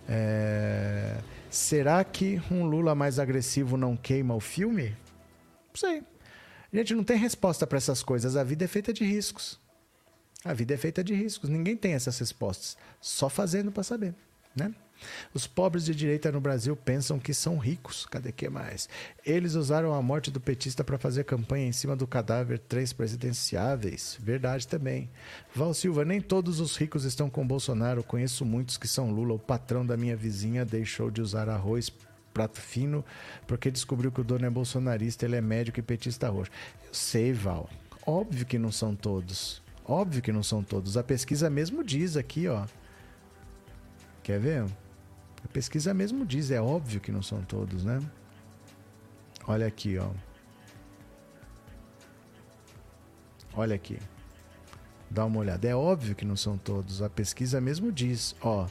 [0.07, 1.18] É...
[1.49, 4.95] Será que um Lula mais agressivo não queima o filme?
[5.69, 6.01] Não sei.
[6.73, 8.38] Gente, não tem resposta para essas coisas.
[8.38, 9.59] A vida é feita de riscos.
[10.45, 11.49] A vida é feita de riscos.
[11.49, 12.77] Ninguém tem essas respostas.
[13.01, 14.15] Só fazendo para saber,
[14.55, 14.73] né?
[15.34, 18.06] Os pobres de direita no Brasil pensam que são ricos.
[18.06, 18.90] Cadê que mais?
[19.26, 24.18] Eles usaram a morte do petista para fazer campanha em cima do cadáver três presidenciáveis.
[24.22, 25.10] Verdade também.
[25.53, 28.03] Val Silva, nem todos os ricos estão com Bolsonaro.
[28.03, 29.34] Conheço muitos que são Lula.
[29.34, 31.91] O patrão da minha vizinha deixou de usar arroz
[32.34, 33.03] prato fino
[33.45, 36.52] porque descobriu que o dono é bolsonarista, ele é médico e petista roxo.
[36.88, 37.69] Eu sei, Val.
[38.06, 39.61] Óbvio que não são todos.
[39.86, 40.98] Óbvio que não são todos.
[40.98, 42.65] A pesquisa mesmo diz aqui, ó.
[44.23, 44.65] Quer ver?
[45.43, 47.99] A pesquisa mesmo diz, é óbvio que não são todos, né?
[49.47, 50.09] Olha aqui, ó.
[53.53, 53.99] Olha aqui.
[55.09, 55.68] Dá uma olhada.
[55.68, 57.01] É óbvio que não são todos.
[57.01, 58.68] A pesquisa mesmo diz, ó.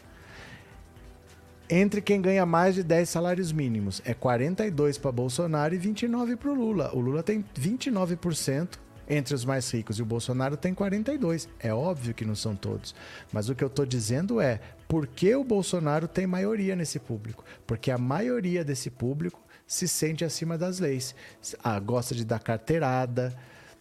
[1.68, 6.50] Entre quem ganha mais de 10 salários mínimos, é 42 para Bolsonaro e 29 para
[6.50, 6.90] o Lula.
[6.94, 8.78] O Lula tem 29%
[9.10, 11.48] entre os mais ricos e o Bolsonaro tem 42.
[11.58, 12.94] É óbvio que não são todos.
[13.32, 17.44] Mas o que eu estou dizendo é por que o Bolsonaro tem maioria nesse público?
[17.66, 21.14] Porque a maioria desse público se sente acima das leis.
[21.62, 23.36] Ah, gosta de dar carteirada,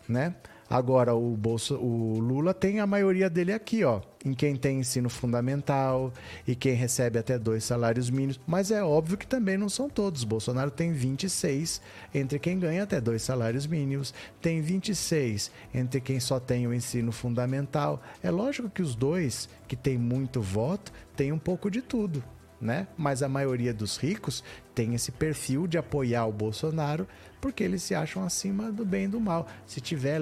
[0.08, 0.34] né?
[0.70, 5.10] Agora, o, Bolso, o Lula tem a maioria dele aqui, ó, em quem tem ensino
[5.10, 6.14] fundamental
[6.48, 8.40] e quem recebe até dois salários mínimos.
[8.46, 10.24] Mas é óbvio que também não são todos.
[10.24, 11.82] Bolsonaro tem 26
[12.14, 17.12] entre quem ganha até dois salários mínimos, tem 26 entre quem só tem o ensino
[17.12, 18.00] fundamental.
[18.22, 22.24] É lógico que os dois, que têm muito voto, têm um pouco de tudo
[22.62, 22.88] né?
[22.98, 24.44] Mas a maioria dos ricos
[24.76, 27.08] tem esse perfil de apoiar o Bolsonaro
[27.40, 29.48] porque eles se acham acima do bem e do mal.
[29.66, 30.20] Se tiver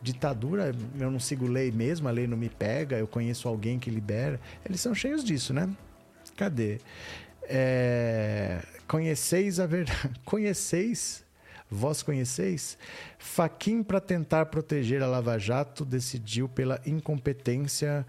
[0.00, 3.90] ditadura, eu não sigo lei mesmo, a lei não me pega, eu conheço alguém que
[3.90, 4.40] libera.
[4.64, 5.68] Eles são cheios disso, né?
[6.36, 6.78] Cadê?
[7.42, 8.62] É...
[8.86, 10.10] Conheceis a verdade.
[10.24, 11.24] Conheceis?
[11.72, 12.76] Vós conheceis?
[13.16, 18.04] Faquim, para tentar proteger a Lava Jato, decidiu pela incompetência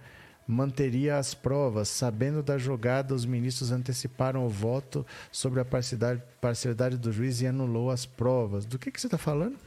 [0.51, 1.87] manteria as provas.
[1.87, 7.89] Sabendo da jogada, os ministros anteciparam o voto sobre a parcialidade do juiz e anulou
[7.89, 8.65] as provas.
[8.65, 9.57] Do que, que você está falando?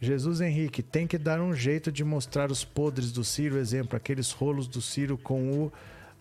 [0.00, 4.30] Jesus Henrique tem que dar um jeito de mostrar os podres do Ciro, exemplo, aqueles
[4.30, 5.72] rolos do Ciro com o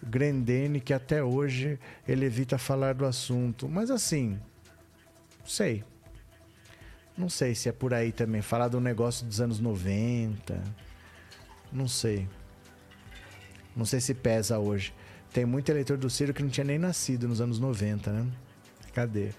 [0.02, 3.68] Grendene, que até hoje ele evita falar do assunto.
[3.68, 4.40] Mas assim,
[5.46, 5.84] sei.
[7.16, 8.42] Não sei se é por aí também.
[8.42, 10.60] Falar do negócio dos anos 90.
[11.72, 12.28] Não sei.
[13.76, 14.94] Não sei se pesa hoje.
[15.32, 18.28] Tem muito eleitor do Ciro que não tinha nem nascido nos anos 90, né?
[18.94, 19.32] Cadê?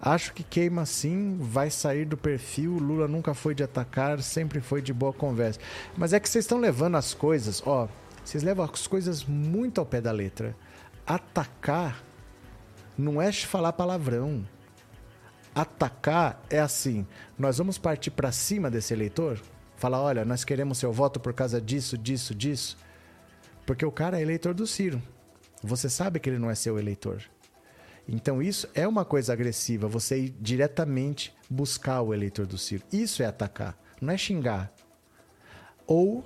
[0.00, 2.72] Acho que queima sim, vai sair do perfil.
[2.72, 5.60] Lula nunca foi de atacar, sempre foi de boa conversa.
[5.96, 7.88] Mas é que vocês estão levando as coisas, ó.
[8.24, 10.56] Vocês levam as coisas muito ao pé da letra.
[11.06, 12.02] Atacar
[12.98, 14.46] não é falar palavrão.
[15.54, 17.06] Atacar é assim:
[17.38, 19.40] nós vamos partir para cima desse eleitor,
[19.76, 22.76] falar, olha, nós queremos seu voto por causa disso, disso, disso.
[23.66, 25.02] Porque o cara é eleitor do Ciro.
[25.62, 27.20] Você sabe que ele não é seu eleitor.
[28.08, 32.84] Então isso é uma coisa agressiva, você ir diretamente buscar o eleitor do Ciro.
[32.92, 34.72] Isso é atacar, não é xingar.
[35.86, 36.24] Ou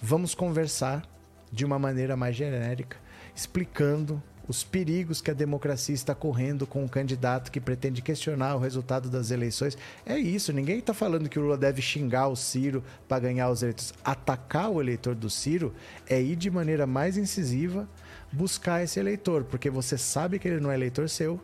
[0.00, 1.02] vamos conversar
[1.50, 2.96] de uma maneira mais genérica,
[3.34, 8.60] explicando os perigos que a democracia está correndo com um candidato que pretende questionar o
[8.60, 9.76] resultado das eleições.
[10.04, 13.62] É isso, ninguém está falando que o Lula deve xingar o Ciro para ganhar os
[13.62, 13.92] eleitores.
[14.04, 15.74] Atacar o eleitor do Ciro
[16.08, 17.88] é ir de maneira mais incisiva
[18.32, 21.40] buscar esse eleitor, porque você sabe que ele não é eleitor seu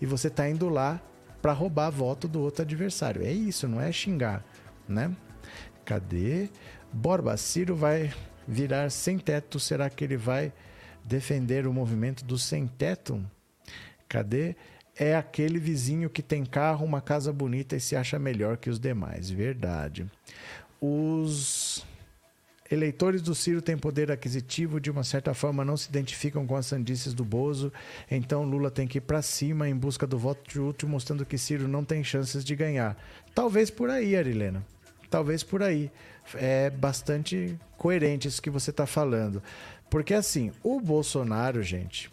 [0.00, 1.00] e você está indo lá
[1.40, 3.22] para roubar voto do outro adversário.
[3.22, 4.44] É isso, não é xingar,
[4.88, 5.10] né?
[5.84, 6.48] Cadê?
[6.92, 8.12] Borba, Ciro vai
[8.46, 9.58] virar sem teto.
[9.60, 10.52] Será que ele vai
[11.08, 13.24] defender o movimento do sem teto?
[14.08, 14.54] Cadê?
[14.96, 18.78] É aquele vizinho que tem carro, uma casa bonita e se acha melhor que os
[18.78, 19.30] demais.
[19.30, 20.06] Verdade.
[20.80, 21.86] Os
[22.70, 26.66] Eleitores do Ciro têm poder aquisitivo, de uma certa forma não se identificam com as
[26.66, 27.72] sandices do Bozo,
[28.10, 31.66] então Lula tem que ir para cima em busca do voto útil, mostrando que Ciro
[31.66, 32.94] não tem chances de ganhar.
[33.34, 34.62] Talvez por aí, Arilena.
[35.08, 35.90] Talvez por aí.
[36.34, 39.42] É bastante coerente isso que você está falando.
[39.90, 42.10] Porque assim, o Bolsonaro, gente,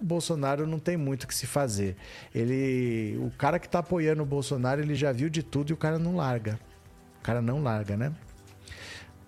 [0.00, 1.96] o Bolsonaro não tem muito o que se fazer.
[2.34, 5.76] Ele, o cara que está apoiando o Bolsonaro, ele já viu de tudo e o
[5.76, 6.58] cara não larga.
[7.20, 8.12] O cara não larga, né?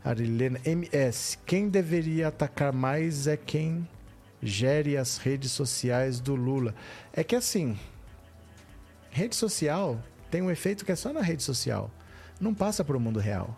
[0.03, 1.37] Arilena MS.
[1.45, 3.87] Quem deveria atacar mais é quem
[4.43, 6.75] gere as redes sociais do Lula.
[7.13, 7.79] É que assim,
[9.11, 11.91] rede social tem um efeito que é só na rede social.
[12.41, 13.55] Não passa para o mundo real.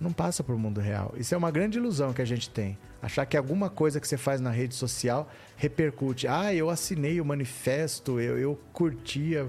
[0.00, 1.12] Não passa para o mundo real.
[1.16, 2.78] Isso é uma grande ilusão que a gente tem.
[3.02, 6.26] Achar que alguma coisa que você faz na rede social repercute.
[6.26, 9.46] Ah, eu assinei o manifesto, eu, eu curtia.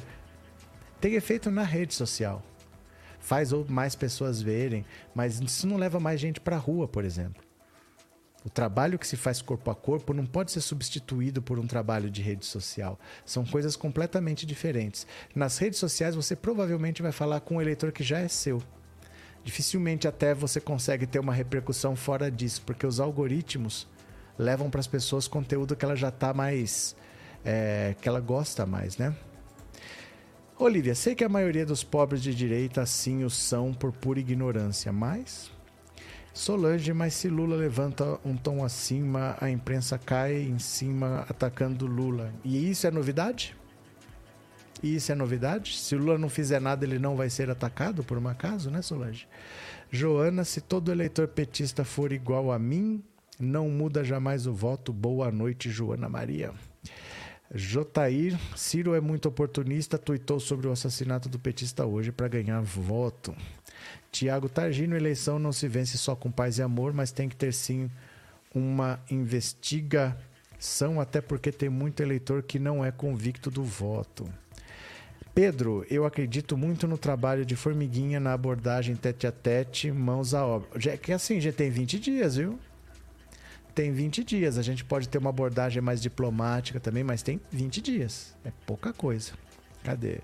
[0.99, 2.43] Tem efeito na rede social
[3.21, 4.83] faz mais pessoas verem,
[5.13, 7.41] mas isso não leva mais gente para a rua, por exemplo.
[8.43, 12.09] O trabalho que se faz corpo a corpo não pode ser substituído por um trabalho
[12.09, 12.99] de rede social.
[13.23, 15.05] São coisas completamente diferentes.
[15.35, 18.61] Nas redes sociais, você provavelmente vai falar com um eleitor que já é seu.
[19.43, 23.87] Dificilmente até você consegue ter uma repercussão fora disso, porque os algoritmos
[24.37, 26.95] levam para as pessoas conteúdo que ela já está mais.
[27.43, 29.15] É, que ela gosta mais, né?
[30.59, 34.91] Olivia, sei que a maioria dos pobres de direita assim o são por pura ignorância,
[34.91, 35.51] mas.
[36.33, 42.31] Solange, mas se Lula levanta um tom acima, a imprensa cai em cima atacando Lula.
[42.43, 43.55] E isso é novidade?
[44.83, 45.77] E isso é novidade?
[45.77, 49.27] Se Lula não fizer nada, ele não vai ser atacado por um acaso, né, Solange?
[49.91, 53.03] Joana, se todo eleitor petista for igual a mim,
[53.39, 54.91] não muda jamais o voto.
[54.91, 56.51] Boa noite, Joana Maria.
[57.53, 63.35] Jotair, Ciro é muito oportunista, tuitou sobre o assassinato do petista hoje para ganhar voto.
[64.11, 67.53] Tiago Targino, eleição não se vence só com paz e amor, mas tem que ter
[67.53, 67.91] sim
[68.55, 74.31] uma investigação, até porque tem muito eleitor que não é convicto do voto.
[75.33, 80.45] Pedro, eu acredito muito no trabalho de formiguinha na abordagem tete a tete, mãos à
[80.45, 80.67] obra.
[80.79, 82.59] Já, que assim, já tem 20 dias, viu?
[83.73, 84.57] tem 20 dias.
[84.57, 88.35] A gente pode ter uma abordagem mais diplomática também, mas tem 20 dias.
[88.45, 89.31] É pouca coisa.
[89.83, 90.19] Cadê?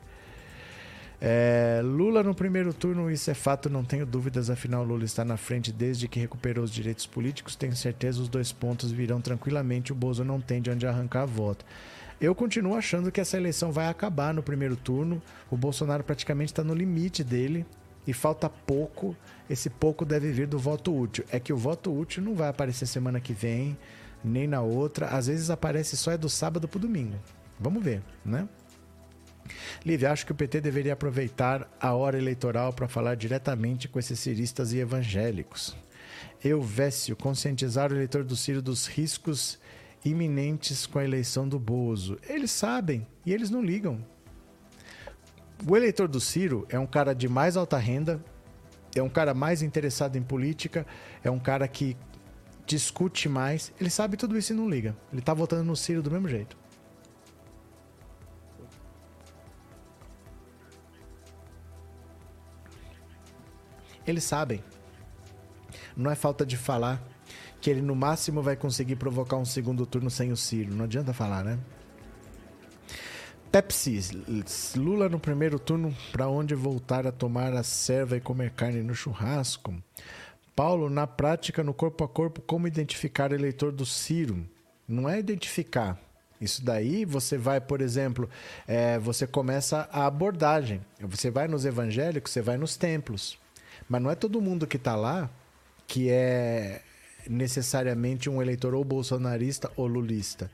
[1.19, 4.49] É, Lula no primeiro turno, isso é fato, não tenho dúvidas.
[4.49, 7.55] Afinal, Lula está na frente desde que recuperou os direitos políticos.
[7.55, 9.91] Tenho certeza os dois pontos virão tranquilamente.
[9.91, 11.65] O Bozo não tem de onde arrancar a voto.
[12.19, 15.21] Eu continuo achando que essa eleição vai acabar no primeiro turno.
[15.51, 17.63] O Bolsonaro praticamente está no limite dele
[18.07, 19.15] e falta pouco.
[19.47, 21.23] Esse pouco deve vir do voto útil.
[21.31, 23.77] É que o voto útil não vai aparecer semana que vem,
[24.23, 25.09] nem na outra.
[25.09, 27.15] Às vezes aparece só é do sábado para domingo.
[27.59, 28.47] Vamos ver, né?
[29.85, 34.19] Lívia, acho que o PT deveria aproveitar a hora eleitoral para falar diretamente com esses
[34.19, 35.75] ciristas e evangélicos.
[36.43, 39.59] Eu, Vécio, conscientizar o eleitor do Ciro dos riscos
[40.09, 42.17] iminentes com a eleição do Bozo.
[42.27, 44.03] Eles sabem e eles não ligam.
[45.67, 48.23] O eleitor do Ciro é um cara de mais alta renda,
[48.95, 50.85] é um cara mais interessado em política,
[51.23, 51.97] é um cara que
[52.65, 53.73] discute mais.
[53.79, 54.95] Ele sabe tudo isso e não liga.
[55.11, 56.57] Ele está votando no Ciro do mesmo jeito.
[64.05, 64.63] Eles sabem.
[65.95, 67.01] Não é falta de falar
[67.59, 70.73] que ele no máximo vai conseguir provocar um segundo turno sem o Ciro.
[70.73, 71.59] Não adianta falar, né?
[73.51, 73.99] Pepsi,
[74.75, 78.93] Lula no primeiro turno, para onde voltar a tomar a serva e comer carne no
[78.93, 79.73] churrasco?
[80.55, 84.45] Paulo, na prática, no corpo a corpo, como identificar eleitor do Ciro?
[84.87, 85.99] Não é identificar.
[86.39, 88.29] Isso daí você vai, por exemplo,
[88.67, 90.81] é, você começa a abordagem.
[90.99, 93.39] Você vai nos evangélicos, você vai nos templos.
[93.87, 95.29] Mas não é todo mundo que está lá
[95.87, 96.81] que é
[97.29, 100.49] necessariamente um eleitor ou bolsonarista ou lulista.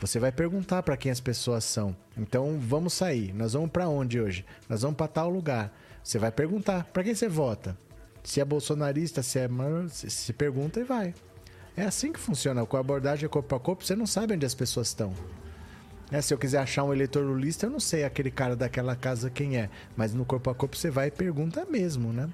[0.00, 1.96] Você vai perguntar para quem as pessoas são.
[2.16, 3.32] Então vamos sair.
[3.32, 4.44] Nós vamos para onde hoje?
[4.68, 5.72] Nós vamos para tal lugar.
[6.02, 7.76] Você vai perguntar para quem você vota.
[8.22, 9.48] Se é bolsonarista, se é.
[9.88, 11.14] Se pergunta e vai.
[11.76, 12.66] É assim que funciona.
[12.66, 15.12] Com a abordagem corpo a corpo, você não sabe onde as pessoas estão.
[16.10, 19.30] É, se eu quiser achar um eleitor lulista, eu não sei aquele cara daquela casa
[19.30, 19.70] quem é.
[19.96, 22.28] Mas no corpo a corpo você vai e pergunta mesmo, né?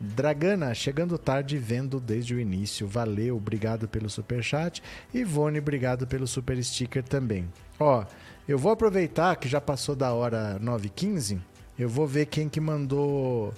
[0.00, 2.86] Dragana, chegando tarde, vendo desde o início.
[2.86, 4.82] Valeu, obrigado pelo super chat.
[5.12, 7.48] Ivone, obrigado pelo super sticker também.
[7.80, 8.04] Ó,
[8.46, 11.40] eu vou aproveitar que já passou da hora 9h15.
[11.78, 13.52] Eu vou ver quem que mandou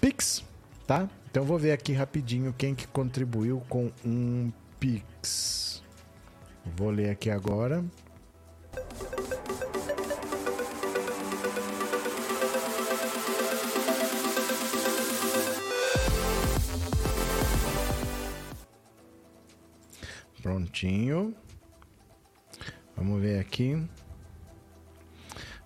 [0.00, 0.44] Pix,
[0.86, 1.08] tá?
[1.30, 5.82] Então vou ver aqui rapidinho quem que contribuiu com um Pix.
[6.76, 7.84] Vou ler aqui agora.
[20.42, 21.34] Prontinho.
[22.96, 23.82] Vamos ver aqui.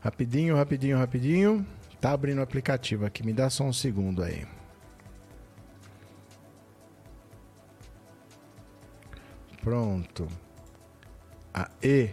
[0.01, 1.67] Rapidinho, rapidinho, rapidinho.
[2.01, 3.25] Tá abrindo o aplicativo aqui.
[3.25, 4.47] Me dá só um segundo aí.
[9.63, 10.27] Pronto.
[11.53, 12.11] Aê.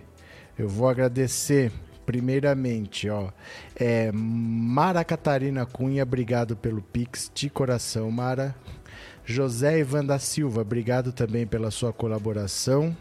[0.57, 1.71] Eu vou agradecer
[2.05, 3.29] primeiramente, ó.
[3.75, 8.55] É, Mara Catarina Cunha, obrigado pelo Pix de coração, Mara.
[9.29, 12.95] José Ivan da Silva, obrigado também pela sua colaboração.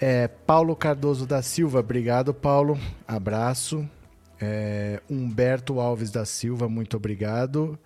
[0.00, 2.78] É, Paulo Cardoso da Silva, obrigado, Paulo.
[3.06, 3.84] Abraço.
[4.40, 7.76] É, Humberto Alves da Silva, muito obrigado.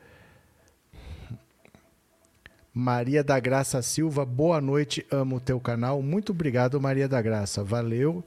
[2.74, 6.02] Maria da Graça Silva, boa noite, amo o teu canal.
[6.02, 8.22] Muito obrigado, Maria da Graça, valeu.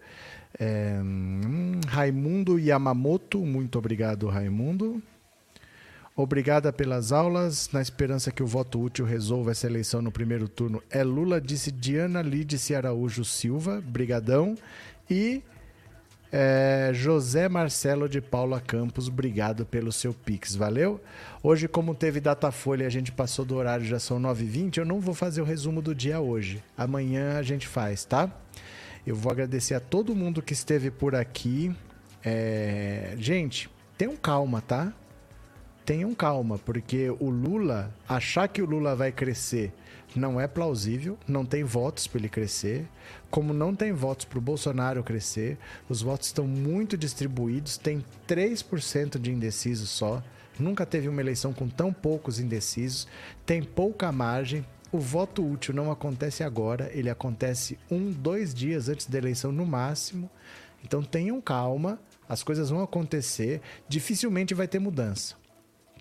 [0.59, 4.99] É, hum, Raimundo Yamamoto, muito obrigado, Raimundo.
[6.15, 7.69] Obrigada pelas aulas.
[7.73, 10.81] Na esperança que o voto útil resolva essa eleição no primeiro turno.
[10.89, 13.81] É Lula, disse Diana Lídice Araújo Silva.
[13.81, 14.55] Brigadão.
[15.09, 15.41] E
[16.35, 20.99] é, José Marcelo de Paula Campos, obrigado pelo seu Pix, valeu?
[21.43, 24.99] Hoje, como teve Datafolha e a gente passou do horário, já são 9h20, eu não
[24.99, 26.63] vou fazer o resumo do dia hoje.
[26.75, 28.31] Amanhã a gente faz, tá?
[29.05, 31.71] Eu vou agradecer a todo mundo que esteve por aqui.
[32.25, 33.13] É...
[33.19, 34.91] Gente, tenham calma, tá?
[35.85, 39.73] Tenham calma, porque o Lula, achar que o Lula vai crescer
[40.15, 42.87] não é plausível, não tem votos para ele crescer,
[43.29, 45.57] como não tem votos para o Bolsonaro crescer,
[45.89, 50.21] os votos estão muito distribuídos, tem 3% de indecisos só,
[50.59, 53.07] nunca teve uma eleição com tão poucos indecisos,
[53.45, 59.07] tem pouca margem, o voto útil não acontece agora, ele acontece um, dois dias antes
[59.07, 60.29] da eleição no máximo,
[60.83, 65.42] então tenham calma, as coisas vão acontecer, dificilmente vai ter mudança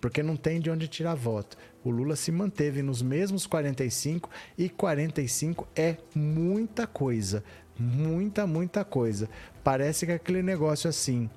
[0.03, 1.57] porque não tem de onde tirar voto.
[1.81, 7.41] O Lula se manteve nos mesmos 45 e 45 é muita coisa.
[7.79, 9.29] Muita, muita coisa.
[9.63, 11.29] Parece que é aquele negócio assim.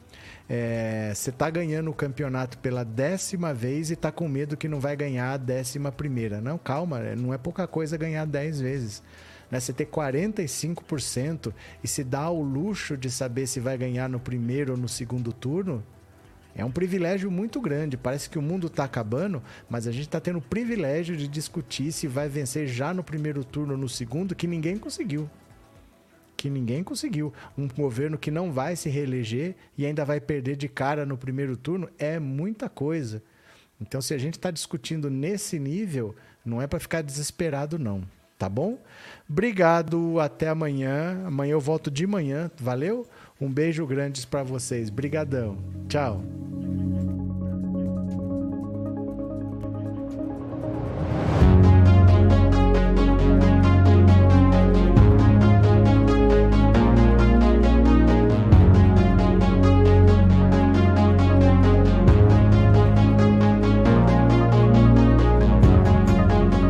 [0.49, 4.81] É, você está ganhando o campeonato pela décima vez e está com medo que não
[4.81, 6.41] vai ganhar a décima primeira.
[6.41, 9.01] Não, calma, é, não é pouca coisa ganhar 10 vezes.
[9.49, 9.61] Né?
[9.61, 11.55] Você ter 45%
[11.85, 15.33] e se dá o luxo de saber se vai ganhar no primeiro ou no segundo
[15.33, 15.85] turno,
[16.57, 17.99] é um privilégio muito grande.
[17.99, 21.93] Parece que o mundo está acabando, mas a gente está tendo o privilégio de discutir
[21.93, 25.29] se vai vencer já no primeiro turno ou no segundo, que ninguém conseguiu.
[26.35, 27.31] Que ninguém conseguiu.
[27.59, 31.59] Um governo que não vai se reeleger e ainda vai perder de cara no primeiro
[31.59, 33.23] turno é muita coisa.
[33.79, 38.03] Então, se a gente está discutindo nesse nível, não é para ficar desesperado, não.
[38.39, 38.79] tá bom?
[39.29, 41.23] Obrigado, até amanhã.
[41.27, 43.07] Amanhã eu volto de manhã, valeu?
[43.41, 44.89] Um beijo grande para vocês.
[44.89, 45.59] Brigadão.
[45.89, 46.23] Tchau.